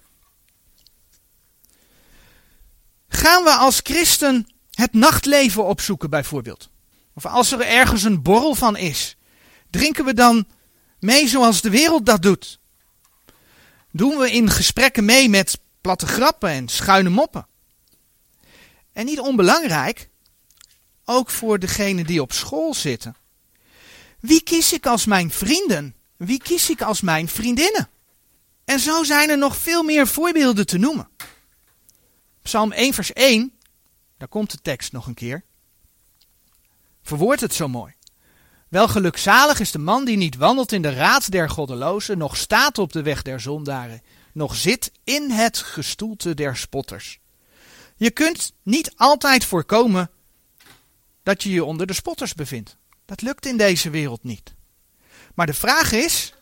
Gaan 3.08 3.44
we 3.44 3.50
als 3.50 3.80
christen 3.82 4.46
het 4.70 4.92
nachtleven 4.92 5.64
opzoeken 5.64 6.10
bijvoorbeeld? 6.10 6.70
Of 7.14 7.26
als 7.26 7.52
er 7.52 7.60
ergens 7.60 8.02
een 8.02 8.22
borrel 8.22 8.54
van 8.54 8.76
is, 8.76 9.16
drinken 9.70 10.04
we 10.04 10.14
dan 10.14 10.46
mee 10.98 11.28
zoals 11.28 11.60
de 11.60 11.70
wereld 11.70 12.06
dat 12.06 12.22
doet? 12.22 12.58
Doen 13.92 14.18
we 14.18 14.30
in 14.30 14.50
gesprekken 14.50 15.04
mee 15.04 15.28
met 15.28 15.58
platte 15.86 16.06
grappen 16.06 16.48
en 16.48 16.68
schuine 16.68 17.08
moppen? 17.08 17.46
En 18.92 19.04
niet 19.04 19.20
onbelangrijk, 19.20 20.08
ook 21.04 21.30
voor 21.30 21.58
degenen 21.58 22.06
die 22.06 22.22
op 22.22 22.32
school 22.32 22.74
zitten. 22.74 23.16
Wie 24.20 24.42
kies 24.42 24.72
ik 24.72 24.86
als 24.86 25.04
mijn 25.04 25.30
vrienden? 25.30 25.94
Wie 26.16 26.38
kies 26.42 26.70
ik 26.70 26.82
als 26.82 27.00
mijn 27.00 27.28
vriendinnen? 27.28 27.88
En 28.64 28.80
zo 28.80 29.04
zijn 29.04 29.30
er 29.30 29.38
nog 29.38 29.56
veel 29.56 29.82
meer 29.82 30.06
voorbeelden 30.06 30.66
te 30.66 30.78
noemen. 30.78 31.08
Psalm 32.42 32.72
1, 32.72 32.94
vers 32.94 33.12
1, 33.12 33.52
daar 34.18 34.28
komt 34.28 34.50
de 34.50 34.58
tekst 34.62 34.92
nog 34.92 35.06
een 35.06 35.14
keer. 35.14 35.44
Verwoordt 37.02 37.40
het 37.40 37.54
zo 37.54 37.68
mooi. 37.68 37.94
Wel 38.68 38.88
gelukzalig 38.88 39.60
is 39.60 39.70
de 39.70 39.78
man 39.78 40.04
die 40.04 40.16
niet 40.16 40.36
wandelt 40.36 40.72
in 40.72 40.82
de 40.82 40.94
raad 40.94 41.30
der 41.30 41.50
goddelozen, 41.50 42.18
nog 42.18 42.36
staat 42.36 42.78
op 42.78 42.92
de 42.92 43.02
weg 43.02 43.22
der 43.22 43.40
zondaren, 43.40 44.02
nog 44.36 44.56
zit 44.56 44.92
in 45.04 45.30
het 45.30 45.58
gestoelte 45.58 46.34
der 46.34 46.56
spotters. 46.56 47.18
Je 47.96 48.10
kunt 48.10 48.52
niet 48.62 48.96
altijd 48.96 49.44
voorkomen 49.44 50.10
dat 51.22 51.42
je 51.42 51.50
je 51.50 51.64
onder 51.64 51.86
de 51.86 51.92
spotters 51.92 52.34
bevindt. 52.34 52.76
Dat 53.04 53.22
lukt 53.22 53.46
in 53.46 53.56
deze 53.56 53.90
wereld 53.90 54.22
niet. 54.22 54.54
Maar 55.34 55.46
de 55.46 55.54
vraag 55.54 55.92
is: 55.92 56.34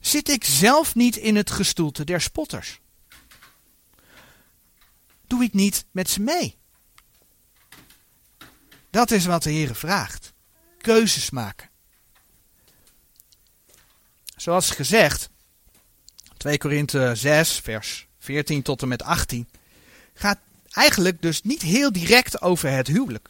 zit 0.00 0.28
ik 0.28 0.44
zelf 0.44 0.94
niet 0.94 1.16
in 1.16 1.36
het 1.36 1.50
gestoelte 1.50 2.04
der 2.04 2.20
spotters? 2.20 2.80
Doe 5.26 5.44
ik 5.44 5.52
niet 5.52 5.84
met 5.90 6.10
ze 6.10 6.20
mee? 6.20 6.58
Dat 8.90 9.10
is 9.10 9.24
wat 9.24 9.42
de 9.42 9.50
Heer 9.50 9.74
vraagt. 9.74 10.32
Keuzes 10.78 11.30
maken. 11.30 11.70
Zoals 14.36 14.70
gezegd, 14.70 15.30
2 16.42 16.58
Korinthe 16.58 17.14
6, 17.14 17.60
vers 17.62 18.06
14 18.18 18.62
tot 18.62 18.82
en 18.82 18.88
met 18.88 19.02
18, 19.02 19.48
gaat 20.14 20.38
eigenlijk 20.70 21.22
dus 21.22 21.42
niet 21.42 21.62
heel 21.62 21.92
direct 21.92 22.40
over 22.40 22.70
het 22.70 22.86
huwelijk. 22.86 23.28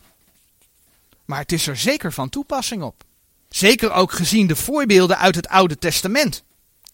Maar 1.25 1.39
het 1.39 1.53
is 1.53 1.67
er 1.67 1.77
zeker 1.77 2.13
van 2.13 2.29
toepassing 2.29 2.83
op. 2.83 3.05
Zeker 3.49 3.93
ook 3.93 4.13
gezien 4.13 4.47
de 4.47 4.57
voorbeelden 4.57 5.19
uit 5.19 5.35
het 5.35 5.49
Oude 5.49 5.79
Testament. 5.79 6.45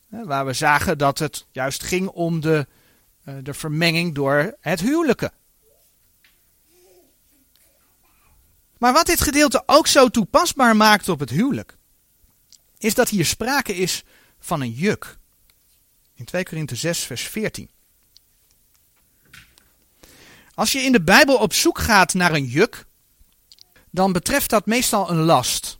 Waar 0.08 0.46
we 0.46 0.52
zagen 0.52 0.98
dat 0.98 1.18
het 1.18 1.46
juist 1.52 1.82
ging 1.82 2.08
om 2.08 2.40
de, 2.40 2.66
eh, 3.24 3.34
de 3.42 3.54
vermenging 3.54 4.14
door 4.14 4.56
het 4.60 4.80
huwelijke. 4.80 5.32
Maar 8.78 8.92
wat 8.92 9.06
dit 9.06 9.20
gedeelte 9.20 9.62
ook 9.66 9.86
zo 9.86 10.08
toepasbaar 10.08 10.76
maakt 10.76 11.08
op 11.08 11.20
het 11.20 11.30
huwelijk, 11.30 11.76
is 12.78 12.94
dat 12.94 13.08
hier 13.08 13.26
sprake 13.26 13.76
is 13.76 14.04
van 14.38 14.60
een 14.60 14.72
juk. 14.72 15.17
In 16.18 16.24
2 16.24 16.42
Korinthe 16.42 16.76
6, 16.76 16.98
vers 16.98 17.22
14. 17.22 17.70
Als 20.54 20.72
je 20.72 20.78
in 20.78 20.92
de 20.92 21.02
Bijbel 21.02 21.36
op 21.36 21.52
zoek 21.52 21.78
gaat 21.78 22.14
naar 22.14 22.34
een 22.34 22.44
juk, 22.44 22.84
dan 23.90 24.12
betreft 24.12 24.50
dat 24.50 24.66
meestal 24.66 25.10
een 25.10 25.22
last. 25.22 25.78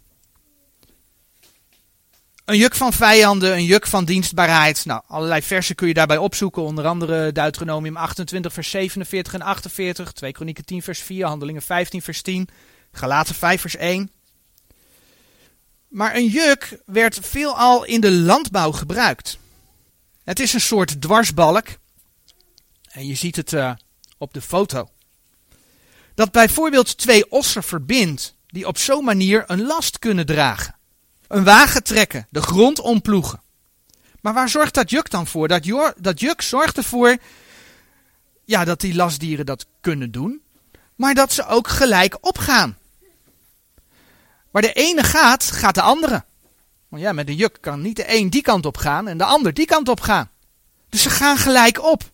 Een 2.45 2.57
juk 2.57 2.75
van 2.75 2.93
vijanden, 2.93 3.53
een 3.53 3.65
juk 3.65 3.87
van 3.87 4.05
dienstbaarheid. 4.05 4.85
Nou, 4.85 5.03
allerlei 5.07 5.43
versen 5.43 5.75
kun 5.75 5.89
je 5.89 5.95
daarbij 5.95 6.17
opzoeken. 6.17 6.63
Onder 6.63 6.87
andere 6.87 7.33
Deuteronomium 7.33 7.97
28 7.97 8.53
vers 8.53 8.71
47 8.71 9.35
en 9.35 9.43
48. 9.43 10.13
2 10.13 10.33
Kronieken 10.33 10.65
10 10.65 10.83
vers 10.83 11.01
4. 11.01 11.27
Handelingen 11.27 11.63
15 11.63 12.03
vers 12.03 12.23
10. 12.23 12.49
Galaten 12.93 13.35
5 13.35 13.61
vers 13.61 13.77
1. 13.77 14.11
Maar 15.89 16.15
een 16.15 16.27
juk 16.27 16.81
werd 16.87 17.19
veelal 17.23 17.85
in 17.85 18.01
de 18.01 18.13
landbouw 18.13 18.73
gebruikt. 18.73 19.39
Het 20.29 20.41
is 20.41 20.53
een 20.53 20.61
soort 20.61 21.01
dwarsbalk. 21.01 21.67
En 22.89 23.07
je 23.07 23.15
ziet 23.15 23.37
het 23.37 23.53
uh, 23.53 23.73
op 24.19 24.35
de 24.35 24.41
foto 24.41 24.89
dat 26.15 26.33
bijvoorbeeld 26.33 26.99
twee 26.99 27.31
ossen 27.31 27.63
verbindt 27.63 28.35
die 28.47 28.67
op 28.67 28.79
zo'n 28.79 29.05
manier 29.05 29.45
een 29.47 29.63
last 29.63 29.99
kunnen 29.99 30.27
dragen. 30.27 30.77
Een 31.29 31.45
wagen 31.45 31.83
trekken, 31.83 32.27
de 32.31 32.43
grond 32.43 32.81
omploegen. 32.81 33.43
Maar 34.21 34.35
waar 34.35 34.49
zorgt 34.49 34.75
dat 34.75 34.91
juk 34.91 35.11
dan 35.11 35.27
voor? 35.27 35.49
Dat, 35.49 35.95
dat 35.99 36.21
juk 36.21 36.43
zorgt 36.43 36.77
ervoor 36.77 37.17
ja, 38.45 38.65
dat 38.65 38.81
die 38.81 38.95
lastdieren 38.95 39.47
dat 39.47 39.67
kunnen 39.81 40.11
doen, 40.11 40.43
maar 40.95 41.15
dat 41.15 41.33
ze 41.33 41.47
ook 41.47 41.69
gelijk 41.69 42.27
opgaan. 42.27 42.79
Waar 44.51 44.63
de 44.63 44.73
ene 44.73 45.03
gaat, 45.03 45.45
gaat 45.45 45.75
de 45.75 45.83
andere. 45.83 46.25
Want 46.89 47.03
ja, 47.03 47.13
met 47.13 47.29
een 47.29 47.35
juk 47.35 47.59
kan 47.61 47.81
niet 47.81 47.97
de 47.97 48.17
een 48.17 48.31
die 48.31 48.43
kant 48.43 48.67
op 48.67 48.77
gaan 48.77 49.09
en 49.09 49.19
de 49.19 49.25
ander 49.25 49.55
die 49.55 49.67
kant 49.67 49.89
op 49.89 50.01
gaan. 50.01 50.31
Dus 50.89 51.03
ze 51.03 51.11
gaan 51.11 51.37
gelijk 51.37 51.83
op. 51.83 52.11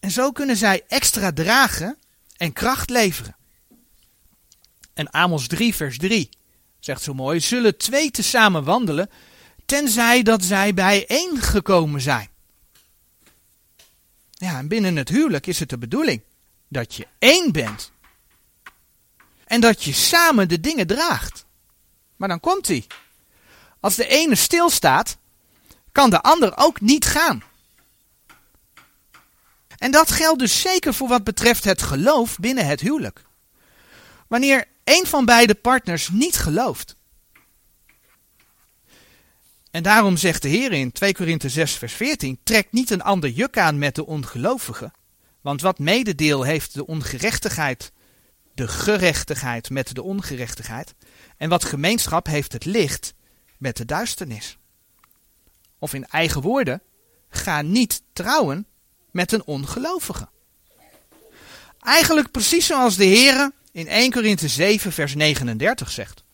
En 0.00 0.10
zo 0.10 0.32
kunnen 0.32 0.56
zij 0.56 0.84
extra 0.88 1.32
dragen 1.32 1.98
en 2.36 2.52
kracht 2.52 2.90
leveren. 2.90 3.36
En 4.94 5.10
Amos 5.10 5.46
3, 5.46 5.74
vers 5.74 5.98
3 5.98 6.28
zegt 6.80 7.02
zo 7.02 7.14
mooi: 7.14 7.40
Zullen 7.40 7.76
twee 7.76 8.10
tezamen 8.10 8.64
wandelen, 8.64 9.10
tenzij 9.66 10.22
dat 10.22 10.44
zij 10.44 10.74
bijeen 10.74 11.40
gekomen 11.40 12.00
zijn. 12.00 12.28
Ja, 14.30 14.58
en 14.58 14.68
binnen 14.68 14.96
het 14.96 15.08
huwelijk 15.08 15.46
is 15.46 15.58
het 15.58 15.68
de 15.68 15.78
bedoeling 15.78 16.22
dat 16.68 16.94
je 16.94 17.06
één 17.18 17.52
bent. 17.52 17.92
En 19.44 19.60
dat 19.60 19.84
je 19.84 19.92
samen 19.92 20.48
de 20.48 20.60
dingen 20.60 20.86
draagt. 20.86 21.45
Maar 22.16 22.28
dan 22.28 22.40
komt 22.40 22.68
hij. 22.68 22.86
Als 23.80 23.94
de 23.94 24.06
ene 24.06 24.34
stilstaat, 24.34 25.16
kan 25.92 26.10
de 26.10 26.22
ander 26.22 26.52
ook 26.56 26.80
niet 26.80 27.04
gaan. 27.04 27.42
En 29.78 29.90
dat 29.90 30.10
geldt 30.10 30.38
dus 30.38 30.60
zeker 30.60 30.94
voor 30.94 31.08
wat 31.08 31.24
betreft 31.24 31.64
het 31.64 31.82
geloof 31.82 32.38
binnen 32.38 32.66
het 32.66 32.80
huwelijk. 32.80 33.24
Wanneer 34.28 34.64
een 34.84 35.06
van 35.06 35.24
beide 35.24 35.54
partners 35.54 36.08
niet 36.08 36.36
gelooft. 36.36 36.96
En 39.70 39.82
daarom 39.82 40.16
zegt 40.16 40.42
de 40.42 40.48
Heer 40.48 40.72
in 40.72 40.92
2 40.92 41.14
Korinthe 41.14 41.48
6 41.48 41.72
vers 41.72 41.92
14, 41.92 42.38
trek 42.42 42.66
niet 42.70 42.90
een 42.90 43.02
ander 43.02 43.30
juk 43.30 43.58
aan 43.58 43.78
met 43.78 43.94
de 43.94 44.06
ongelovigen. 44.06 44.92
Want 45.40 45.60
wat 45.60 45.78
mededeel 45.78 46.42
heeft 46.42 46.74
de 46.74 46.86
ongerechtigheid, 46.86 47.92
de 48.54 48.68
gerechtigheid 48.68 49.70
met 49.70 49.94
de 49.94 50.02
ongerechtigheid. 50.02 50.94
En 51.36 51.48
wat 51.48 51.64
gemeenschap 51.64 52.26
heeft 52.26 52.52
het 52.52 52.64
licht 52.64 53.14
met 53.58 53.76
de 53.76 53.84
duisternis. 53.84 54.58
Of 55.78 55.94
in 55.94 56.06
eigen 56.06 56.40
woorden, 56.40 56.82
ga 57.28 57.62
niet 57.62 58.02
trouwen 58.12 58.66
met 59.10 59.32
een 59.32 59.44
ongelovige. 59.44 60.28
Eigenlijk 61.80 62.30
precies 62.30 62.66
zoals 62.66 62.96
de 62.96 63.04
Heer 63.04 63.50
in 63.72 63.88
1 63.88 64.10
Korinthe 64.10 64.48
7 64.48 64.92
vers 64.92 65.14
39 65.14 65.90
zegt. 65.90 66.24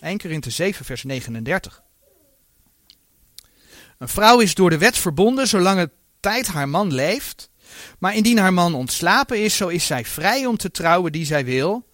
1 0.00 0.18
Korinthe 0.18 0.50
7 0.50 0.84
vers 0.84 1.02
39. 1.02 1.82
Een 3.98 4.08
vrouw 4.08 4.40
is 4.40 4.54
door 4.54 4.70
de 4.70 4.78
wet 4.78 4.98
verbonden 4.98 5.48
zolang 5.48 5.78
het 5.78 5.90
tijd 6.20 6.46
haar 6.46 6.68
man 6.68 6.94
leeft. 6.94 7.50
Maar 7.98 8.14
indien 8.14 8.38
haar 8.38 8.52
man 8.52 8.74
ontslapen 8.74 9.42
is, 9.42 9.56
zo 9.56 9.68
is 9.68 9.86
zij 9.86 10.04
vrij 10.04 10.46
om 10.46 10.56
te 10.56 10.70
trouwen 10.70 11.12
die 11.12 11.24
zij 11.24 11.44
wil. 11.44 11.88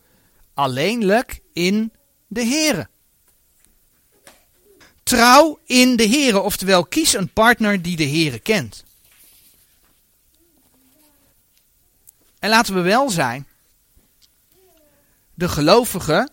Alleenlijk 0.54 1.40
in 1.52 1.92
de 2.28 2.44
Here. 2.44 2.88
Trouw 5.02 5.58
in 5.64 5.96
de 5.96 6.08
Here, 6.08 6.40
oftewel 6.40 6.84
kies 6.84 7.12
een 7.12 7.32
partner 7.32 7.82
die 7.82 7.96
de 7.96 8.08
Here 8.08 8.38
kent. 8.38 8.84
En 12.38 12.50
laten 12.50 12.74
we 12.74 12.80
wel 12.80 13.10
zijn, 13.10 13.46
de 15.34 15.48
gelovige, 15.48 16.28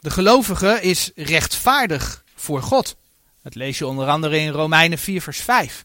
de 0.00 0.10
gelovige 0.10 0.80
is 0.80 1.10
rechtvaardig 1.14 2.24
voor 2.34 2.62
God. 2.62 2.96
Dat 3.42 3.54
lees 3.54 3.78
je 3.78 3.86
onder 3.86 4.08
andere 4.08 4.38
in 4.38 4.48
Romeinen 4.48 4.98
4 4.98 5.22
vers 5.22 5.40
5. 5.40 5.84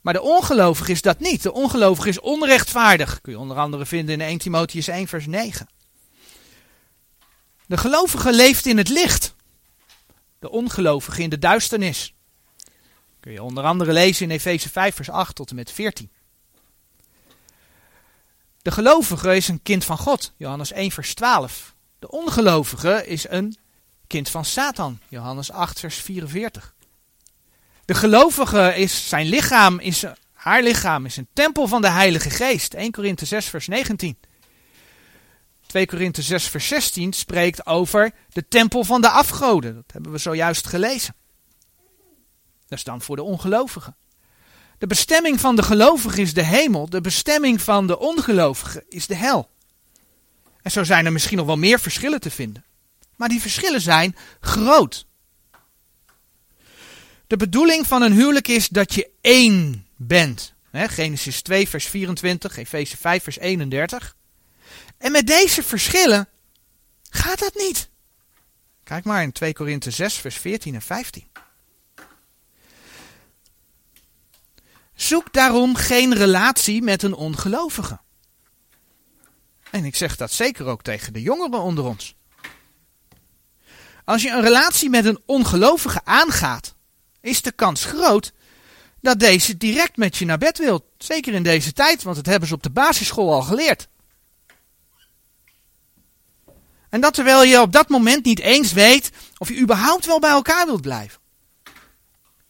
Maar 0.00 0.12
de 0.12 0.22
ongelovige 0.22 0.90
is 0.90 1.02
dat 1.02 1.18
niet. 1.18 1.42
De 1.42 1.52
ongelovige 1.52 2.08
is 2.08 2.20
onrechtvaardig. 2.20 3.20
Kun 3.20 3.32
je 3.32 3.38
onder 3.38 3.56
andere 3.56 3.86
vinden 3.86 4.14
in 4.14 4.20
1 4.20 4.38
Timotheus 4.38 4.88
1 4.88 5.08
vers 5.08 5.26
9. 5.26 5.68
De 7.70 7.76
gelovige 7.76 8.32
leeft 8.32 8.66
in 8.66 8.78
het 8.78 8.88
licht. 8.88 9.34
De 10.38 10.50
ongelovige 10.50 11.22
in 11.22 11.30
de 11.30 11.38
duisternis. 11.38 12.14
Kun 13.20 13.32
je 13.32 13.42
onder 13.42 13.64
andere 13.64 13.92
lezen 13.92 14.24
in 14.24 14.30
Efeze 14.30 14.68
5 14.68 14.94
vers 14.94 15.10
8 15.10 15.34
tot 15.34 15.50
en 15.50 15.56
met 15.56 15.72
14. 15.72 16.10
De 18.62 18.70
gelovige 18.70 19.36
is 19.36 19.48
een 19.48 19.62
kind 19.62 19.84
van 19.84 19.98
God, 19.98 20.32
Johannes 20.36 20.72
1 20.72 20.90
vers 20.90 21.14
12. 21.14 21.74
De 21.98 22.10
ongelovige 22.10 23.06
is 23.06 23.28
een 23.28 23.56
kind 24.06 24.28
van 24.28 24.44
Satan, 24.44 25.00
Johannes 25.08 25.52
8 25.52 25.80
vers 25.80 25.96
44. 25.96 26.74
De 27.84 27.94
gelovige 27.94 28.74
is, 28.76 29.08
zijn 29.08 29.26
lichaam 29.26 29.78
is, 29.78 30.04
haar 30.32 30.62
lichaam 30.62 31.06
is 31.06 31.16
een 31.16 31.28
tempel 31.32 31.66
van 31.66 31.80
de 31.80 31.90
Heilige 31.90 32.30
Geest, 32.30 32.74
1 32.74 32.90
Korinthe 32.90 33.24
6 33.24 33.46
vers 33.46 33.66
19. 33.66 34.16
2 35.70 35.86
Korinthe 35.86 36.22
6 36.22 36.48
vers 36.48 36.68
16 36.68 37.12
spreekt 37.12 37.66
over 37.66 38.12
de 38.32 38.48
tempel 38.48 38.84
van 38.84 39.00
de 39.00 39.08
afgoden. 39.08 39.74
Dat 39.74 39.92
hebben 39.92 40.12
we 40.12 40.18
zojuist 40.18 40.66
gelezen. 40.66 41.14
Dat 42.68 42.78
is 42.78 42.84
dan 42.84 43.00
voor 43.00 43.16
de 43.16 43.22
ongelovigen. 43.22 43.96
De 44.78 44.86
bestemming 44.86 45.40
van 45.40 45.56
de 45.56 45.62
gelovige 45.62 46.20
is 46.20 46.34
de 46.34 46.44
hemel, 46.44 46.88
de 46.88 47.00
bestemming 47.00 47.62
van 47.62 47.86
de 47.86 47.98
ongelovige 47.98 48.84
is 48.88 49.06
de 49.06 49.14
hel. 49.14 49.48
En 50.62 50.70
zo 50.70 50.84
zijn 50.84 51.06
er 51.06 51.12
misschien 51.12 51.36
nog 51.36 51.46
wel 51.46 51.56
meer 51.56 51.80
verschillen 51.80 52.20
te 52.20 52.30
vinden. 52.30 52.64
Maar 53.16 53.28
die 53.28 53.40
verschillen 53.40 53.80
zijn 53.80 54.16
groot. 54.40 55.06
De 57.26 57.36
bedoeling 57.36 57.86
van 57.86 58.02
een 58.02 58.12
huwelijk 58.12 58.48
is 58.48 58.68
dat 58.68 58.94
je 58.94 59.10
één 59.20 59.86
bent. 59.96 60.54
Genesis 60.72 61.42
2 61.42 61.68
vers 61.68 61.86
24, 61.86 62.56
Efeze 62.56 62.96
5 62.96 63.22
vers 63.22 63.38
31. 63.38 64.18
En 65.00 65.12
met 65.12 65.26
deze 65.26 65.62
verschillen 65.62 66.28
gaat 67.10 67.38
dat 67.38 67.54
niet. 67.54 67.88
Kijk 68.84 69.04
maar 69.04 69.22
in 69.22 69.32
2 69.32 69.52
Korinthe 69.52 69.90
6 69.90 70.14
vers 70.14 70.36
14 70.36 70.74
en 70.74 70.82
15. 70.82 71.28
Zoek 74.94 75.32
daarom 75.32 75.74
geen 75.74 76.14
relatie 76.14 76.82
met 76.82 77.02
een 77.02 77.14
ongelovige. 77.14 78.00
En 79.70 79.84
ik 79.84 79.96
zeg 79.96 80.16
dat 80.16 80.32
zeker 80.32 80.66
ook 80.66 80.82
tegen 80.82 81.12
de 81.12 81.22
jongeren 81.22 81.60
onder 81.60 81.84
ons. 81.84 82.14
Als 84.04 84.22
je 84.22 84.30
een 84.30 84.42
relatie 84.42 84.90
met 84.90 85.04
een 85.04 85.22
ongelovige 85.26 86.04
aangaat, 86.04 86.74
is 87.20 87.42
de 87.42 87.52
kans 87.52 87.84
groot 87.84 88.32
dat 89.00 89.18
deze 89.18 89.56
direct 89.56 89.96
met 89.96 90.16
je 90.16 90.24
naar 90.24 90.38
bed 90.38 90.58
wil. 90.58 90.92
Zeker 90.98 91.34
in 91.34 91.42
deze 91.42 91.72
tijd, 91.72 92.02
want 92.02 92.16
dat 92.16 92.26
hebben 92.26 92.48
ze 92.48 92.54
op 92.54 92.62
de 92.62 92.70
basisschool 92.70 93.32
al 93.32 93.42
geleerd. 93.42 93.88
En 96.90 97.00
dat 97.00 97.14
terwijl 97.14 97.42
je 97.42 97.60
op 97.60 97.72
dat 97.72 97.88
moment 97.88 98.24
niet 98.24 98.40
eens 98.40 98.72
weet 98.72 99.10
of 99.38 99.48
je 99.48 99.60
überhaupt 99.60 100.06
wel 100.06 100.18
bij 100.18 100.30
elkaar 100.30 100.66
wilt 100.66 100.82
blijven. 100.82 101.20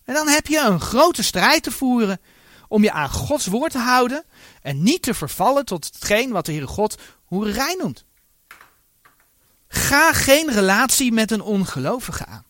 En 0.05 0.15
dan 0.15 0.29
heb 0.29 0.47
je 0.47 0.61
een 0.61 0.81
grote 0.81 1.23
strijd 1.23 1.63
te 1.63 1.71
voeren 1.71 2.21
om 2.69 2.83
je 2.83 2.93
aan 2.93 3.11
Gods 3.11 3.47
woord 3.47 3.73
te 3.73 3.79
houden 3.79 4.25
en 4.63 4.83
niet 4.83 5.03
te 5.03 5.15
vervallen 5.15 5.65
tot 5.65 5.85
hetgeen 5.85 6.31
wat 6.31 6.47
de 6.47 6.53
Heere 6.53 6.67
God 6.67 6.99
hoererij 7.25 7.77
noemt. 7.79 8.05
Ga 9.69 10.13
geen 10.13 10.53
relatie 10.53 11.13
met 11.13 11.31
een 11.31 11.43
ongelovige 11.43 12.27
aan. 12.27 12.45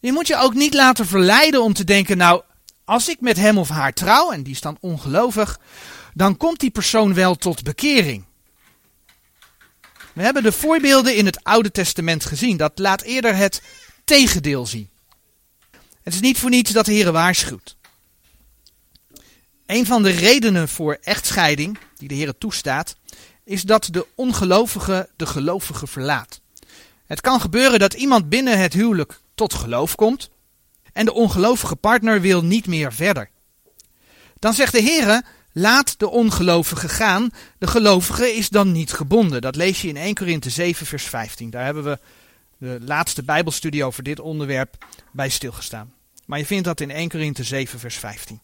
Je 0.00 0.12
moet 0.12 0.26
je 0.26 0.36
ook 0.36 0.54
niet 0.54 0.74
laten 0.74 1.06
verleiden 1.06 1.62
om 1.62 1.72
te 1.72 1.84
denken, 1.84 2.16
nou, 2.16 2.42
als 2.84 3.08
ik 3.08 3.20
met 3.20 3.36
hem 3.36 3.58
of 3.58 3.68
haar 3.68 3.92
trouw, 3.92 4.30
en 4.30 4.42
die 4.42 4.52
is 4.52 4.60
dan 4.60 4.76
ongelovig, 4.80 5.58
dan 6.14 6.36
komt 6.36 6.60
die 6.60 6.70
persoon 6.70 7.14
wel 7.14 7.34
tot 7.34 7.62
bekering. 7.62 8.24
We 10.12 10.22
hebben 10.22 10.42
de 10.42 10.52
voorbeelden 10.52 11.16
in 11.16 11.26
het 11.26 11.44
Oude 11.44 11.70
Testament 11.70 12.24
gezien. 12.24 12.56
Dat 12.56 12.78
laat 12.78 13.02
eerder 13.02 13.36
het 13.36 13.62
tegendeel 14.04 14.66
zien. 14.66 14.90
Het 16.02 16.14
is 16.14 16.20
niet 16.20 16.38
voor 16.38 16.50
niets 16.50 16.70
dat 16.70 16.86
de 16.86 16.92
Heer 16.92 17.12
waarschuwt. 17.12 17.76
Een 19.66 19.86
van 19.86 20.02
de 20.02 20.10
redenen 20.10 20.68
voor 20.68 20.98
echtscheiding, 21.00 21.78
die 21.96 22.08
de 22.08 22.14
Heer 22.14 22.38
toestaat, 22.38 22.96
is 23.44 23.62
dat 23.62 23.88
de 23.90 24.06
ongelovige 24.14 25.08
de 25.16 25.26
gelovige 25.26 25.86
verlaat. 25.86 26.40
Het 27.06 27.20
kan 27.20 27.40
gebeuren 27.40 27.78
dat 27.78 27.94
iemand 27.94 28.28
binnen 28.28 28.58
het 28.58 28.72
huwelijk 28.72 29.20
tot 29.34 29.54
geloof 29.54 29.94
komt 29.94 30.30
en 30.92 31.04
de 31.04 31.12
ongelovige 31.12 31.76
partner 31.76 32.20
wil 32.20 32.44
niet 32.44 32.66
meer 32.66 32.92
verder. 32.92 33.30
Dan 34.38 34.54
zegt 34.54 34.72
de 34.72 34.80
Heer, 34.80 35.22
laat 35.58 35.98
de 35.98 36.08
ongelovige 36.08 36.88
gaan, 36.88 37.30
de 37.58 37.66
gelovige 37.66 38.36
is 38.36 38.48
dan 38.48 38.72
niet 38.72 38.92
gebonden. 38.92 39.40
Dat 39.40 39.56
lees 39.56 39.82
je 39.82 39.88
in 39.88 39.96
1 39.96 40.14
Korinthe 40.14 40.50
7 40.50 40.86
vers 40.86 41.04
15. 41.04 41.50
Daar 41.50 41.64
hebben 41.64 41.84
we 41.84 41.98
de 42.58 42.78
laatste 42.80 43.22
bijbelstudie 43.22 43.84
over 43.84 44.02
dit 44.02 44.20
onderwerp 44.20 44.84
bij 45.12 45.28
stilgestaan. 45.28 45.92
Maar 46.26 46.38
je 46.38 46.46
vindt 46.46 46.64
dat 46.64 46.80
in 46.80 46.90
1 46.90 47.08
Korinthe 47.08 47.44
7 47.44 47.78
vers 47.78 47.96
15. 47.96 48.40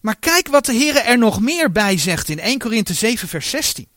Maar 0.00 0.16
kijk 0.16 0.48
wat 0.48 0.64
de 0.64 0.72
Heer 0.72 0.96
er 0.96 1.18
nog 1.18 1.40
meer 1.40 1.72
bij 1.72 1.98
zegt 1.98 2.28
in 2.28 2.40
1 2.40 2.58
Korinthe 2.58 2.94
7 2.94 3.28
vers 3.28 3.50
16. 3.50 3.88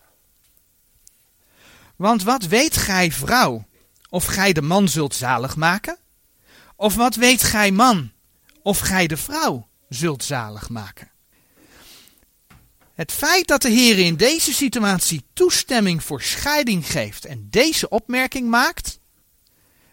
Want 1.95 2.23
wat 2.23 2.43
weet 2.43 2.78
gij 2.78 3.11
vrouw, 3.11 3.65
of 4.09 4.25
gij 4.25 4.53
de 4.53 4.61
man 4.61 4.88
zult 4.88 5.15
zalig 5.15 5.55
maken? 5.55 5.97
Of 6.75 6.95
wat 6.95 7.15
weet 7.15 7.43
gij 7.43 7.71
man, 7.71 8.11
of 8.61 8.80
gij 8.80 9.07
de 9.07 9.17
vrouw 9.17 9.66
zult 9.89 10.23
zalig 10.23 10.69
maken? 10.69 11.11
Het 12.93 13.11
feit 13.11 13.47
dat 13.47 13.61
de 13.61 13.69
Heer 13.69 13.99
in 13.99 14.15
deze 14.15 14.53
situatie 14.53 15.23
toestemming 15.33 16.03
voor 16.03 16.21
scheiding 16.21 16.91
geeft 16.91 17.25
en 17.25 17.47
deze 17.49 17.89
opmerking 17.89 18.49
maakt, 18.49 18.99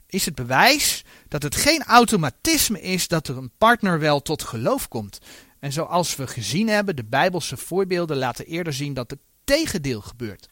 is 0.06 0.24
het 0.24 0.34
bewijs 0.34 1.04
dat 1.28 1.42
het 1.42 1.56
geen 1.56 1.82
automatisme 1.82 2.80
is 2.80 3.08
dat 3.08 3.28
er 3.28 3.36
een 3.36 3.52
partner 3.58 3.98
wel 3.98 4.22
tot 4.22 4.42
geloof 4.42 4.88
komt. 4.88 5.18
En 5.58 5.72
zoals 5.72 6.16
we 6.16 6.26
gezien 6.26 6.68
hebben, 6.68 6.96
de 6.96 7.04
Bijbelse 7.04 7.56
voorbeelden 7.56 8.16
laten 8.16 8.46
eerder 8.46 8.72
zien 8.72 8.94
dat 8.94 9.10
het 9.10 9.20
tegendeel 9.44 10.00
gebeurt. 10.00 10.48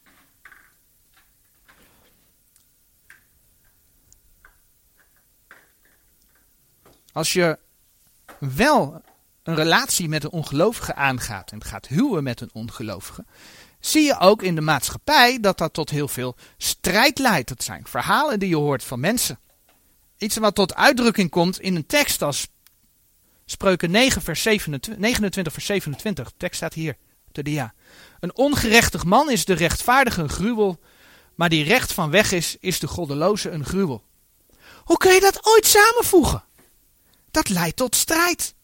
Als 7.13 7.33
je 7.33 7.59
wel 8.39 9.03
een 9.43 9.55
relatie 9.55 10.09
met 10.09 10.25
een 10.25 10.31
ongelovige 10.31 10.95
aangaat 10.95 11.51
en 11.51 11.65
gaat 11.65 11.87
huwen 11.87 12.23
met 12.23 12.41
een 12.41 12.51
ongelovige, 12.53 13.25
zie 13.81 14.03
je 14.03 14.19
ook 14.19 14.43
in 14.43 14.55
de 14.55 14.61
maatschappij 14.61 15.41
dat 15.41 15.59
dat 15.59 15.73
tot 15.73 15.91
heel 15.91 16.09
veel 16.09 16.37
strijd 16.57 17.19
leidt. 17.19 17.49
Dat 17.49 17.63
zijn 17.63 17.87
verhalen 17.87 18.39
die 18.39 18.49
je 18.49 18.57
hoort 18.57 18.85
van 18.85 19.01
mensen. 19.01 19.39
Iets 20.19 20.37
wat 20.37 20.55
tot 20.55 20.75
uitdrukking 20.75 21.31
komt 21.31 21.61
in 21.61 21.77
een 21.77 21.87
tekst 21.87 22.23
als 22.23 22.49
Spreuken 23.45 23.91
9 23.91 24.23
vers 24.23 24.43
27, 24.43 25.01
29 25.03 25.53
vers 25.53 25.67
27. 25.67 26.29
De 26.29 26.35
tekst 26.37 26.57
staat 26.57 26.75
hier 26.75 26.97
op 27.29 27.35
de 27.35 27.43
dia. 27.43 27.75
Een 28.21 28.37
ongerechtig 28.37 29.05
man 29.05 29.31
is 29.31 29.45
de 29.45 29.55
rechtvaardige 29.55 30.23
een 30.23 30.29
gruwel, 30.29 30.81
maar 31.35 31.49
die 31.49 31.65
recht 31.65 31.93
van 31.93 32.11
weg 32.11 32.33
is, 32.33 32.57
is 32.61 32.79
de 32.79 32.87
goddeloze 32.87 33.51
een 33.51 33.65
gruwel. 33.65 34.05
Hoe 34.85 34.97
kun 34.97 35.13
je 35.13 35.21
dat 35.21 35.47
ooit 35.47 35.67
samenvoegen? 35.67 36.45
Dat 37.31 37.49
leidt 37.49 37.77
tot 37.77 37.97
strijd. 37.97 38.55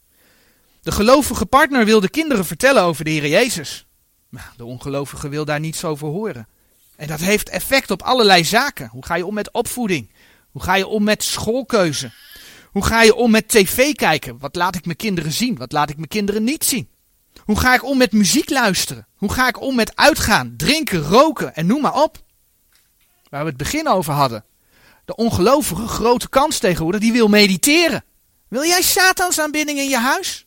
De 0.83 0.93
gelovige 0.93 1.47
partner 1.47 1.85
wil 1.85 2.01
de 2.01 2.09
kinderen 2.09 2.45
vertellen 2.45 2.83
over 2.83 3.05
de 3.05 3.11
Heer 3.11 3.29
Jezus. 3.29 3.87
Maar 4.29 4.53
de 4.57 4.65
ongelovige 4.65 5.29
wil 5.29 5.45
daar 5.45 5.61
niets 5.61 5.85
over 5.85 6.09
horen. 6.09 6.49
En 6.97 7.07
dat 7.07 7.21
heeft 7.21 7.49
effect 7.49 7.91
op 7.91 8.03
allerlei 8.03 8.45
zaken. 8.45 8.89
Hoe 8.89 9.05
ga 9.05 9.17
je 9.17 9.27
om 9.27 9.35
met 9.35 9.53
opvoeding? 9.53 10.13
Hoe 10.51 10.63
ga 10.63 10.75
je 10.75 10.87
om 10.87 11.05
met 11.05 11.23
schoolkeuze? 11.23 12.13
Hoe 12.71 12.85
ga 12.85 13.03
je 13.03 13.15
om 13.15 13.31
met 13.31 13.49
tv 13.49 13.93
kijken? 13.93 14.39
Wat 14.39 14.55
laat 14.55 14.75
ik 14.75 14.85
mijn 14.85 14.97
kinderen 14.97 15.33
zien? 15.33 15.57
Wat 15.57 15.73
laat 15.73 15.91
ik 15.91 15.97
mijn 15.97 16.09
kinderen 16.09 16.45
niet 16.45 16.65
zien? 16.65 16.89
Hoe 17.39 17.59
ga 17.59 17.75
ik 17.75 17.85
om 17.85 17.99
met 17.99 18.13
muziek 18.13 18.51
luisteren? 18.51 19.07
Hoe 19.17 19.33
ga 19.33 19.49
ik 19.49 19.61
om 19.61 19.75
met 19.75 19.97
uitgaan, 19.97 20.55
drinken, 20.57 21.03
roken 21.03 21.55
en 21.55 21.67
noem 21.67 21.81
maar 21.81 22.03
op? 22.03 22.25
Waar 23.31 23.43
we 23.43 23.49
het 23.49 23.57
begin 23.57 23.89
over 23.89 24.13
hadden. 24.13 24.45
De 25.05 25.17
ongelovige 25.17 25.87
grote 25.87 26.29
kans 26.29 26.59
tegenwoordig, 26.59 27.01
die 27.01 27.13
wil 27.13 27.29
mediteren. 27.29 28.05
Wil 28.49 28.65
jij 28.65 28.83
Satans 28.83 29.41
aanbidding 29.41 29.79
in 29.79 29.89
je 29.89 29.99
huis? 29.99 30.47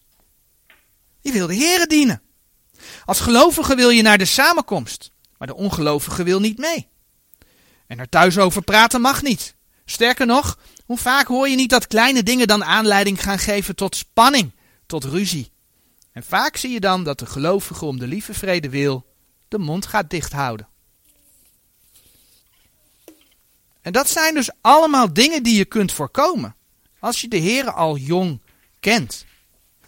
Je 1.22 1.32
wil 1.32 1.48
de 1.48 1.56
Here 1.56 1.88
dienen. 1.88 2.22
Als 3.06 3.20
gelovige 3.20 3.76
wil 3.76 3.90
je 3.90 4.02
naar 4.02 4.18
de 4.18 4.26
samenkomst, 4.26 5.12
maar 5.38 5.48
de 5.48 5.56
ongelovige 5.56 6.24
wil 6.24 6.40
niet 6.40 6.58
mee. 6.58 6.88
En 7.88 8.00
er 8.00 8.10
thuis 8.10 8.38
over 8.38 8.62
praten 8.62 9.02
mag 9.02 9.22
niet. 9.22 9.56
Sterker 9.86 10.26
nog, 10.26 10.58
hoe 10.86 10.98
vaak 10.98 11.28
hoor 11.28 11.50
je 11.50 11.56
niet 11.56 11.70
dat 11.70 11.88
kleine 11.88 12.24
dingen 12.24 12.48
dan 12.48 12.64
aanleiding 12.64 13.24
gaan 13.24 13.40
geven 13.40 13.76
tot 13.76 13.96
spanning, 13.96 14.52
tot 14.86 15.04
ruzie. 15.04 15.52
En 16.12 16.24
vaak 16.24 16.58
zie 16.58 16.72
je 16.72 16.80
dan 16.80 17.04
dat 17.04 17.20
de 17.20 17.26
gelovige 17.26 17.86
om 17.86 18.00
de 18.00 18.08
lieve 18.08 18.34
vrede 18.34 18.70
wil 18.70 19.06
de 19.48 19.58
mond 19.58 19.86
gaat 19.86 20.10
dichthouden. 20.10 20.68
En 23.82 23.92
dat 23.92 24.10
zijn 24.10 24.34
dus 24.34 24.50
allemaal 24.62 25.14
dingen 25.14 25.44
die 25.44 25.58
je 25.58 25.66
kunt 25.66 25.92
voorkomen 25.92 26.56
als 27.00 27.22
je 27.22 27.28
de 27.28 27.38
Heer 27.38 27.72
al 27.72 27.98
jong 27.98 28.42
kent. 28.80 29.26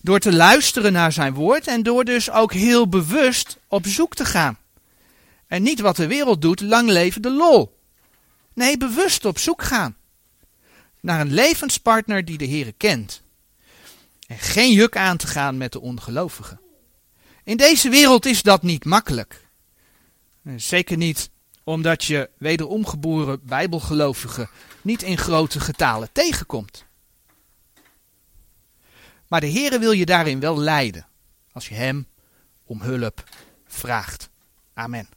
Door 0.04 0.20
te 0.20 0.34
luisteren 0.34 0.94
naar 0.94 1.12
zijn 1.12 1.34
woord 1.34 1.68
en 1.68 1.84
door 1.84 2.04
dus 2.06 2.32
ook 2.32 2.54
heel 2.54 2.90
bewust 2.90 3.58
op 3.68 3.88
zoek 3.88 4.16
te 4.16 4.26
gaan. 4.26 4.58
En 5.48 5.64
niet 5.64 5.80
wat 5.80 5.96
de 5.96 6.08
wereld 6.08 6.42
doet, 6.42 6.62
lang 6.62 6.90
leven 6.90 7.22
de 7.22 7.32
lol. 7.32 7.78
Nee, 8.54 8.78
bewust 8.78 9.26
op 9.26 9.38
zoek 9.38 9.62
gaan. 9.62 9.96
Naar 11.00 11.20
een 11.20 11.34
levenspartner 11.34 12.26
die 12.26 12.38
de 12.38 12.46
Heer 12.46 12.74
kent. 12.74 13.22
En 14.28 14.38
geen 14.38 14.72
juk 14.72 14.98
aan 14.98 15.18
te 15.18 15.28
gaan 15.28 15.58
met 15.58 15.72
de 15.72 15.82
ongelovigen. 15.82 16.60
In 17.44 17.58
deze 17.58 17.90
wereld 17.90 18.26
is 18.26 18.42
dat 18.42 18.62
niet 18.62 18.86
makkelijk. 18.86 19.48
Zeker 20.56 20.98
niet 20.98 21.30
omdat 21.64 22.04
je 22.04 22.30
wederomgeboren 22.38 23.40
bijbelgelovigen 23.44 24.50
niet 24.82 25.02
in 25.02 25.18
grote 25.18 25.60
getalen 25.60 26.10
tegenkomt. 26.12 26.86
Maar 29.34 29.42
de 29.42 29.52
Heere 29.52 29.80
wil 29.80 29.92
je 29.92 30.06
daarin 30.06 30.40
wel 30.40 30.60
leiden, 30.60 31.08
als 31.52 31.70
je 31.70 31.76
Hem 31.76 32.08
om 32.64 32.82
hulp 32.82 33.24
vraagt. 33.66 34.30
Amen. 34.74 35.08